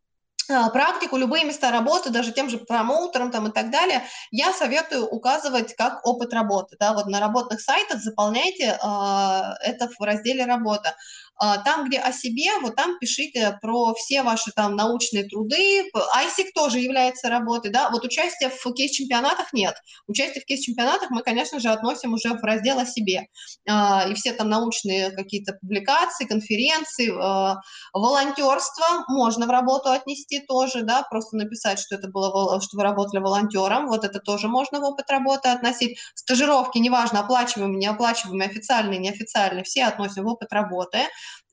а, 0.50 0.70
практику, 0.70 1.18
любые 1.18 1.44
места 1.44 1.70
работы, 1.70 2.08
даже 2.08 2.32
тем 2.32 2.48
же 2.48 2.56
промоутерам 2.56 3.30
там 3.30 3.48
и 3.48 3.52
так 3.52 3.70
далее, 3.70 4.04
я 4.30 4.52
советую 4.52 5.06
указывать 5.06 5.74
как 5.74 6.06
опыт 6.06 6.32
работы. 6.32 6.76
Да, 6.80 6.94
вот 6.94 7.06
на 7.06 7.20
работных 7.20 7.60
сайтах 7.60 8.00
заполняйте 8.00 8.64
э, 8.64 8.76
это 8.80 9.88
в 9.98 10.02
разделе 10.02 10.46
«Работа». 10.46 10.96
А, 11.38 11.58
там, 11.58 11.86
где 11.86 11.98
о 11.98 12.12
себе, 12.12 12.50
вот 12.62 12.74
там 12.74 12.98
пишите 12.98 13.58
про 13.62 13.94
все 13.94 14.22
ваши 14.22 14.50
там 14.52 14.74
научные 14.74 15.24
труды. 15.24 15.88
ISIC 15.94 16.48
тоже 16.54 16.80
является 16.80 17.28
работой, 17.28 17.70
да. 17.70 17.90
Вот 17.90 18.04
участие 18.04 18.50
в 18.50 18.74
кейс-чемпионатах 18.74 19.52
нет. 19.52 19.76
Участие 20.08 20.42
в 20.42 20.46
кейс-чемпионатах 20.46 21.10
мы, 21.10 21.22
конечно 21.22 21.60
же, 21.60 21.68
относим 21.68 22.14
уже 22.14 22.30
в 22.30 22.42
раздел 22.42 22.78
о 22.80 22.86
себе. 22.86 23.28
А, 23.68 24.06
и 24.08 24.14
все 24.14 24.32
там 24.32 24.48
научные 24.48 25.10
какие-то 25.10 25.52
публикации, 25.54 26.24
конференции, 26.24 27.12
а, 27.16 27.60
волонтерство 27.92 29.04
можно 29.08 29.46
в 29.46 29.50
работу 29.50 29.90
отнести 29.90 30.40
тоже, 30.40 30.82
да, 30.82 31.02
просто 31.08 31.36
написать, 31.36 31.78
что 31.78 31.94
это 31.94 32.08
было, 32.08 32.60
что 32.60 32.76
вы 32.76 32.82
работали 32.82 33.20
волонтером, 33.20 33.86
вот 33.88 34.04
это 34.04 34.18
тоже 34.18 34.48
можно 34.48 34.80
в 34.80 34.84
опыт 34.84 35.08
работы 35.10 35.50
относить. 35.50 35.98
Стажировки, 36.14 36.78
неважно, 36.78 37.20
оплачиваемые, 37.20 37.78
неоплачиваемые, 37.78 38.48
официальные, 38.48 38.98
неофициальные, 38.98 39.62
все 39.62 39.84
относим 39.84 40.24
в 40.24 40.28
опыт 40.28 40.52
работы. 40.52 40.98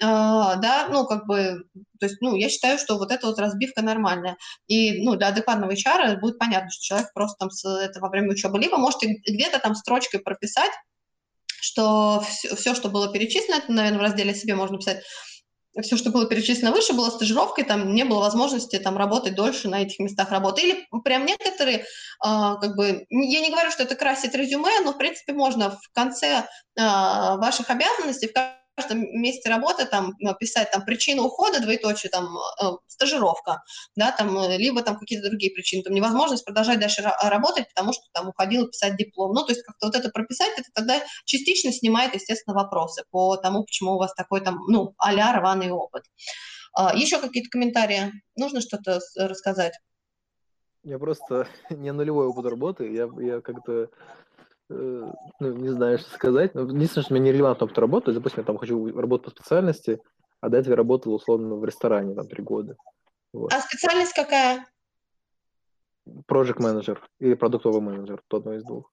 А, 0.01 0.55
да, 0.55 0.87
ну, 0.89 1.05
как 1.05 1.25
бы, 1.25 1.63
то 1.99 2.05
есть, 2.05 2.21
ну, 2.21 2.35
я 2.35 2.49
считаю, 2.49 2.77
что 2.77 2.97
вот 2.97 3.11
эта 3.11 3.27
вот 3.27 3.39
разбивка 3.39 3.81
нормальная. 3.81 4.37
И, 4.67 5.03
ну, 5.03 5.15
для 5.15 5.27
адекватного 5.29 5.71
HR 5.71 6.19
будет 6.19 6.37
понятно, 6.37 6.69
что 6.69 6.83
человек 6.83 7.13
просто 7.13 7.37
там 7.39 7.49
с, 7.49 7.65
это 7.65 7.99
во 7.99 8.09
время 8.09 8.31
учебы, 8.31 8.59
либо 8.59 8.77
можете 8.77 9.21
где-то 9.25 9.59
там 9.59 9.75
строчкой 9.75 10.19
прописать, 10.19 10.71
что 11.61 12.23
все, 12.27 12.55
все, 12.55 12.75
что 12.75 12.89
было 12.89 13.11
перечислено, 13.11 13.55
это, 13.55 13.71
наверное, 13.71 13.99
в 13.99 14.01
разделе 14.01 14.35
себе 14.35 14.55
можно 14.55 14.77
писать, 14.77 15.03
все, 15.81 15.97
что 15.97 16.09
было 16.09 16.25
перечислено 16.27 16.71
выше, 16.71 16.93
было 16.93 17.09
стажировкой, 17.09 17.65
там 17.65 17.93
не 17.93 18.05
было 18.05 18.19
возможности 18.19 18.79
там 18.79 18.97
работать 18.97 19.35
дольше 19.35 19.67
на 19.67 19.81
этих 19.81 19.99
местах 19.99 20.31
работы. 20.31 20.61
Или 20.61 20.87
прям 21.03 21.25
некоторые, 21.25 21.79
э, 21.79 21.83
как 22.21 22.75
бы, 22.75 23.05
я 23.09 23.41
не 23.41 23.49
говорю, 23.49 23.71
что 23.71 23.83
это 23.83 23.95
красит 23.95 24.35
резюме, 24.35 24.79
но, 24.83 24.93
в 24.93 24.97
принципе, 24.97 25.33
можно 25.33 25.71
в 25.71 25.89
конце 25.91 26.27
э, 26.37 26.81
ваших 26.81 27.69
обязанностей, 27.69 28.27
в 28.27 28.33
каждом 28.75 28.99
месте 29.21 29.49
работы 29.49 29.85
там 29.85 30.13
ну, 30.19 30.33
писать 30.35 30.71
там 30.71 30.83
причину 30.83 31.23
ухода, 31.23 31.59
двоеточие, 31.59 32.09
там 32.09 32.37
э, 32.61 32.71
стажировка, 32.87 33.63
да, 33.95 34.11
там, 34.11 34.37
э, 34.37 34.57
либо 34.57 34.81
там 34.81 34.97
какие-то 34.97 35.29
другие 35.29 35.51
причины, 35.51 35.83
там 35.83 35.93
невозможность 35.93 36.45
продолжать 36.45 36.79
дальше 36.79 37.01
работать, 37.21 37.67
потому 37.73 37.93
что 37.93 38.03
там 38.13 38.29
уходил 38.29 38.67
писать 38.67 38.97
диплом. 38.97 39.33
Ну, 39.33 39.45
то 39.45 39.53
есть 39.53 39.63
как-то 39.63 39.87
вот 39.87 39.95
это 39.95 40.09
прописать, 40.09 40.53
это 40.57 40.69
тогда 40.73 41.01
частично 41.25 41.71
снимает, 41.71 42.13
естественно, 42.13 42.55
вопросы 42.55 43.03
по 43.11 43.37
тому, 43.37 43.63
почему 43.63 43.93
у 43.93 43.97
вас 43.97 44.13
такой 44.13 44.41
там, 44.41 44.59
ну, 44.67 44.93
а-ля 44.97 45.33
рваный 45.33 45.71
опыт. 45.71 46.03
А, 46.73 46.95
еще 46.95 47.19
какие-то 47.19 47.49
комментарии? 47.49 48.11
Нужно 48.35 48.61
что-то 48.61 48.99
рассказать? 49.15 49.73
Я 50.83 50.99
просто 50.99 51.47
не 51.69 51.91
нулевой 51.91 52.27
опыт 52.27 52.45
работы, 52.45 52.91
я, 52.91 53.09
я 53.19 53.41
как-то 53.41 53.73
Э, 53.83 53.87
ну, 54.69 55.13
не 55.39 55.69
знаю, 55.69 55.99
что 55.99 56.09
сказать. 56.11 56.55
Но 56.55 56.61
единственное, 56.61 57.03
что 57.03 57.13
мне 57.13 57.23
нерелевантно 57.23 57.65
опыт 57.65 57.77
работы, 57.77 58.13
допустим, 58.13 58.39
я 58.41 58.45
там 58.45 58.57
хочу 58.57 58.93
работать 58.99 59.25
по 59.25 59.31
специальности, 59.31 60.01
а 60.41 60.49
до 60.49 60.57
этого 60.57 60.73
я 60.73 60.77
работал 60.77 61.13
условно 61.13 61.55
в 61.55 61.65
ресторане 61.65 62.15
там 62.15 62.27
три 62.27 62.43
года. 62.43 62.75
Вот. 63.33 63.53
А 63.53 63.59
специальность 63.61 64.13
какая? 64.13 64.65
Project 66.27 66.61
менеджер 66.61 67.07
или 67.19 67.33
продуктовый 67.33 67.81
менеджер, 67.81 68.21
то 68.27 68.37
одно 68.37 68.53
из 68.53 68.63
двух. 68.63 68.91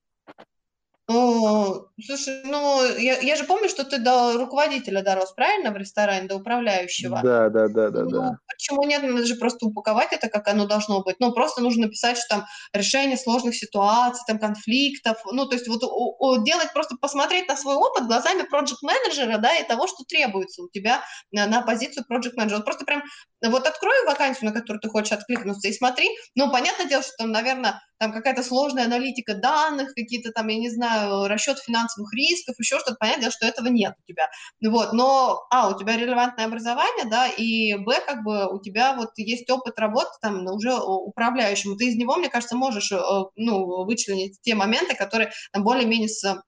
О, 1.12 1.86
слушай, 2.04 2.42
ну, 2.44 2.84
я, 2.96 3.18
я 3.20 3.36
же 3.36 3.44
помню, 3.44 3.68
что 3.68 3.84
ты 3.84 3.98
до 3.98 4.38
руководителя 4.38 5.02
дорос, 5.02 5.32
правильно, 5.32 5.70
в 5.70 5.76
ресторане, 5.76 6.26
до 6.26 6.36
управляющего? 6.36 7.20
Да, 7.22 7.48
да, 7.50 7.68
да, 7.68 7.90
да, 7.90 8.04
ну, 8.04 8.10
да. 8.10 8.38
Почему 8.48 8.84
нет? 8.84 9.02
Надо 9.02 9.24
же 9.26 9.34
просто 9.34 9.66
упаковать 9.66 10.12
это, 10.12 10.28
как 10.28 10.48
оно 10.48 10.66
должно 10.66 11.02
быть. 11.02 11.16
Ну, 11.18 11.32
просто 11.32 11.60
нужно 11.60 11.86
написать, 11.86 12.16
что 12.16 12.28
там 12.28 12.46
решение 12.72 13.16
сложных 13.16 13.54
ситуаций, 13.56 14.24
там 14.26 14.38
конфликтов, 14.38 15.18
ну, 15.30 15.46
то 15.46 15.54
есть 15.56 15.68
вот 15.68 15.82
о, 15.84 16.16
о, 16.18 16.36
делать, 16.38 16.72
просто 16.72 16.96
посмотреть 16.96 17.48
на 17.48 17.56
свой 17.56 17.74
опыт 17.74 18.06
глазами 18.06 18.42
проект-менеджера, 18.42 19.38
да, 19.38 19.54
и 19.56 19.66
того, 19.66 19.86
что 19.86 20.04
требуется 20.04 20.62
у 20.62 20.68
тебя 20.68 21.02
на, 21.30 21.46
на 21.46 21.62
позицию 21.62 22.04
проект-менеджера. 22.06 22.58
Вот 22.58 22.64
просто 22.64 22.84
прям 22.84 23.02
вот 23.42 23.66
открой 23.66 24.04
вакансию, 24.06 24.50
на 24.50 24.58
которую 24.58 24.80
ты 24.80 24.88
хочешь 24.88 25.12
откликнуться, 25.12 25.68
и 25.68 25.72
смотри, 25.72 26.08
ну, 26.34 26.50
понятное 26.50 26.86
дело, 26.86 27.02
что 27.02 27.12
там, 27.18 27.32
наверное, 27.32 27.80
там 28.02 28.12
какая-то 28.12 28.42
сложная 28.42 28.86
аналитика 28.86 29.36
данных, 29.36 29.94
какие-то 29.94 30.32
там, 30.32 30.48
я 30.48 30.58
не 30.58 30.70
знаю, 30.70 31.28
расчет 31.28 31.60
финансовых 31.60 32.12
рисков, 32.12 32.56
еще 32.58 32.80
что-то, 32.80 32.96
понятно, 32.98 33.30
что 33.30 33.46
этого 33.46 33.68
нет 33.68 33.94
у 33.96 34.04
тебя. 34.10 34.28
Вот, 34.60 34.92
но, 34.92 35.46
а, 35.52 35.68
у 35.68 35.78
тебя 35.78 35.96
релевантное 35.96 36.46
образование, 36.46 37.04
да, 37.04 37.28
и, 37.28 37.76
б, 37.76 38.00
как 38.04 38.24
бы 38.24 38.52
у 38.52 38.60
тебя 38.60 38.96
вот 38.96 39.10
есть 39.18 39.48
опыт 39.48 39.78
работы 39.78 40.10
там 40.20 40.44
уже 40.48 40.74
управляющим, 40.74 41.76
ты 41.76 41.90
из 41.90 41.94
него, 41.94 42.16
мне 42.16 42.28
кажется, 42.28 42.56
можешь, 42.56 42.90
э, 42.90 42.98
ну, 43.36 43.84
вычленить 43.84 44.40
те 44.40 44.56
моменты, 44.56 44.96
которые 44.96 45.30
там 45.52 45.62
более-менее 45.62 46.08
с 46.08 46.42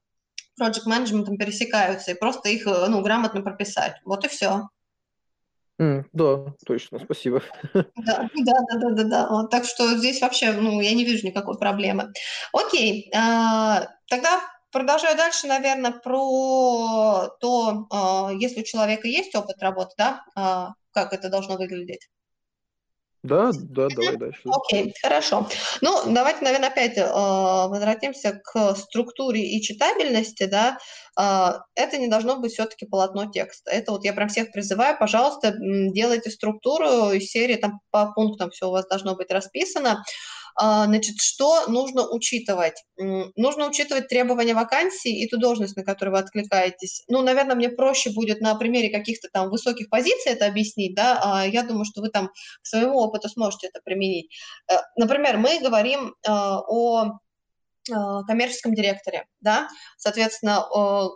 project 0.60 0.86
менеджментом 0.86 1.36
пересекаются, 1.36 2.10
и 2.10 2.18
просто 2.18 2.48
их, 2.48 2.66
э, 2.66 2.86
ну, 2.88 3.00
грамотно 3.00 3.42
прописать. 3.42 3.94
Вот 4.04 4.24
и 4.24 4.28
все. 4.28 4.70
Mm, 5.80 6.04
да, 6.12 6.54
точно, 6.66 6.98
спасибо. 6.98 7.42
Да, 7.96 8.28
да, 8.34 8.54
да, 8.80 8.90
да, 8.90 9.04
да, 9.04 9.46
так 9.50 9.64
что 9.64 9.96
здесь 9.96 10.20
вообще, 10.20 10.52
ну, 10.52 10.80
я 10.80 10.92
не 10.94 11.04
вижу 11.04 11.26
никакой 11.26 11.56
проблемы. 11.56 12.12
Окей, 12.52 13.10
а, 13.14 13.86
тогда 14.08 14.40
продолжаю 14.72 15.16
дальше, 15.16 15.46
наверное, 15.46 15.92
про 15.92 17.28
то, 17.40 17.86
а, 17.90 18.30
если 18.32 18.60
у 18.62 18.64
человека 18.64 19.06
есть 19.06 19.34
опыт 19.36 19.62
работы, 19.62 19.92
да, 19.96 20.24
а, 20.34 20.72
как 20.92 21.12
это 21.12 21.28
должно 21.28 21.56
выглядеть. 21.56 22.08
Да, 23.24 23.52
да, 23.54 23.88
давай 23.88 24.18
дальше. 24.18 24.42
Окей, 24.44 24.88
okay, 24.88 24.92
хорошо. 25.00 25.48
Ну, 25.80 26.12
давайте, 26.12 26.44
наверное, 26.44 26.68
опять 26.68 26.98
э, 26.98 27.02
возвратимся 27.02 28.38
к 28.44 28.74
структуре 28.74 29.42
и 29.42 29.62
читабельности, 29.62 30.44
да. 30.44 30.76
Э, 31.18 31.60
это 31.74 31.96
не 31.96 32.08
должно 32.08 32.38
быть 32.38 32.52
все-таки 32.52 32.84
полотно 32.84 33.30
текста. 33.32 33.70
Это 33.70 33.92
вот 33.92 34.04
я 34.04 34.12
прям 34.12 34.28
всех 34.28 34.52
призываю, 34.52 34.98
пожалуйста, 34.98 35.54
делайте 35.58 36.30
структуру 36.30 37.12
из 37.12 37.30
серии, 37.30 37.56
там 37.56 37.80
по 37.90 38.12
пунктам 38.12 38.50
все 38.50 38.68
у 38.68 38.72
вас 38.72 38.86
должно 38.88 39.16
быть 39.16 39.30
расписано. 39.30 40.04
Значит, 40.58 41.16
что 41.20 41.66
нужно 41.68 42.08
учитывать? 42.08 42.84
Нужно 42.96 43.68
учитывать 43.68 44.08
требования 44.08 44.54
вакансии 44.54 45.22
и 45.22 45.28
ту 45.28 45.38
должность, 45.38 45.76
на 45.76 45.84
которую 45.84 46.14
вы 46.14 46.20
откликаетесь. 46.20 47.02
Ну, 47.08 47.22
наверное, 47.22 47.56
мне 47.56 47.68
проще 47.68 48.10
будет 48.10 48.40
на 48.40 48.54
примере 48.54 48.90
каких-то 48.90 49.28
там 49.32 49.50
высоких 49.50 49.88
позиций 49.88 50.32
это 50.32 50.46
объяснить, 50.46 50.94
да, 50.94 51.20
а 51.22 51.46
я 51.46 51.62
думаю, 51.62 51.84
что 51.84 52.00
вы 52.00 52.08
там 52.08 52.28
к 52.28 52.66
своему 52.66 52.98
опыту 52.98 53.28
сможете 53.28 53.68
это 53.68 53.80
применить. 53.84 54.30
Э, 54.70 54.76
например, 54.96 55.38
мы 55.38 55.60
говорим 55.60 56.08
э, 56.08 56.30
о 56.30 57.18
коммерческом 57.86 58.74
директоре, 58.74 59.26
да, 59.40 59.68
соответственно, 59.96 60.64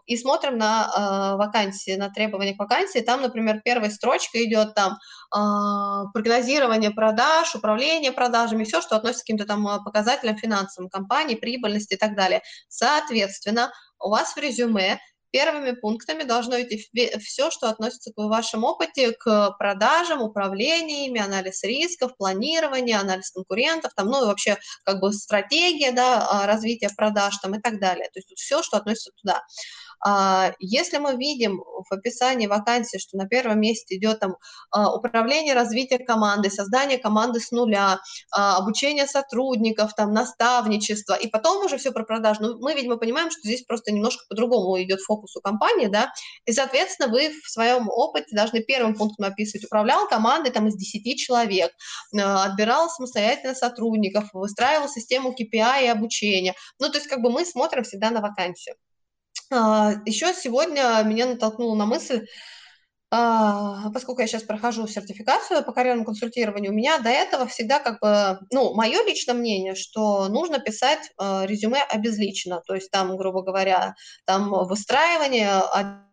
и 0.07 0.17
смотрим 0.17 0.59
на 0.59 0.85
э, 0.85 1.37
вакансии, 1.37 1.97
на 1.97 2.11
требования 2.11 2.55
к 2.55 2.59
вакансии, 2.59 3.01
там, 3.01 3.23
например, 3.23 3.61
первая 3.65 3.91
строчка 3.91 4.43
идет 4.45 4.75
там 4.75 4.99
э, 5.35 6.11
прогнозирование 6.13 6.91
продаж, 6.91 7.55
управление 7.55 8.13
продажами, 8.13 8.65
все, 8.65 8.81
что 8.81 8.97
относится 8.97 9.25
к 9.25 9.27
каким-то 9.27 9.47
там 9.47 9.83
показателям 9.85 10.37
финансовым 10.37 10.91
компании, 10.91 11.35
прибыльности 11.35 11.95
и 11.95 11.99
так 11.99 12.15
далее. 12.15 12.43
Соответственно, 12.69 13.73
у 13.99 14.11
вас 14.11 14.35
в 14.35 14.39
резюме 14.39 15.01
Первыми 15.31 15.73
пунктами 15.73 16.23
должно 16.23 16.61
идти 16.61 16.89
все, 17.19 17.51
что 17.51 17.69
относится 17.69 18.13
к 18.13 18.17
вашему 18.17 18.69
опыте, 18.69 19.13
к 19.13 19.51
продажам, 19.59 20.23
управлениями, 20.23 21.21
анализ 21.21 21.63
рисков, 21.65 22.17
планирование, 22.17 22.97
анализ 22.97 23.31
конкурентов, 23.31 23.93
там, 23.95 24.07
ну 24.07 24.23
и 24.23 24.27
вообще 24.27 24.57
как 24.85 25.01
бы 25.01 25.13
стратегия 25.13 25.93
да, 25.93 26.27
а, 26.31 26.47
развития 26.47 26.91
продаж 26.97 27.37
там, 27.39 27.55
и 27.55 27.61
так 27.61 27.79
далее. 27.79 28.09
То 28.13 28.21
есть 28.21 28.33
все, 28.37 28.63
что 28.63 28.79
относится 28.79 29.13
туда. 29.21 29.43
А, 30.05 30.53
если 30.59 30.99
мы 30.99 31.17
видим 31.17 31.63
в 31.63 31.93
описании 31.93 32.47
вакансии, 32.47 32.99
что 32.99 33.17
на 33.17 33.27
первом 33.27 33.61
месте 33.61 33.97
идет 33.97 34.21
там 34.21 34.37
а, 34.71 34.95
управление 34.95 35.55
развитием 35.55 36.05
команды, 36.05 36.51
создание 36.51 36.99
команды 36.99 37.41
с 37.41 37.51
нуля, 37.51 38.01
а, 38.31 38.57
обучение 38.57 39.07
сотрудников, 39.07 39.95
там 39.95 40.13
наставничество, 40.13 41.15
и 41.15 41.29
потом 41.29 41.65
уже 41.65 41.79
все 41.79 41.93
про 41.93 42.05
продажу, 42.05 42.43
ну, 42.43 42.59
мы, 42.61 42.75
видимо, 42.75 42.97
понимаем, 42.97 43.31
что 43.31 43.41
здесь 43.43 43.63
просто 43.65 43.93
немножко 43.93 44.25
по-другому 44.29 44.81
идет 44.83 45.01
фокус 45.01 45.35
у 45.37 45.41
компании, 45.41 45.87
да, 45.87 46.13
и, 46.45 46.53
соответственно, 46.53 47.09
вы 47.13 47.31
в 47.31 47.51
своем 47.51 47.89
опыте 47.89 48.37
должны 48.37 48.61
первым 48.61 48.95
пунктом 48.95 49.27
описывать, 49.27 49.65
управлял 49.65 50.09
командой 50.09 50.51
там 50.51 50.69
из 50.69 50.77
10 50.77 51.19
человек, 51.19 51.73
отбирал 52.13 52.89
самостоятельно 52.91 53.55
сотрудников, 53.55 54.29
выстраивал 54.33 54.89
систему 54.89 55.35
KPI 55.39 55.85
и 55.85 55.89
обучения. 55.89 56.55
Ну, 56.79 56.89
то 56.91 56.99
есть 56.99 57.09
как 57.09 57.21
бы 57.21 57.31
мы 57.31 57.45
смотрим 57.45 57.85
всегда 57.85 58.11
на 58.11 58.21
вакансию. 58.21 58.77
А, 59.51 59.95
Еще 60.05 60.35
сегодня 60.35 61.03
меня 61.05 61.27
натолкнуло 61.27 61.75
на 61.75 61.87
мысль, 61.87 62.27
а, 63.11 63.91
поскольку 63.93 64.21
я 64.21 64.27
сейчас 64.27 64.43
прохожу 64.43 64.87
сертификацию 64.87 65.65
по 65.65 65.73
карьерному 65.73 66.05
консультированию, 66.07 66.73
у 66.73 66.75
меня 66.75 66.99
до 66.99 67.09
этого 67.09 67.47
всегда 67.47 67.79
как 67.81 68.01
бы, 68.01 68.39
ну, 68.53 68.75
мое 68.75 69.03
личное 69.05 69.35
мнение, 69.35 69.75
что 69.75 70.29
нужно 70.29 70.59
писать 70.59 71.11
а, 71.19 71.47
резюме 71.47 71.83
обезличенно, 71.83 72.63
то 72.67 72.75
есть 72.75 72.91
там, 72.91 73.17
грубо 73.17 73.43
говоря, 73.43 73.95
там 74.27 74.51
выстраивание 74.51 75.63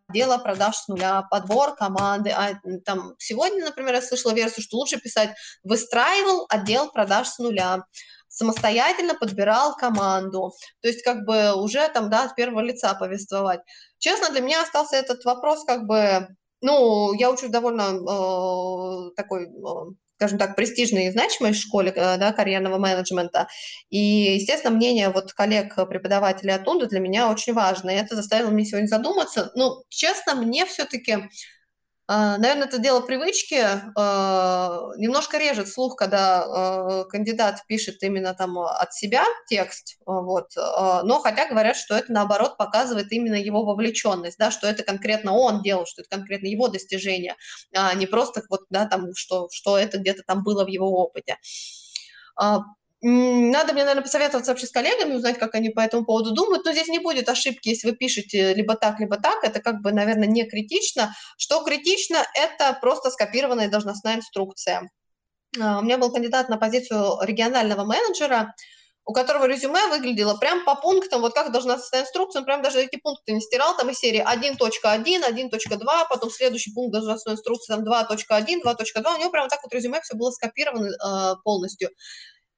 отдела 0.09 0.37
продаж 0.37 0.75
с 0.77 0.87
нуля, 0.87 1.23
подбор 1.29 1.75
команды. 1.75 2.29
А 2.29 2.53
там 2.85 3.15
сегодня, 3.19 3.65
например, 3.65 3.95
я 3.95 4.01
слышала 4.01 4.33
версию, 4.33 4.63
что 4.63 4.77
лучше 4.77 4.99
писать 4.99 5.31
«выстраивал 5.63 6.45
отдел 6.49 6.91
продаж 6.91 7.27
с 7.27 7.39
нуля» 7.39 7.83
самостоятельно 8.35 9.15
подбирал 9.15 9.75
команду. 9.75 10.53
То 10.81 10.87
есть 10.87 11.03
как 11.03 11.25
бы 11.25 11.53
уже 11.55 11.87
там, 11.89 12.09
да, 12.09 12.25
от 12.25 12.35
первого 12.35 12.59
лица 12.61 12.93
повествовать. 12.93 13.61
Честно, 13.97 14.29
для 14.29 14.41
меня 14.41 14.61
остался 14.61 14.97
этот 14.97 15.23
вопрос 15.25 15.63
как 15.65 15.85
бы, 15.87 16.27
ну, 16.61 17.13
я 17.13 17.31
учусь 17.31 17.49
довольно 17.49 17.93
э, 17.93 19.11
такой, 19.15 19.45
э, 19.45 19.91
скажем 20.17 20.37
так, 20.37 20.55
престижной 20.55 21.07
и 21.07 21.11
значимой 21.11 21.53
школе 21.53 21.91
э, 21.95 22.17
да, 22.17 22.33
карьерного 22.33 22.77
менеджмента. 22.77 23.47
И, 23.89 24.35
естественно, 24.35 24.75
мнение 24.75 25.09
вот 25.09 25.31
коллег-преподавателей 25.33 26.55
оттуда 26.55 26.87
для 26.87 26.99
меня 26.99 27.31
очень 27.31 27.53
важно. 27.53 27.89
И 27.91 27.95
это 27.95 28.15
заставило 28.15 28.49
меня 28.49 28.65
сегодня 28.65 28.87
задуматься. 28.87 29.51
Ну, 29.55 29.83
честно, 29.87 30.35
мне 30.35 30.65
все-таки 30.65 31.29
Наверное, 32.07 32.67
это 32.67 32.77
дело 32.77 32.99
привычки. 33.01 33.65
А, 33.95 34.79
немножко 34.97 35.39
режет 35.39 35.67
слух, 35.67 35.95
когда 35.95 36.43
а, 36.43 37.03
кандидат 37.05 37.65
пишет 37.67 38.03
именно 38.03 38.35
там 38.35 38.59
от 38.59 38.93
себя 38.93 39.23
текст, 39.47 39.97
вот. 40.05 40.51
но 40.55 41.19
хотя 41.19 41.47
говорят, 41.47 41.75
что 41.75 41.95
это 41.95 42.11
наоборот 42.11 42.57
показывает 42.57 43.11
именно 43.11 43.35
его 43.35 43.65
вовлеченность, 43.65 44.37
да, 44.37 44.51
что 44.51 44.67
это 44.67 44.83
конкретно 44.83 45.33
он 45.33 45.63
делал, 45.63 45.85
что 45.87 46.03
это 46.03 46.15
конкретно 46.17 46.47
его 46.47 46.67
достижение, 46.67 47.35
а 47.73 47.93
не 47.95 48.05
просто 48.05 48.43
вот, 48.49 48.61
да, 48.69 48.85
там, 48.85 49.15
что, 49.15 49.49
что 49.51 49.77
это 49.77 49.97
где-то 49.97 50.21
там 50.27 50.43
было 50.43 50.63
в 50.63 50.67
его 50.67 50.87
опыте. 50.91 51.37
Надо 53.07 53.73
мне, 53.73 53.83
наверное, 53.83 54.01
посоветоваться 54.01 54.51
вообще 54.51 54.65
с 54.65 54.71
коллегами, 54.71 55.13
узнать, 55.13 55.37
как 55.37 55.53
они 55.53 55.69
по 55.69 55.79
этому 55.79 56.05
поводу 56.05 56.31
думают. 56.31 56.65
Но 56.65 56.71
здесь 56.71 56.87
не 56.87 56.97
будет 56.97 57.29
ошибки, 57.29 57.69
если 57.69 57.91
вы 57.91 57.95
пишете 57.95 58.55
либо 58.55 58.75
так, 58.75 58.99
либо 58.99 59.17
так. 59.17 59.43
Это 59.43 59.61
как 59.61 59.81
бы, 59.81 59.91
наверное, 59.91 60.27
не 60.27 60.43
критично. 60.43 61.13
Что 61.37 61.63
критично, 61.63 62.25
это 62.33 62.75
просто 62.81 63.11
скопированная 63.11 63.69
должностная 63.69 64.15
инструкция. 64.15 64.89
А, 65.61 65.79
у 65.79 65.81
меня 65.83 65.99
был 65.99 66.11
кандидат 66.11 66.49
на 66.49 66.57
позицию 66.57 67.19
регионального 67.21 67.85
менеджера, 67.85 68.55
у 69.05 69.13
которого 69.13 69.45
резюме 69.45 69.85
выглядело 69.85 70.35
прям 70.35 70.65
по 70.65 70.73
пунктам, 70.73 71.21
вот 71.21 71.35
как 71.35 71.51
должна 71.51 71.77
состоять 71.77 72.07
инструкция, 72.07 72.39
он 72.39 72.45
прям 72.45 72.63
даже 72.63 72.81
эти 72.81 72.95
пункты 72.95 73.33
не 73.33 73.39
стирал, 73.39 73.77
там 73.77 73.91
из 73.91 73.99
серии 73.99 74.25
1.1, 74.25 74.57
1.2, 74.57 76.05
потом 76.09 76.31
следующий 76.31 76.73
пункт 76.73 76.93
должностной 76.93 77.35
инструкции, 77.35 77.71
там 77.71 77.83
2.1, 77.83 78.63
2.2, 78.65 79.15
у 79.15 79.19
него 79.19 79.29
прям 79.29 79.47
так 79.47 79.61
вот 79.61 79.71
резюме 79.75 80.01
все 80.01 80.15
было 80.15 80.31
скопировано 80.31 80.87
э, 80.87 81.35
полностью. 81.43 81.91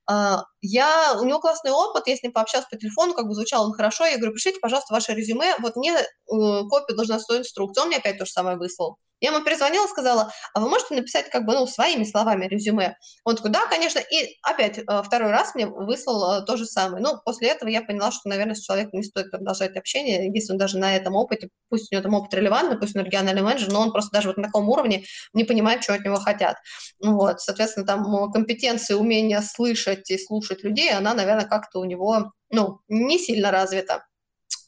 А, 0.10 0.46
я, 0.62 1.16
у 1.20 1.26
него 1.26 1.40
классный 1.40 1.72
опыт, 1.72 2.08
я 2.08 2.16
с 2.16 2.24
ним 2.24 2.32
пообщалась 2.32 2.68
по 2.70 2.78
телефону, 2.78 3.14
как 3.14 3.28
бы 3.28 3.34
звучал 3.36 3.66
он 3.66 3.74
хорошо, 3.74 4.06
я 4.06 4.18
говорю, 4.18 4.34
пишите, 4.34 4.60
пожалуйста, 4.62 4.94
ваше 4.94 5.14
резюме, 5.14 5.56
вот 5.60 5.76
мне 5.76 5.92
э, 5.92 6.06
копию 6.28 6.96
должностной 6.96 7.40
инструкции, 7.40 7.82
он 7.82 7.88
мне 7.90 7.98
опять 7.98 8.18
то 8.18 8.26
же 8.26 8.32
самое 8.32 8.58
выслал. 8.58 8.98
Я 9.20 9.32
ему 9.32 9.44
перезвонила, 9.44 9.88
сказала, 9.88 10.32
а 10.54 10.60
вы 10.60 10.70
можете 10.70 10.96
написать 10.96 11.30
как 11.30 11.46
бы, 11.46 11.54
ну, 11.54 11.66
своими 11.66 12.04
словами 12.04 12.46
резюме? 12.46 12.98
Он 13.24 13.36
такой, 13.36 13.52
да, 13.52 13.66
конечно. 13.68 14.00
И 14.00 14.38
опять 14.44 14.78
э, 14.78 14.84
второй 15.04 15.32
раз 15.32 15.56
мне 15.56 15.66
выслал 15.66 16.42
э, 16.42 16.46
то 16.46 16.56
же 16.56 16.66
самое. 16.66 17.02
Ну, 17.02 17.20
после 17.26 17.50
этого 17.50 17.70
я 17.70 17.82
поняла, 17.82 18.12
что, 18.12 18.30
наверное, 18.30 18.54
с 18.54 18.62
человеком 18.62 19.00
не 19.00 19.04
стоит 19.04 19.32
продолжать 19.32 19.76
общение, 19.76 20.32
если 20.32 20.52
он 20.54 20.60
даже 20.60 20.78
на 20.78 20.96
этом 20.96 21.16
опыте, 21.16 21.50
пусть 21.70 21.92
у 21.92 21.96
него 21.96 22.04
там 22.04 22.14
опыт 22.14 22.34
релевантный, 22.36 22.78
пусть 22.78 22.96
он 22.96 23.04
региональный 23.04 23.42
менеджер, 23.42 23.72
но 23.72 23.82
он 23.82 23.92
просто 23.92 24.12
даже 24.12 24.28
вот 24.28 24.38
на 24.38 24.44
таком 24.44 24.70
уровне 24.70 25.06
не 25.34 25.46
понимает, 25.46 25.84
что 25.84 25.96
от 25.96 26.06
него 26.06 26.18
хотят. 26.18 26.58
Вот, 27.04 27.42
соответственно, 27.42 27.88
там 27.88 28.32
компетенция, 28.32 28.98
умение 28.98 29.42
слышать 29.42 30.10
и 30.12 30.18
слушать 30.20 30.64
людей, 30.64 30.92
она, 30.92 31.16
наверное, 31.16 31.46
как-то 31.46 31.80
у 31.80 31.86
него, 31.86 32.32
ну, 32.52 32.82
не 32.88 33.18
сильно 33.18 33.50
развита. 33.50 34.04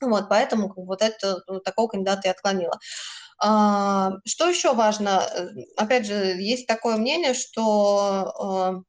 Вот, 0.01 0.29
поэтому 0.29 0.73
вот 0.75 1.01
это, 1.01 1.43
вот 1.47 1.63
такого 1.63 1.87
кандидата 1.87 2.21
я 2.25 2.31
отклонила. 2.31 2.79
А, 3.41 4.11
что 4.25 4.49
еще 4.49 4.73
важно? 4.73 5.21
Э, 5.33 5.49
опять 5.77 6.05
же, 6.05 6.13
есть 6.13 6.67
такое 6.67 6.97
мнение, 6.97 7.33
что 7.33 8.33
а, 8.37 8.81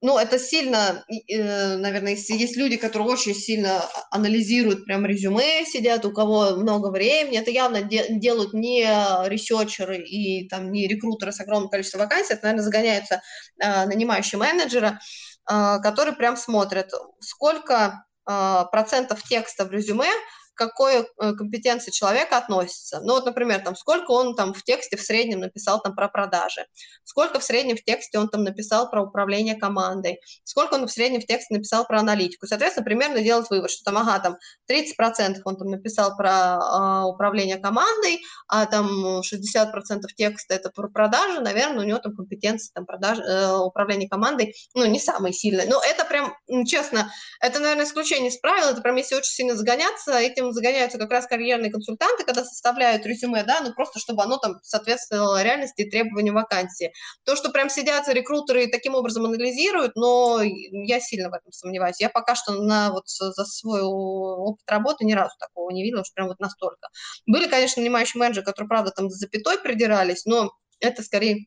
ну, 0.00 0.16
это 0.16 0.38
сильно, 0.38 1.04
э, 1.28 1.76
наверное, 1.76 2.12
есть, 2.12 2.30
есть 2.30 2.56
люди, 2.56 2.76
которые 2.76 3.08
очень 3.08 3.34
сильно 3.34 3.82
анализируют 4.12 4.84
прям 4.84 5.04
резюме, 5.04 5.64
сидят, 5.66 6.04
у 6.04 6.12
кого 6.12 6.54
много 6.56 6.90
времени, 6.90 7.38
это 7.38 7.50
явно 7.50 7.82
де- 7.82 8.06
делают 8.10 8.54
не 8.54 8.84
ресерчеры 9.28 9.98
и 9.98 10.48
там 10.48 10.70
не 10.70 10.86
рекрутеры 10.86 11.32
с 11.32 11.40
огромным 11.40 11.68
количеством 11.68 12.02
вакансий, 12.02 12.34
это, 12.34 12.44
наверное, 12.44 12.64
загоняются 12.64 13.22
э, 13.60 13.86
нанимающие 13.86 14.38
менеджера, 14.38 15.00
которые 15.46 16.14
прям 16.14 16.36
смотрят, 16.36 16.90
сколько 17.20 18.04
процентов 18.24 19.22
текста 19.22 19.64
в 19.64 19.72
резюме 19.72 20.10
какой 20.58 20.94
э, 20.96 21.04
компетенции 21.34 21.90
человека 21.90 22.36
относится. 22.36 23.00
Ну 23.02 23.14
вот, 23.14 23.24
например, 23.24 23.60
там, 23.60 23.76
сколько 23.76 24.10
он 24.10 24.34
там 24.34 24.52
в 24.52 24.62
тексте 24.64 24.96
в 24.96 25.00
среднем 25.00 25.40
написал 25.40 25.80
там 25.80 25.94
про 25.94 26.08
продажи, 26.08 26.66
сколько 27.04 27.38
в 27.38 27.44
среднем 27.44 27.76
в 27.76 27.84
тексте 27.84 28.18
он 28.18 28.28
там 28.28 28.42
написал 28.42 28.90
про 28.90 29.02
управление 29.02 29.54
командой, 29.54 30.20
сколько 30.44 30.74
он 30.74 30.86
в 30.86 30.90
среднем 30.90 31.20
в 31.20 31.26
тексте 31.26 31.54
написал 31.54 31.86
про 31.86 32.00
аналитику. 32.00 32.46
Соответственно, 32.46 32.84
примерно 32.84 33.22
делать 33.22 33.48
вывод, 33.48 33.70
что 33.70 33.84
там, 33.84 33.96
ага, 33.96 34.18
там 34.18 34.36
30% 34.70 35.40
он 35.44 35.56
там 35.56 35.68
написал 35.68 36.16
про 36.16 36.58
э, 36.58 37.04
управление 37.06 37.58
командой, 37.58 38.20
а 38.48 38.66
там 38.66 39.20
60% 39.20 40.02
текста 40.16 40.54
это 40.54 40.70
про 40.70 40.88
продажи, 40.88 41.40
наверное, 41.40 41.84
у 41.84 41.86
него 41.86 41.98
там 42.00 42.16
компетенции 42.16 42.72
там 42.74 42.84
продаж, 42.84 43.18
э, 43.20 43.56
управления 43.56 44.08
командой, 44.08 44.54
ну, 44.74 44.84
не 44.86 44.98
самые 44.98 45.32
сильные. 45.32 45.68
Но 45.68 45.80
это 45.88 46.04
прям, 46.04 46.34
честно, 46.66 47.12
это, 47.40 47.60
наверное, 47.60 47.84
исключение 47.84 48.30
из 48.30 48.38
правил, 48.38 48.68
это 48.68 48.80
прям 48.80 48.96
если 48.96 49.14
очень 49.14 49.32
сильно 49.32 49.54
загоняться, 49.54 50.18
этим 50.18 50.47
загоняются 50.52 50.98
как 50.98 51.10
раз 51.10 51.26
карьерные 51.26 51.70
консультанты, 51.70 52.24
когда 52.24 52.44
составляют 52.44 53.06
резюме, 53.06 53.44
да, 53.44 53.60
ну 53.60 53.72
просто 53.74 53.98
чтобы 53.98 54.22
оно 54.22 54.38
там 54.38 54.56
соответствовало 54.62 55.42
реальности 55.42 55.82
и 55.82 55.90
требованиям 55.90 56.34
вакансии. 56.34 56.92
То, 57.24 57.36
что 57.36 57.50
прям 57.50 57.68
сидят 57.68 58.08
рекрутеры 58.08 58.64
и 58.64 58.70
таким 58.70 58.94
образом 58.94 59.24
анализируют, 59.24 59.96
но 59.96 60.40
я 60.42 61.00
сильно 61.00 61.30
в 61.30 61.34
этом 61.34 61.52
сомневаюсь. 61.52 62.00
Я 62.00 62.10
пока 62.10 62.34
что 62.34 62.52
на 62.52 62.90
вот 62.90 63.04
за 63.08 63.44
свой 63.44 63.82
опыт 63.82 64.68
работы 64.68 65.04
ни 65.04 65.12
разу 65.12 65.34
такого 65.38 65.70
не 65.70 65.82
видела, 65.82 66.04
что 66.04 66.14
прям 66.14 66.28
вот 66.28 66.40
настолько. 66.40 66.88
Были, 67.26 67.48
конечно, 67.48 67.80
нанимающие 67.80 68.20
менеджеры, 68.20 68.44
которые, 68.44 68.68
правда, 68.68 68.90
там 68.90 69.10
за 69.10 69.16
запятой 69.16 69.58
придирались, 69.58 70.24
но 70.24 70.52
это 70.80 71.02
скорее 71.02 71.46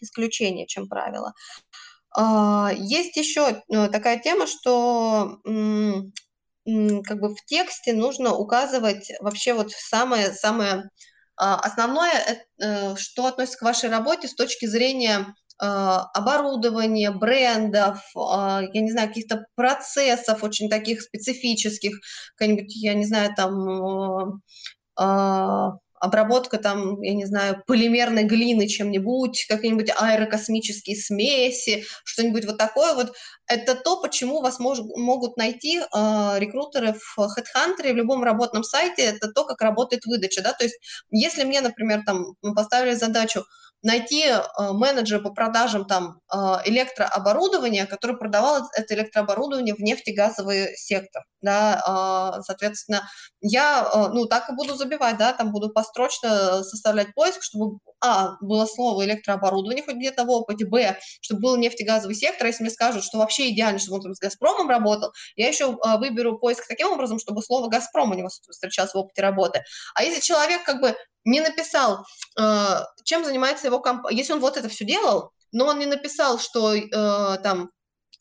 исключение, 0.00 0.66
чем 0.66 0.88
правило. 0.88 1.32
А, 2.16 2.70
есть 2.76 3.16
еще 3.16 3.62
э, 3.68 3.88
такая 3.88 4.18
тема, 4.20 4.46
что 4.46 5.40
как 6.64 7.20
бы 7.20 7.34
в 7.34 7.44
тексте 7.44 7.92
нужно 7.92 8.34
указывать 8.34 9.10
вообще 9.20 9.54
вот 9.54 9.70
самое-самое 9.72 10.84
а, 11.36 11.56
основное, 11.60 12.44
э, 12.60 12.96
что 12.96 13.26
относится 13.26 13.58
к 13.58 13.62
вашей 13.62 13.90
работе 13.90 14.28
с 14.28 14.34
точки 14.34 14.66
зрения 14.66 15.34
а, 15.58 16.04
оборудования, 16.14 17.10
брендов, 17.10 18.00
а, 18.16 18.62
я 18.72 18.80
не 18.80 18.90
знаю, 18.92 19.08
каких-то 19.08 19.46
процессов 19.56 20.44
очень 20.44 20.68
таких 20.70 21.02
специфических, 21.02 21.98
какая-нибудь, 22.36 22.74
я 22.76 22.94
не 22.94 23.04
знаю, 23.04 23.34
там 23.36 24.40
обработка 26.04 26.58
там, 26.58 27.00
я 27.00 27.14
не 27.14 27.24
знаю, 27.24 27.62
полимерной 27.66 28.24
глины 28.24 28.68
чем-нибудь, 28.68 29.46
какие-нибудь 29.48 29.90
аэрокосмические 29.96 30.96
смеси, 30.96 31.84
что-нибудь 32.04 32.44
вот 32.44 32.58
такое 32.58 32.94
вот. 32.94 33.14
Это 33.46 33.74
то, 33.74 34.00
почему 34.00 34.40
вас 34.40 34.58
мож, 34.58 34.78
могут 34.96 35.36
найти 35.36 35.80
э, 35.80 35.82
рекрутеры 36.38 36.94
в 36.94 37.18
HeadHunter 37.18 37.92
в 37.92 37.96
любом 37.96 38.24
работном 38.24 38.64
сайте, 38.64 39.02
это 39.02 39.30
то, 39.32 39.44
как 39.44 39.60
работает 39.60 40.06
выдача, 40.06 40.42
да, 40.42 40.52
то 40.52 40.64
есть 40.64 40.76
если 41.10 41.44
мне, 41.44 41.60
например, 41.60 42.02
там 42.06 42.34
поставили 42.54 42.94
задачу 42.94 43.44
найти 43.84 44.24
э, 44.24 44.40
менеджера 44.72 45.20
по 45.20 45.30
продажам 45.30 45.84
там 45.86 46.20
э, 46.32 46.36
электрооборудования, 46.64 47.84
который 47.86 48.16
продавал 48.16 48.66
это 48.74 48.94
электрооборудование 48.94 49.74
в 49.74 49.80
нефтегазовый 49.80 50.74
сектор, 50.76 51.22
да, 51.42 52.34
э, 52.38 52.42
соответственно, 52.42 53.06
я, 53.42 53.86
э, 53.94 54.08
ну, 54.12 54.24
так 54.24 54.48
и 54.48 54.54
буду 54.54 54.74
забивать, 54.74 55.18
да, 55.18 55.34
там 55.34 55.52
буду 55.52 55.68
построчно 55.70 56.64
составлять 56.64 57.14
поиск, 57.14 57.42
чтобы, 57.42 57.78
а, 58.00 58.36
было 58.40 58.64
слово 58.64 59.04
электрооборудование 59.04 59.84
хоть 59.84 59.96
где-то 59.96 60.24
в 60.24 60.30
опыте, 60.30 60.64
б, 60.64 60.98
чтобы 61.20 61.42
был 61.42 61.56
нефтегазовый 61.56 62.16
сектор, 62.16 62.46
если 62.46 62.62
мне 62.64 62.72
скажут, 62.72 63.04
что 63.04 63.18
вообще 63.18 63.33
идеально, 63.42 63.78
чтобы 63.78 63.96
он 63.96 64.02
там 64.02 64.14
с 64.14 64.18
«Газпромом» 64.18 64.68
работал, 64.68 65.12
я 65.36 65.48
еще 65.48 65.72
э, 65.72 65.98
выберу 65.98 66.38
поиск 66.38 66.66
таким 66.66 66.88
образом, 66.88 67.18
чтобы 67.18 67.42
слово 67.42 67.68
«Газпром» 67.68 68.10
у 68.10 68.14
него 68.14 68.28
встречалось 68.28 68.92
в 68.92 68.98
опыте 68.98 69.22
работы. 69.22 69.62
А 69.94 70.04
если 70.04 70.20
человек 70.20 70.64
как 70.64 70.80
бы 70.80 70.96
не 71.24 71.40
написал, 71.40 72.04
э, 72.38 72.80
чем 73.04 73.24
занимается 73.24 73.66
его 73.66 73.80
компания. 73.80 74.18
Если 74.18 74.32
он 74.32 74.40
вот 74.40 74.56
это 74.56 74.68
все 74.68 74.84
делал, 74.84 75.30
но 75.52 75.66
он 75.66 75.78
не 75.78 75.86
написал, 75.86 76.38
что 76.38 76.74
э, 76.74 77.38
там 77.42 77.70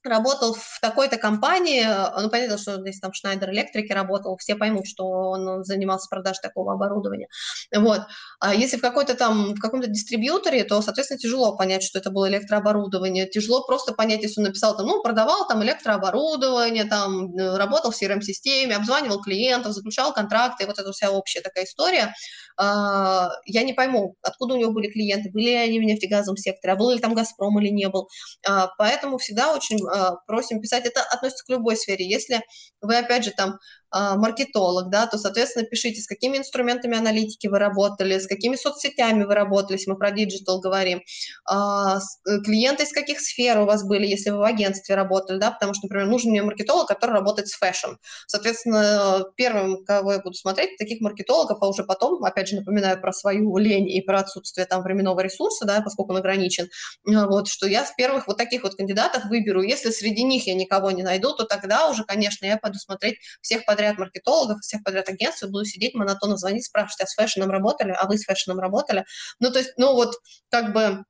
работал 0.03 0.53
в 0.53 0.79
такой-то 0.81 1.17
компании, 1.17 1.85
ну, 2.21 2.29
понятно, 2.29 2.57
что 2.57 2.79
здесь 2.79 2.99
там 2.99 3.13
Шнайдер 3.13 3.51
Электрики 3.51 3.91
работал, 3.91 4.37
все 4.37 4.55
поймут, 4.55 4.87
что 4.87 5.05
он 5.05 5.63
занимался 5.63 6.07
продажей 6.09 6.41
такого 6.41 6.73
оборудования. 6.73 7.27
Вот. 7.75 8.01
А 8.39 8.53
если 8.53 8.77
в 8.77 8.81
какой-то 8.81 9.15
там, 9.15 9.53
в 9.53 9.59
каком-то 9.59 9.87
дистрибьюторе, 9.87 10.63
то, 10.63 10.81
соответственно, 10.81 11.19
тяжело 11.19 11.55
понять, 11.55 11.83
что 11.83 11.99
это 11.99 12.11
было 12.11 12.29
электрооборудование. 12.29 13.27
Тяжело 13.27 13.65
просто 13.65 13.93
понять, 13.93 14.21
если 14.21 14.41
он 14.41 14.47
написал 14.47 14.75
там, 14.75 14.87
ну, 14.87 15.01
продавал 15.01 15.47
там 15.47 15.63
электрооборудование, 15.63 16.85
там, 16.85 17.35
э, 17.35 17.57
работал 17.57 17.91
в 17.91 18.01
CRM-системе, 18.01 18.75
обзванивал 18.75 19.21
клиентов, 19.21 19.73
заключал 19.73 20.13
контракты, 20.13 20.65
вот 20.65 20.79
эта 20.79 20.91
вся 20.91 21.11
общая 21.11 21.41
такая 21.41 21.65
история. 21.65 22.13
А, 22.57 23.29
я 23.45 23.63
не 23.63 23.73
пойму, 23.73 24.15
откуда 24.21 24.53
у 24.55 24.57
него 24.57 24.71
были 24.71 24.87
клиенты, 24.91 25.31
были 25.31 25.45
ли 25.45 25.55
они 25.55 25.79
в 25.79 25.83
нефтегазовом 25.83 26.37
секторе, 26.37 26.73
а 26.73 26.75
был 26.75 26.91
ли 26.91 26.99
там 26.99 27.13
«Газпром» 27.13 27.59
или 27.59 27.69
не 27.69 27.89
был. 27.89 28.09
А, 28.47 28.69
поэтому 28.77 29.17
всегда 29.17 29.53
очень 29.53 29.79
просим 30.27 30.61
писать. 30.61 30.85
Это 30.85 31.01
относится 31.01 31.45
к 31.45 31.49
любой 31.49 31.75
сфере. 31.77 32.07
Если 32.07 32.41
вы, 32.81 32.97
опять 32.97 33.25
же, 33.25 33.31
там 33.31 33.59
маркетолог, 33.93 34.89
да, 34.89 35.07
то, 35.07 35.17
соответственно, 35.17 35.65
пишите, 35.65 36.01
с 36.01 36.07
какими 36.07 36.37
инструментами 36.37 36.97
аналитики 36.97 37.47
вы 37.47 37.59
работали, 37.59 38.17
с 38.17 38.27
какими 38.27 38.55
соцсетями 38.55 39.23
вы 39.23 39.35
работали, 39.35 39.77
если 39.77 39.91
мы 39.91 39.97
про 39.97 40.11
digital 40.11 40.59
говорим, 40.59 41.01
а, 41.45 41.97
э, 41.97 42.39
клиенты 42.43 42.83
из 42.83 42.91
каких 42.91 43.19
сфер 43.19 43.59
у 43.59 43.65
вас 43.65 43.83
были, 43.85 44.07
если 44.07 44.31
вы 44.31 44.39
в 44.39 44.43
агентстве 44.43 44.95
работали, 44.95 45.37
да, 45.37 45.51
потому 45.51 45.73
что, 45.73 45.85
например, 45.85 46.07
нужен 46.07 46.31
мне 46.31 46.41
маркетолог, 46.41 46.87
который 46.87 47.11
работает 47.11 47.49
с 47.49 47.53
fashion. 47.53 47.91
Соответственно, 48.27 49.25
первым, 49.35 49.83
кого 49.85 50.13
я 50.13 50.19
буду 50.19 50.35
смотреть, 50.35 50.77
таких 50.77 51.01
маркетологов, 51.01 51.59
а 51.61 51.67
уже 51.67 51.83
потом, 51.83 52.23
опять 52.23 52.47
же, 52.47 52.55
напоминаю 52.55 52.99
про 52.99 53.13
свою 53.13 53.57
лень 53.57 53.89
и 53.89 54.01
про 54.01 54.19
отсутствие 54.19 54.65
там 54.65 54.81
временного 54.81 55.19
ресурса, 55.19 55.65
да, 55.65 55.81
поскольку 55.81 56.13
он 56.13 56.17
ограничен, 56.17 56.69
а, 57.07 57.27
вот, 57.27 57.47
что 57.47 57.67
я 57.67 57.85
с 57.85 57.91
первых 57.91 58.27
вот 58.27 58.37
таких 58.37 58.63
вот 58.63 58.75
кандидатов 58.75 59.25
выберу. 59.25 59.61
Если 59.61 59.91
среди 59.91 60.23
них 60.23 60.47
я 60.47 60.55
никого 60.55 60.91
не 60.91 61.03
найду, 61.03 61.33
то 61.35 61.43
тогда 61.43 61.89
уже, 61.89 62.03
конечно, 62.03 62.45
я 62.45 62.57
пойду 62.57 62.79
смотреть 62.79 63.17
всех 63.41 63.65
подряд 63.65 63.82
подряд 63.83 63.97
маркетологов, 63.97 64.61
всех 64.61 64.83
подряд 64.83 65.09
агентств, 65.09 65.43
буду 65.43 65.65
сидеть 65.65 65.93
монотонно 65.93 66.37
звонить, 66.37 66.65
спрашивать, 66.65 67.01
а 67.01 67.07
с 67.07 67.15
fashion 67.15 67.42
ом 67.42 67.49
работали, 67.49 67.91
а 67.91 68.07
вы 68.07 68.17
с 68.17 68.25
fashion 68.25 68.52
ом 68.52 68.59
работали? 68.59 69.05
Ну, 69.39 69.51
то 69.51 69.59
есть, 69.59 69.73
ну, 69.77 69.93
вот, 69.93 70.15
как 70.49 70.73
бы, 70.73 71.03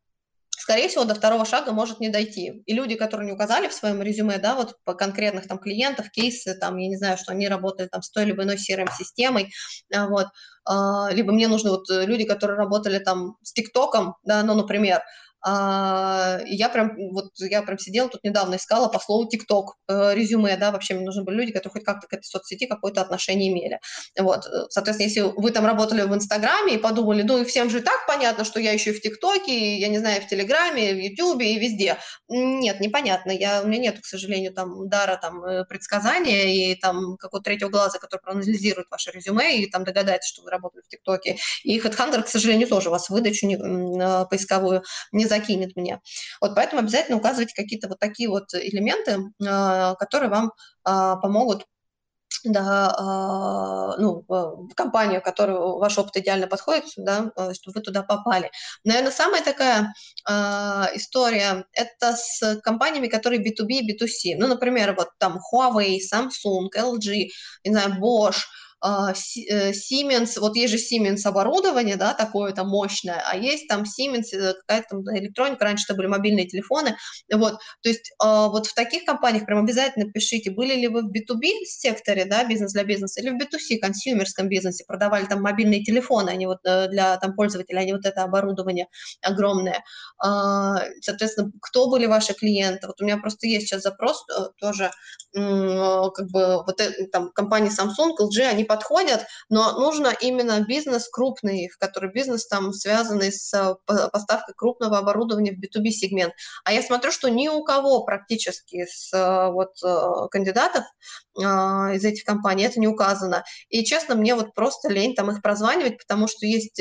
скорее 0.50 0.90
всего, 0.90 1.04
до 1.04 1.14
второго 1.14 1.46
шага 1.46 1.72
может 1.72 2.00
не 2.00 2.10
дойти. 2.10 2.64
И 2.66 2.74
люди, 2.74 2.96
которые 2.96 3.28
не 3.28 3.34
указали 3.34 3.68
в 3.68 3.74
своем 3.74 4.02
резюме, 4.02 4.40
да, 4.40 4.56
вот 4.56 4.76
по 4.86 4.96
конкретных 4.96 5.48
там 5.48 5.60
клиентов, 5.60 6.10
кейсы, 6.10 6.56
там, 6.56 6.78
я 6.78 6.88
не 6.88 6.98
знаю, 6.98 7.18
что 7.18 7.32
они 7.32 7.48
работали 7.48 7.88
там 7.88 8.02
с 8.02 8.10
той 8.10 8.26
либо 8.26 8.44
иной 8.44 8.56
CRM-системой, 8.56 9.52
а, 9.94 10.08
вот, 10.08 10.28
а, 10.66 11.10
либо 11.12 11.32
мне 11.32 11.48
нужны 11.48 11.70
вот 11.70 11.86
люди, 11.90 12.26
которые 12.26 12.58
работали 12.58 13.00
там 13.00 13.38
с 13.44 13.54
ТикТоком, 13.54 14.16
да, 14.24 14.44
ну, 14.44 14.56
например, 14.56 15.02
а, 15.46 16.40
я 16.46 16.70
прям, 16.70 16.96
вот 17.12 17.32
я 17.40 17.62
прям 17.64 17.78
сидела 17.78 18.08
тут 18.08 18.24
недавно, 18.24 18.56
искала 18.56 18.88
по 18.88 19.00
слову 19.00 19.28
ТикТок 19.28 19.76
э, 19.90 20.14
резюме, 20.16 20.56
да, 20.56 20.72
вообще 20.72 20.94
мне 20.94 21.06
нужны 21.06 21.24
были 21.24 21.36
люди, 21.36 21.52
которые 21.52 21.74
хоть 21.74 21.84
как-то 21.84 22.08
к 22.08 22.14
этой 22.14 22.24
соцсети 22.24 22.66
какое-то 22.66 23.02
отношение 23.02 23.52
имели. 23.52 23.80
Вот, 24.18 24.46
соответственно, 24.70 25.08
если 25.08 25.22
вы 25.22 25.52
там 25.52 25.66
работали 25.66 26.04
в 26.04 26.16
Инстаграме 26.16 26.76
и 26.76 26.78
подумали, 26.78 27.24
ну 27.24 27.42
и 27.42 27.46
всем 27.46 27.70
же 27.70 27.80
и 27.80 27.82
так 27.82 28.08
понятно, 28.08 28.46
что 28.46 28.60
я 28.60 28.72
еще 28.72 28.92
и 28.92 28.94
в 28.94 29.02
ТикТоке, 29.02 29.78
я 29.78 29.90
не 29.90 30.00
знаю, 30.00 30.22
в 30.22 30.28
Телеграме, 30.28 30.94
в 30.94 30.98
Ютубе 30.98 31.54
и 31.54 31.60
везде. 31.60 31.98
Нет, 32.30 32.80
непонятно, 32.80 33.32
я, 33.32 33.62
у 33.64 33.68
меня 33.68 33.82
нет, 33.82 34.00
к 34.00 34.06
сожалению, 34.06 34.54
там 34.54 34.88
дара 34.88 35.18
там 35.22 35.44
э, 35.44 35.66
предсказания 35.66 36.72
и 36.72 36.76
там 36.76 37.18
какого-то 37.18 37.44
третьего 37.44 37.70
глаза, 37.70 38.00
который 38.00 38.22
проанализирует 38.22 38.88
ваше 38.90 39.12
резюме 39.12 39.58
и 39.58 39.70
там 39.70 39.84
догадается, 39.84 40.30
что 40.30 40.44
вы 40.44 40.52
работали 40.52 40.84
в 40.84 40.88
ТикТоке. 40.88 41.38
И 41.64 41.80
HeadHunter, 41.80 42.24
к 42.24 42.28
сожалению, 42.30 42.70
тоже 42.70 42.90
вас 42.90 43.10
выдачу 43.10 43.46
не, 43.46 43.56
э, 43.56 44.26
поисковую 44.30 44.84
не 45.12 45.26
закинет 45.34 45.76
мне. 45.76 46.00
Вот 46.42 46.56
поэтому 46.56 46.82
обязательно 46.82 47.18
указывайте 47.18 47.56
какие-то 47.56 47.88
вот 47.88 48.00
такие 48.00 48.30
вот 48.30 48.54
элементы, 48.54 49.20
а, 49.46 49.96
которые 49.96 50.30
вам 50.30 50.54
а, 50.84 51.16
помогут 51.18 51.66
да, 52.44 53.96
э, 53.98 54.02
ну, 54.02 54.26
компанию, 54.76 55.22
которую 55.22 55.78
ваш 55.78 55.98
опыт 55.98 56.18
идеально 56.18 56.48
подходит, 56.48 56.86
да, 56.98 57.32
чтобы 57.54 57.76
вы 57.76 57.82
туда 57.82 58.04
попали. 58.04 58.52
Наверное, 58.84 59.12
самая 59.12 59.42
такая 59.44 59.94
э, 60.28 60.34
история– 60.96 61.66
это 61.72 62.18
с 62.18 62.60
компаниями, 62.62 63.08
которые 63.08 63.42
B2B 63.42 63.68
и 63.70 63.94
B2C. 63.94 64.36
Ну, 64.38 64.48
например, 64.48 64.94
вот 64.98 65.12
там 65.20 65.40
Huawei, 65.54 66.00
Samsung, 66.00 66.68
LG, 66.76 67.30
не 67.64 67.72
знаю, 67.72 67.98
Bosch– 68.02 68.42
э, 68.73 68.73
Siemens, 68.84 70.40
вот 70.40 70.56
есть 70.58 70.74
же 70.74 70.78
Siemens 70.78 71.22
оборудование, 71.26 71.96
да, 71.96 72.14
такое 72.14 72.52
там 72.52 72.68
мощное, 72.68 73.24
а 73.26 73.38
есть 73.38 73.68
там 73.70 73.84
Siemens, 73.84 74.26
какая-то 74.68 74.88
там 74.90 75.18
электроника, 75.18 75.64
раньше 75.64 75.86
это 75.88 75.96
были 75.96 76.08
мобильные 76.08 76.48
телефоны, 76.48 76.98
вот, 77.32 77.60
то 77.82 77.90
есть 77.90 78.12
вот 78.20 78.68
в 78.68 78.74
таких 78.74 79.06
компаниях 79.06 79.46
прям 79.46 79.60
обязательно 79.60 80.12
пишите, 80.12 80.52
были 80.52 80.76
ли 80.76 80.90
вы 80.90 81.04
в 81.04 81.12
B2B 81.12 81.64
секторе, 81.66 82.26
да, 82.26 82.44
бизнес 82.44 82.74
для 82.74 82.84
бизнеса, 82.84 83.22
или 83.22 83.30
в 83.30 83.38
B2C, 83.38 83.78
консюмерском 83.80 84.50
бизнесе, 84.50 84.84
продавали 84.86 85.26
там 85.26 85.42
мобильные 85.42 85.84
телефоны, 85.84 86.32
они 86.32 86.46
вот 86.46 86.60
для 86.64 87.16
там 87.18 87.36
пользователей, 87.36 87.80
они 87.80 87.94
вот 87.94 88.06
это 88.06 88.24
оборудование 88.24 88.88
огромное, 89.22 89.84
соответственно, 90.20 91.52
кто 91.62 91.90
были 91.90 92.06
ваши 92.06 92.34
клиенты, 92.34 92.88
вот 92.88 93.00
у 93.00 93.06
меня 93.06 93.18
просто 93.18 93.48
есть 93.48 93.68
сейчас 93.68 93.82
запрос 93.82 94.26
тоже, 94.60 94.92
как 95.34 96.28
бы 96.32 96.64
вот 96.66 96.82
там 97.14 97.32
компании 97.32 97.72
Samsung, 97.72 98.12
LG, 98.20 98.42
они 98.44 98.66
подходят, 98.74 99.28
но 99.50 99.80
нужно 99.80 100.14
именно 100.20 100.60
бизнес 100.62 101.08
крупный, 101.08 101.70
в 101.70 101.78
который 101.78 102.12
бизнес 102.12 102.48
там 102.48 102.74
связанный 102.74 103.32
с 103.32 103.54
э, 103.54 103.76
поставкой 103.86 104.56
крупного 104.56 104.98
оборудования 104.98 105.52
в 105.52 105.60
B2B 105.60 105.90
сегмент. 105.90 106.34
А 106.64 106.74
я 106.74 106.82
смотрю, 106.82 107.12
что 107.12 107.30
ни 107.30 107.48
у 107.48 107.64
кого 107.64 108.04
практически 108.04 108.86
с 108.86 109.14
э, 109.14 109.52
вот 109.52 109.74
э, 109.84 110.28
кандидатов 110.32 110.86
из 111.36 112.06
этих 112.06 112.26
компаний 112.26 112.66
это 112.66 112.80
не 112.80 112.88
указано. 112.88 113.44
И 113.70 113.84
честно, 113.84 114.14
мне 114.14 114.36
вот 114.36 114.54
просто 114.54 114.90
лень 114.90 115.16
там 115.16 115.32
их 115.32 115.42
прозванивать, 115.42 115.98
потому 115.98 116.28
что 116.28 116.46
есть 116.46 116.80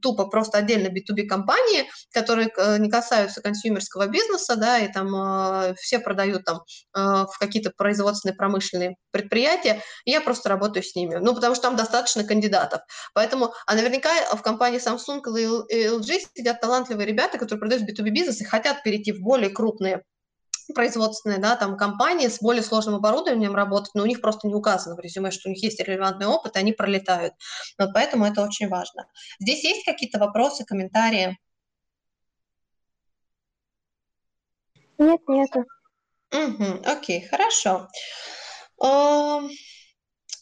тупо 0.00 0.24
просто 0.24 0.56
отдельно 0.56 0.88
B2B 0.88 1.26
компании, 1.26 1.86
которые 2.10 2.50
не 2.78 2.88
касаются 2.88 3.42
консюмерского 3.42 4.06
бизнеса, 4.06 4.56
да, 4.56 4.78
и 4.78 4.90
там 4.90 5.74
все 5.74 5.98
продают 5.98 6.46
там 6.46 6.62
в 6.94 7.38
какие-то 7.38 7.72
производственные 7.76 8.36
промышленные 8.36 8.96
предприятия, 9.10 9.82
я 10.06 10.22
просто 10.22 10.48
работаю 10.48 10.82
с 10.82 10.94
ними, 10.94 11.16
ну, 11.16 11.29
потому 11.34 11.54
что 11.54 11.62
там 11.62 11.76
достаточно 11.76 12.24
кандидатов. 12.24 12.82
Поэтому, 13.14 13.52
а 13.66 13.74
наверняка 13.74 14.10
в 14.34 14.42
компании 14.42 14.80
Samsung 14.80 15.22
и 15.68 15.86
LG 15.88 16.28
сидят 16.34 16.60
талантливые 16.60 17.06
ребята, 17.06 17.38
которые 17.38 17.60
продают 17.60 17.88
B2B 17.88 18.10
бизнес 18.10 18.40
и 18.40 18.44
хотят 18.44 18.82
перейти 18.82 19.12
в 19.12 19.20
более 19.20 19.50
крупные 19.50 20.02
производственные 20.74 21.38
да, 21.38 21.56
там, 21.56 21.76
компании 21.76 22.28
с 22.28 22.40
более 22.40 22.62
сложным 22.62 22.96
оборудованием 22.96 23.54
работать, 23.54 23.90
но 23.94 24.02
у 24.02 24.06
них 24.06 24.20
просто 24.20 24.46
не 24.46 24.54
указано 24.54 24.96
в 24.96 25.00
резюме, 25.00 25.30
что 25.30 25.48
у 25.48 25.52
них 25.52 25.62
есть 25.62 25.80
релевантный 25.80 26.26
опыт, 26.26 26.56
и 26.56 26.58
они 26.58 26.72
пролетают. 26.72 27.34
Вот 27.78 27.90
поэтому 27.92 28.24
это 28.24 28.42
очень 28.42 28.68
важно. 28.68 29.06
Здесь 29.38 29.64
есть 29.64 29.84
какие-то 29.84 30.18
вопросы, 30.18 30.64
комментарии? 30.64 31.38
Нет, 34.98 35.20
нету. 35.28 35.64
Угу, 36.32 36.82
окей, 36.84 37.26
хорошо. 37.26 37.88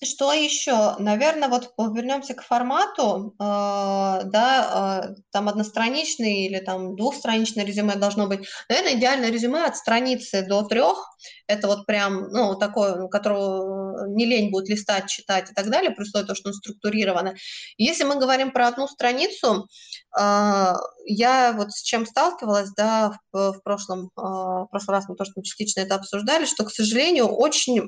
Что 0.04 0.32
еще? 0.32 0.94
Наверное, 0.98 1.48
вот 1.48 1.72
вернемся 1.76 2.34
к 2.34 2.42
формату, 2.42 3.34
э, 3.40 3.42
да, 4.24 5.02
э, 5.10 5.14
там 5.32 5.48
одностраничный 5.48 6.46
или 6.46 6.60
там 6.60 6.94
двухстраничное 6.94 7.64
резюме 7.64 7.96
должно 7.96 8.28
быть. 8.28 8.46
Наверное, 8.68 8.94
идеальное 8.94 9.30
резюме 9.30 9.64
от 9.64 9.76
страницы 9.76 10.46
до 10.46 10.62
трех. 10.62 11.04
Это 11.48 11.66
вот 11.66 11.84
прям, 11.86 12.28
ну, 12.30 12.54
такое, 12.54 13.08
которого 13.08 13.77
не 14.06 14.26
лень 14.26 14.50
будет 14.50 14.68
листать, 14.68 15.08
читать 15.08 15.50
и 15.50 15.54
так 15.54 15.68
далее, 15.70 15.90
при 15.90 16.04
того, 16.10 16.34
что 16.34 16.48
он 16.48 16.54
структурировано. 16.54 17.34
Если 17.76 18.04
мы 18.04 18.16
говорим 18.16 18.50
про 18.50 18.68
одну 18.68 18.88
страницу, 18.88 19.68
э, 20.18 20.72
я 21.06 21.52
вот 21.56 21.72
с 21.72 21.82
чем 21.82 22.06
сталкивалась, 22.06 22.70
да, 22.76 23.18
в, 23.32 23.52
в 23.52 23.62
прошлом, 23.62 24.10
э, 24.16 24.20
в 24.20 24.68
прошлый 24.70 24.96
раз 24.96 25.08
мы 25.08 25.16
тоже 25.16 25.32
частично 25.42 25.80
это 25.80 25.94
обсуждали, 25.94 26.44
что, 26.44 26.64
к 26.64 26.70
сожалению, 26.70 27.26
очень 27.26 27.78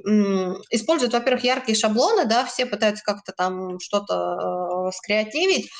используют, 0.71 1.13
во-первых, 1.13 1.45
яркие 1.45 1.77
шаблоны, 1.77 1.91
шаблоны, 2.01 2.27
да, 2.27 2.45
все 2.45 2.67
пытаются 2.67 3.05
как-то 3.05 3.33
там 3.33 3.79
что-то 3.81 4.89
э, 4.89 4.93
скреативить, 4.97 5.71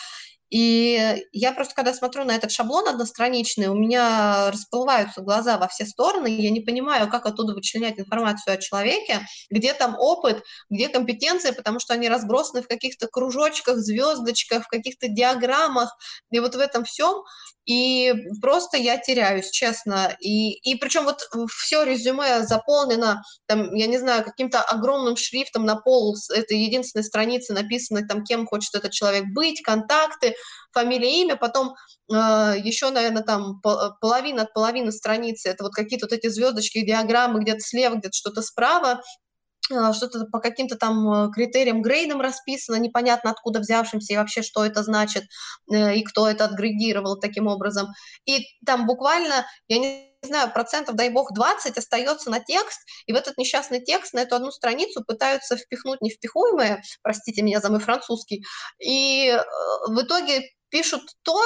и 0.51 1.25
я 1.33 1.53
просто, 1.53 1.75
когда 1.75 1.95
смотрю 1.95 2.25
на 2.25 2.35
этот 2.35 2.51
шаблон 2.51 2.89
одностраничный, 2.89 3.69
у 3.69 3.75
меня 3.75 4.51
расплываются 4.51 5.21
глаза 5.21 5.59
во 5.59 5.69
все 5.69 5.87
стороны, 5.87 6.29
я 6.29 6.51
не 6.51 6.61
понимаю, 6.61 7.09
как 7.09 7.27
оттуда 7.27 7.55
вычленять 7.55 7.99
информацию 7.99 8.55
о 8.55 8.57
человеке, 8.57 9.21
где 9.49 9.73
там 9.73 9.97
опыт, 9.99 10.43
где 10.69 10.89
компетенции, 10.89 11.53
потому 11.53 11.79
что 11.79 11.95
они 11.95 12.09
разбросаны 12.09 12.63
в 12.63 12.69
каких-то 12.69 13.07
кружочках, 13.07 13.79
звездочках, 13.79 14.65
в 14.65 14.69
каких-то 14.69 15.09
диаграммах, 15.09 15.97
и 16.31 16.41
вот 16.41 16.55
в 16.55 16.59
этом 16.59 16.85
всем 16.85 17.23
и 17.67 18.13
просто 18.41 18.77
я 18.77 18.97
теряюсь, 18.97 19.51
честно. 19.51 20.17
И, 20.21 20.53
и 20.53 20.77
причем 20.77 21.05
вот 21.05 21.29
все 21.51 21.85
резюме 21.85 22.43
заполнено, 22.43 23.23
там, 23.47 23.75
я 23.75 23.87
не 23.87 23.99
знаю, 23.99 24.25
каким-то 24.25 24.63
огромным 24.63 25.17
шрифтом 25.17 25.65
на 25.65 25.77
пол 25.77 26.17
этой 26.35 26.59
единственной 26.59 27.05
страницы 27.05 27.53
написано, 27.53 28.07
там, 28.07 28.25
кем 28.25 28.47
хочет 28.47 28.75
этот 28.75 28.93
человек 28.93 29.25
быть, 29.33 29.63
контакты, 29.63 30.35
фамилия, 30.73 31.23
имя, 31.23 31.37
потом 31.37 31.75
э, 32.11 32.15
еще, 32.63 32.91
наверное, 32.91 33.23
там 33.23 33.61
половина 34.01 34.43
от 34.43 34.53
половины 34.53 34.91
страницы, 34.93 35.49
это 35.49 35.65
вот 35.65 35.75
какие-то 35.75 36.07
вот 36.07 36.13
эти 36.13 36.29
звездочки, 36.29 36.85
диаграммы 36.85 37.41
где-то 37.41 37.61
слева, 37.61 37.95
где-то 37.97 38.15
что-то 38.15 38.43
справа, 38.43 38.91
а, 38.91 39.03
что-то 39.69 40.27
по 40.27 40.41
каким-то 40.41 40.77
там 40.77 41.11
э, 41.13 41.31
критериям, 41.33 41.83
грейдам 41.83 42.21
расписано, 42.21 42.77
непонятно 42.77 43.31
откуда 43.31 43.61
взявшимся 43.61 44.13
и 44.13 44.17
вообще 44.17 44.43
что 44.43 44.65
это 44.65 44.83
значит, 44.83 45.25
э, 45.73 45.97
и 45.97 46.05
кто 46.05 46.29
это 46.29 46.45
отгрейдировал 46.45 47.19
таким 47.19 47.47
образом. 47.47 47.89
И 48.27 48.47
там 48.67 48.87
буквально, 48.87 49.47
я 49.69 49.79
не 49.79 50.11
знаю, 50.23 50.53
процентов, 50.53 50.97
дай 50.97 51.11
бог, 51.11 51.33
20 51.33 51.79
остается 51.79 52.31
на 52.31 52.41
текст, 52.41 52.81
и 53.07 53.13
в 53.13 53.17
этот 53.17 53.39
несчастный 53.39 53.81
текст, 53.81 54.13
на 54.13 54.21
эту 54.21 54.37
одну 54.37 54.51
страницу 54.51 55.05
пытаются 55.05 55.57
впихнуть 55.57 56.01
невпихуемое, 56.01 56.83
простите 57.03 57.43
меня 57.43 57.61
за 57.61 57.71
мой 57.71 57.81
французский, 57.81 58.45
и 58.79 59.29
э, 59.29 59.41
в 59.89 60.03
итоге 60.03 60.43
пишут 60.71 61.03
то, 61.23 61.39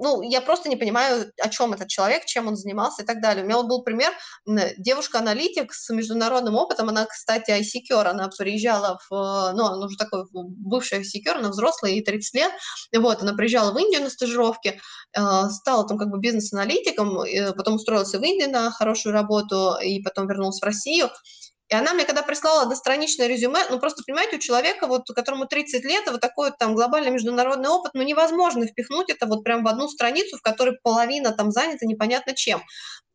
ну, 0.00 0.22
я 0.22 0.40
просто 0.40 0.68
не 0.68 0.76
понимаю, 0.76 1.32
о 1.42 1.48
чем 1.48 1.72
этот 1.72 1.88
человек, 1.88 2.24
чем 2.24 2.48
он 2.48 2.56
занимался 2.56 3.02
и 3.02 3.06
так 3.06 3.20
далее. 3.20 3.44
У 3.44 3.46
меня 3.46 3.56
вот 3.56 3.66
был 3.66 3.82
пример, 3.82 4.12
девушка-аналитик 4.46 5.72
с 5.72 5.90
международным 5.92 6.54
опытом, 6.54 6.88
она, 6.88 7.06
кстати, 7.06 7.50
ICQR, 7.50 8.04
она 8.04 8.28
приезжала 8.36 8.98
в, 9.08 9.52
ну, 9.54 9.64
она 9.64 9.86
уже 9.86 9.96
такой 9.96 10.24
бывшая 10.32 11.00
ICQR, 11.00 11.38
она 11.38 11.50
взрослая, 11.50 11.92
ей 11.92 12.04
30 12.04 12.34
лет, 12.34 12.52
вот, 12.96 13.22
она 13.22 13.34
приезжала 13.34 13.72
в 13.72 13.78
Индию 13.78 14.02
на 14.02 14.10
стажировке, 14.10 14.80
э, 15.16 15.20
стала 15.50 15.86
там 15.86 15.98
как 15.98 16.08
бы 16.08 16.18
бизнес-аналитиком, 16.18 17.18
потом 17.56 17.74
устроилась 17.74 18.14
в 18.14 18.22
Индию 18.22 18.50
на 18.50 18.70
хорошую 18.70 19.12
работу 19.12 19.76
и 19.82 20.02
потом 20.02 20.28
вернулась 20.28 20.60
в 20.60 20.64
Россию, 20.64 21.10
и 21.68 21.74
она 21.74 21.92
мне 21.92 22.04
когда 22.04 22.22
прислала 22.22 22.62
одностраничное 22.62 23.26
резюме, 23.26 23.60
ну 23.68 23.78
просто, 23.78 24.02
понимаете, 24.06 24.36
у 24.36 24.40
человека, 24.40 24.86
вот, 24.86 25.06
которому 25.14 25.46
30 25.46 25.84
лет, 25.84 26.04
вот 26.10 26.20
такой 26.20 26.50
вот 26.50 26.58
там 26.58 26.74
глобальный 26.74 27.10
международный 27.10 27.68
опыт, 27.68 27.92
ну 27.94 28.02
невозможно 28.02 28.66
впихнуть 28.66 29.10
это 29.10 29.26
вот 29.26 29.44
прям 29.44 29.64
в 29.64 29.68
одну 29.68 29.88
страницу, 29.88 30.38
в 30.38 30.42
которой 30.42 30.78
половина 30.82 31.32
там 31.32 31.50
занята 31.50 31.84
непонятно 31.84 32.34
чем. 32.34 32.62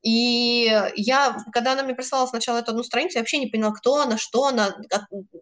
И 0.04 0.70
я, 0.96 1.38
когда 1.54 1.72
она 1.72 1.84
мне 1.84 1.96
прислала 1.96 2.28
сначала 2.28 2.58
эту 2.58 2.72
одну 2.72 2.84
страницу, 2.84 3.16
я 3.16 3.22
вообще 3.22 3.38
не 3.38 3.48
поняла, 3.48 3.72
кто 3.72 4.02
она, 4.02 4.18
что 4.18 4.46
она. 4.46 4.76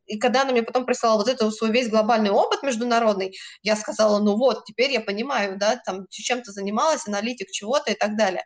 И 0.06 0.20
когда 0.20 0.44
она 0.44 0.52
мне 0.52 0.62
потом 0.62 0.86
прислала 0.86 1.18
вот 1.18 1.28
этот 1.28 1.54
свой 1.56 1.72
весь 1.72 1.90
глобальный 1.90 2.30
опыт 2.30 2.62
международный, 2.62 3.36
я 3.64 3.76
сказала, 3.76 4.20
ну 4.20 4.38
вот, 4.38 4.66
теперь 4.66 4.92
я 4.92 5.02
понимаю, 5.02 5.58
да, 5.58 5.82
там, 5.84 6.06
чем 6.12 6.44
ты 6.44 6.52
занималась, 6.52 7.08
аналитик 7.08 7.50
чего-то 7.50 7.92
и 7.92 7.96
так 7.96 8.16
далее. 8.16 8.44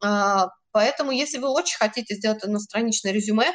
А, 0.00 0.50
поэтому, 0.70 1.10
если 1.10 1.38
вы 1.38 1.48
очень 1.48 1.78
хотите 1.78 2.14
сделать 2.14 2.44
одностраничное 2.44 3.12
резюме, 3.12 3.52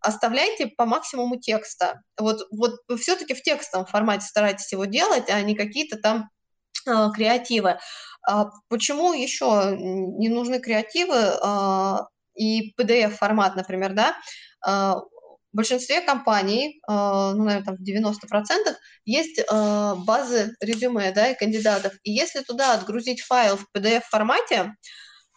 оставляйте 0.00 0.66
по 0.66 0.86
максимуму 0.86 1.38
текста. 1.38 2.02
Вот, 2.18 2.46
вот 2.50 2.80
все-таки 2.98 3.34
в 3.34 3.42
текстовом 3.42 3.86
формате 3.86 4.26
старайтесь 4.26 4.72
его 4.72 4.84
делать, 4.84 5.28
а 5.28 5.40
не 5.42 5.54
какие-то 5.54 5.98
там 5.98 6.30
э, 6.86 7.08
креативы. 7.14 7.78
А 8.26 8.46
почему 8.68 9.12
еще 9.12 9.76
не 9.78 10.28
нужны 10.28 10.60
креативы 10.60 11.16
э, 11.16 11.96
и 12.36 12.74
PDF-формат, 12.78 13.56
например, 13.56 13.94
да? 13.94 14.16
Э, 14.66 14.94
в 15.50 15.56
большинстве 15.56 16.02
компаний, 16.02 16.78
ну, 16.86 17.42
наверное, 17.42 17.64
там 17.64 17.76
в 17.76 17.82
90% 17.82 18.76
есть 19.06 19.40
базы 19.50 20.54
резюме, 20.60 21.10
да, 21.10 21.28
и 21.30 21.38
кандидатов. 21.38 21.94
И 22.02 22.12
если 22.12 22.40
туда 22.40 22.74
отгрузить 22.74 23.22
файл 23.22 23.56
в 23.56 23.64
PDF-формате, 23.74 24.74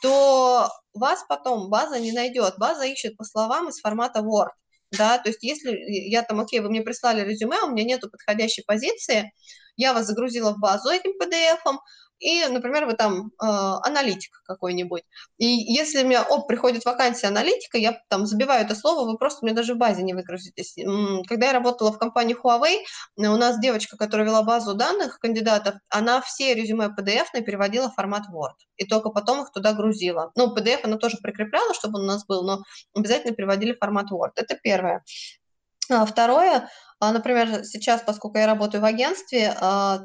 то 0.02 0.70
вас 0.94 1.24
потом 1.30 1.70
база 1.70 2.00
не 2.00 2.12
найдет. 2.12 2.56
База 2.58 2.86
ищет 2.86 3.18
по 3.18 3.24
словам 3.24 3.70
из 3.70 3.80
формата 3.80 4.20
Word. 4.20 4.50
Да, 4.92 5.18
то 5.20 5.30
есть 5.30 5.42
если 5.44 5.72
я 6.10 6.22
там, 6.24 6.42
окей, 6.42 6.60
вы 6.60 6.70
мне 6.70 6.82
прислали 6.82 7.22
резюме, 7.22 7.62
у 7.64 7.70
меня 7.70 7.86
нету 7.86 8.10
подходящей 8.10 8.64
позиции, 8.66 9.32
я 9.78 9.94
вас 9.94 10.06
загрузила 10.06 10.54
в 10.54 10.60
базу 10.60 10.90
этим 10.90 11.12
PDF, 11.18 11.60
и, 12.22 12.46
например, 12.48 12.86
вы 12.86 12.94
там 12.94 13.28
э, 13.28 13.32
аналитик 13.40 14.44
какой-нибудь. 14.46 15.02
И 15.40 15.46
если 15.46 16.04
у 16.04 16.06
меня, 16.06 16.22
оп, 16.22 16.48
приходит 16.48 16.86
вакансия 16.86 17.28
аналитика, 17.28 17.80
я 17.80 18.00
там 18.10 18.28
забиваю 18.28 18.64
это 18.64 18.76
слово, 18.76 19.10
вы 19.10 19.18
просто 19.18 19.44
мне 19.44 19.56
даже 19.56 19.74
в 19.74 19.78
базе 19.78 20.04
не 20.04 20.14
выгрузитесь. 20.14 20.76
Когда 21.28 21.48
я 21.48 21.54
работала 21.54 21.92
в 21.92 21.98
компании 21.98 22.38
Huawei, 22.40 22.84
у 23.18 23.38
нас 23.38 23.60
девочка, 23.60 23.98
которая 23.98 24.28
вела 24.28 24.44
базу 24.44 24.76
данных 24.76 25.18
кандидатов, 25.20 25.76
она 25.90 26.22
все 26.22 26.54
резюме 26.54 26.94
PDF 26.96 27.42
переводила 27.44 27.90
в 27.90 27.96
формат 27.96 28.24
Word, 28.32 28.54
и 28.78 28.86
только 28.86 29.10
потом 29.10 29.42
их 29.42 29.52
туда 29.52 29.74
грузила. 29.74 30.32
Ну, 30.36 30.56
PDF 30.56 30.82
она 30.84 30.98
тоже 30.98 31.18
прикрепляла, 31.18 31.74
чтобы 31.74 31.98
он 31.98 32.06
у 32.06 32.08
нас 32.08 32.24
был, 32.28 32.44
но 32.44 32.62
обязательно 32.94 33.34
переводили 33.34 33.74
в 33.74 33.80
формат 33.80 34.12
Word. 34.12 34.34
Это 34.36 34.56
первое. 34.62 35.04
А 35.90 36.06
второе, 36.06 36.70
а, 37.00 37.12
например, 37.12 37.66
сейчас, 37.66 38.04
поскольку 38.04 38.38
я 38.38 38.46
работаю 38.46 38.82
в 38.82 38.86
агентстве, 38.86 39.56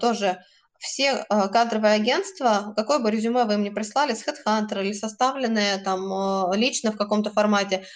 тоже 0.00 0.42
все 0.78 1.24
а, 1.28 1.48
кадровые 1.48 1.94
агентства, 1.94 2.72
какое 2.76 2.98
бы 2.98 3.10
резюме 3.10 3.44
вы 3.44 3.54
им 3.54 3.62
не 3.62 3.70
прислали 3.70 4.14
с 4.14 4.26
HeadHunter 4.26 4.82
или 4.82 4.92
составленное 4.92 5.78
там 5.78 6.52
лично 6.54 6.92
в 6.92 6.96
каком-то 6.96 7.30
формате, 7.30 7.86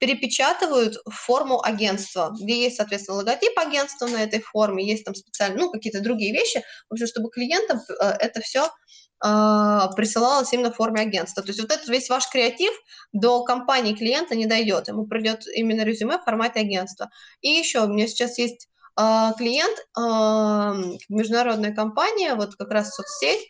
перепечатывают 0.00 0.96
форму 1.08 1.62
агентства, 1.62 2.34
где 2.40 2.64
есть, 2.64 2.76
соответственно, 2.76 3.18
логотип 3.18 3.58
агентства 3.58 4.06
на 4.06 4.22
этой 4.22 4.40
форме, 4.40 4.86
есть 4.86 5.04
там 5.04 5.14
специально, 5.14 5.58
ну, 5.58 5.70
какие-то 5.70 6.00
другие 6.00 6.32
вещи, 6.32 6.62
в 6.88 6.94
общем, 6.94 7.06
чтобы 7.06 7.30
клиентам 7.30 7.80
э, 7.88 8.04
это 8.20 8.40
все 8.40 8.68
а, 9.24 9.92
присылалось 9.92 10.52
именно 10.52 10.72
в 10.72 10.76
форме 10.76 11.00
агентства. 11.00 11.44
То 11.44 11.50
есть 11.50 11.60
вот 11.60 11.70
этот 11.70 11.88
весь 11.88 12.08
ваш 12.10 12.28
креатив 12.28 12.72
до 13.12 13.44
компании 13.44 13.94
клиента 13.94 14.34
не 14.34 14.46
дойдет, 14.46 14.88
ему 14.88 15.06
придет 15.06 15.46
именно 15.54 15.82
резюме 15.82 16.18
в 16.18 16.24
формате 16.24 16.60
агентства. 16.60 17.08
И 17.40 17.48
еще 17.48 17.84
у 17.84 17.88
меня 17.88 18.08
сейчас 18.08 18.36
есть 18.38 18.66
а, 18.66 18.71
клиент, 18.96 19.78
а, 19.96 20.74
международная 21.08 21.74
компания, 21.74 22.34
вот 22.34 22.56
как 22.56 22.70
раз 22.70 22.94
соцсеть, 22.94 23.48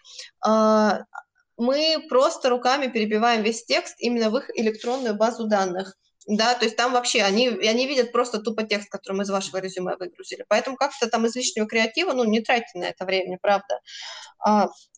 мы 1.59 2.07
просто 2.09 2.49
руками 2.49 2.87
перебиваем 2.89 3.43
весь 3.43 3.65
текст 3.65 3.95
именно 3.99 4.31
в 4.31 4.37
их 4.39 4.51
электронную 4.59 5.15
базу 5.15 5.47
данных. 5.47 5.97
Да, 6.27 6.55
то 6.55 6.65
есть 6.65 6.77
там 6.77 6.93
вообще 6.93 7.23
они, 7.23 7.49
они 7.49 7.87
видят 7.89 8.13
просто 8.13 8.39
тупо 8.39 8.63
текст, 8.63 8.89
который 8.89 9.17
мы 9.17 9.23
из 9.25 9.31
вашего 9.31 9.59
резюме 9.59 9.97
выгрузили. 9.97 10.45
Поэтому 10.49 10.77
как-то 10.77 11.09
там 11.09 11.27
излишнего 11.27 11.67
креатива, 11.67 12.13
ну, 12.13 12.25
не 12.25 12.41
тратьте 12.41 12.79
на 12.79 12.85
это 12.85 13.05
время, 13.05 13.39
правда. 13.43 13.81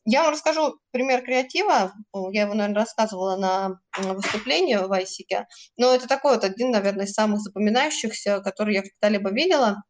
Я 0.05 0.23
вам 0.23 0.33
расскажу 0.33 0.79
пример 0.91 1.23
креатива. 1.23 1.95
Я 2.33 2.43
его, 2.43 2.53
наверное, 2.53 2.83
рассказывала 2.83 3.37
на 3.37 3.81
выступлении 3.97 4.77
в 4.77 4.93
Айсике. 4.93 5.47
Но 5.79 5.95
это 5.95 6.07
такой 6.07 6.35
вот 6.35 6.45
один, 6.45 6.71
наверное, 6.71 7.07
из 7.07 7.15
самых 7.15 7.41
запоминающихся, 7.41 8.41
который 8.41 8.75
я 8.75 8.83
когда-либо 8.83 9.31
видела. 9.31 9.83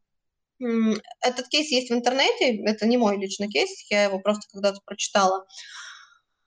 Этот 1.20 1.48
кейс 1.48 1.70
есть 1.70 1.90
в 1.90 1.94
интернете. 1.94 2.62
Это 2.64 2.86
не 2.86 2.96
мой 2.96 3.18
личный 3.18 3.48
кейс, 3.48 3.70
я 3.90 4.04
его 4.04 4.18
просто 4.18 4.48
когда-то 4.52 4.80
прочитала. 4.84 5.46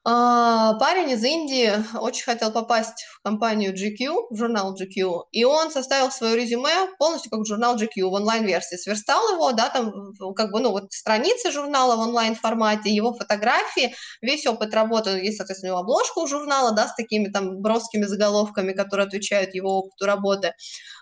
А, 0.09 0.75
парень 0.75 1.09
из 1.11 1.23
Индии 1.25 1.69
очень 1.99 2.23
хотел 2.23 2.49
попасть 2.53 3.03
в 3.11 3.21
компанию 3.23 3.73
GQ, 3.73 4.27
в 4.29 4.37
журнал 4.37 4.73
GQ, 4.73 5.23
и 5.33 5.43
он 5.43 5.69
составил 5.69 6.11
свое 6.11 6.37
резюме 6.37 6.87
полностью 6.97 7.29
как 7.29 7.45
журнал 7.45 7.75
GQ 7.75 8.05
в 8.07 8.13
онлайн-версии. 8.13 8.77
Сверстал 8.77 9.33
его, 9.33 9.51
да, 9.51 9.67
там 9.67 10.13
как 10.33 10.53
бы, 10.53 10.61
ну, 10.61 10.71
вот 10.71 10.93
страницы 10.93 11.51
журнала 11.51 11.97
в 11.97 11.99
онлайн-формате, 11.99 12.89
его 12.89 13.13
фотографии, 13.13 13.95
весь 14.21 14.47
опыт 14.47 14.73
работы, 14.73 15.09
есть, 15.09 15.35
соответственно, 15.39 15.71
его 15.71 15.79
обложка 15.79 16.19
у 16.19 16.27
журнала, 16.27 16.71
да, 16.71 16.87
с 16.87 16.95
такими 16.95 17.27
там 17.27 17.61
броскими 17.61 18.05
заголовками, 18.05 18.71
которые 18.71 19.07
отвечают 19.07 19.55
его 19.55 19.79
опыту 19.79 20.05
работы. 20.05 20.53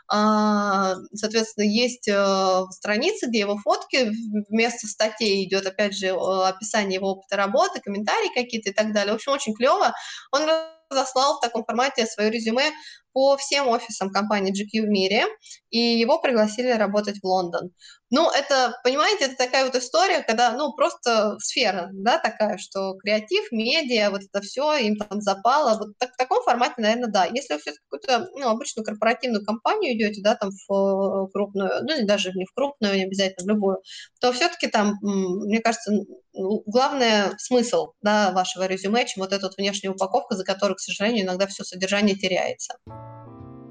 А, 0.07 0.95
соответственно, 1.15 1.65
есть 1.65 2.07
э, 2.07 2.63
страницы, 2.71 3.25
где 3.27 3.39
его 3.39 3.57
фотки, 3.57 4.11
вместо 4.49 4.87
статей 4.87 5.43
идет, 5.45 5.65
опять 5.65 5.97
же, 5.97 6.09
описание 6.11 6.95
его 6.95 7.11
опыта 7.13 7.37
работы, 7.37 7.81
комментарии 7.81 8.29
какие-то 8.35 8.69
и 8.69 8.73
так 8.73 8.93
далее. 8.93 8.94
В 9.11 9.15
общем, 9.15 9.31
очень 9.33 9.53
клево. 9.53 9.93
Он 10.31 10.47
разослал 10.89 11.37
в 11.37 11.41
таком 11.41 11.65
формате 11.65 12.05
свое 12.05 12.29
резюме 12.29 12.71
по 13.15 13.37
всем 13.37 13.69
офисам 13.69 14.11
компании 14.11 14.51
GQ 14.51 14.81
в 14.81 14.89
мире, 14.89 15.23
и 15.69 15.79
его 15.79 16.19
пригласили 16.19 16.69
работать 16.71 17.19
в 17.21 17.25
Лондон. 17.25 17.71
Ну, 18.11 18.29
это, 18.29 18.77
понимаете, 18.83 19.25
это 19.25 19.35
такая 19.35 19.65
вот 19.65 19.75
история, 19.75 20.21
когда, 20.21 20.51
ну, 20.51 20.73
просто 20.73 21.37
сфера, 21.39 21.89
да, 21.93 22.19
такая, 22.19 22.57
что 22.57 22.95
креатив, 22.95 23.51
медиа, 23.51 24.11
вот 24.11 24.21
это 24.21 24.41
все 24.41 24.75
им 24.75 24.97
там 24.97 25.21
запало. 25.21 25.77
Вот 25.77 25.97
так, 25.97 26.11
в 26.13 26.17
таком 26.17 26.43
формате, 26.43 26.75
наверное, 26.77 27.09
да. 27.09 27.25
Если 27.25 27.53
вы 27.53 27.59
все 27.61 27.71
какую-то, 27.71 28.29
ну, 28.33 28.49
обычную 28.49 28.85
корпоративную 28.85 29.45
компанию 29.45 29.95
идете, 29.95 30.21
да, 30.21 30.35
там 30.35 30.51
в 30.67 31.29
крупную, 31.31 31.83
ну, 31.83 32.05
даже 32.05 32.31
не 32.33 32.45
в 32.45 32.53
крупную, 32.53 32.97
не 32.97 33.05
обязательно 33.05 33.45
в 33.45 33.55
любую, 33.55 33.77
то 34.19 34.33
все-таки 34.33 34.67
там, 34.67 34.95
мне 35.01 35.59
кажется, 35.61 35.91
главное 36.33 37.33
смысл, 37.37 37.93
да, 38.01 38.33
вашего 38.33 38.67
резюме, 38.67 39.05
чем 39.05 39.23
вот 39.23 39.31
эта 39.31 39.45
вот 39.45 39.57
внешняя 39.57 39.89
упаковка, 39.89 40.35
за 40.35 40.43
которой, 40.43 40.75
к 40.75 40.79
сожалению, 40.79 41.23
иногда 41.23 41.47
все 41.47 41.63
содержание 41.63 42.15
теряется. 42.15 42.75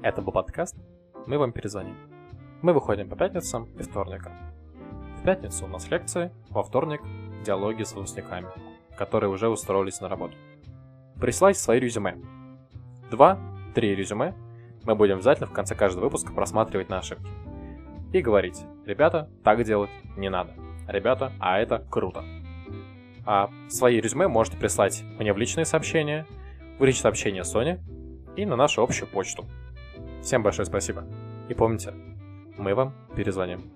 Это 0.01 0.21
был 0.21 0.31
подкаст 0.31 0.75
«Мы 1.27 1.37
вам 1.37 1.51
перезвоним». 1.51 1.97
Мы 2.61 2.73
выходим 2.73 3.09
по 3.09 3.15
пятницам 3.15 3.65
и 3.77 3.83
вторникам. 3.83 4.33
В 5.19 5.23
пятницу 5.23 5.65
у 5.65 5.67
нас 5.67 5.89
лекции, 5.89 6.31
во 6.49 6.63
вторник– 6.63 7.01
диалоги 7.45 7.83
с 7.83 7.93
выпускниками, 7.93 8.47
которые 8.97 9.29
уже 9.29 9.47
устроились 9.47 10.01
на 10.01 10.09
работу. 10.09 10.35
Присылайте 11.19 11.59
свои 11.59 11.79
резюме. 11.79 12.17
Два-три 13.11 13.95
резюме 13.95 14.33
мы 14.83 14.95
будем 14.95 15.15
обязательно 15.15 15.47
в 15.47 15.53
конце 15.53 15.75
каждого 15.75 16.05
выпуска 16.05 16.33
просматривать 16.33 16.89
на 16.89 16.99
ошибки. 16.99 17.27
И 18.13 18.21
говорить, 18.21 18.63
ребята, 18.85 19.29
так 19.43 19.63
делать 19.63 19.89
не 20.17 20.29
надо. 20.29 20.53
Ребята, 20.87 21.31
а 21.39 21.59
это 21.59 21.79
круто. 21.89 22.23
А 23.25 23.49
свои 23.69 23.99
резюме 23.99 24.27
можете 24.27 24.57
прислать 24.57 25.03
мне 25.19 25.33
в 25.33 25.37
личные 25.37 25.65
сообщения, 25.65 26.25
в 26.77 26.83
личные 26.83 27.03
сообщения 27.03 27.43
Соне 27.43 27.83
и 28.35 28.45
на 28.45 28.55
нашу 28.55 28.81
общую 28.81 29.07
почту. 29.07 29.45
Всем 30.21 30.43
большое 30.43 30.65
спасибо. 30.65 31.03
И 31.49 31.53
помните, 31.53 31.93
мы 32.57 32.73
вам 32.73 32.93
перезвоним. 33.15 33.71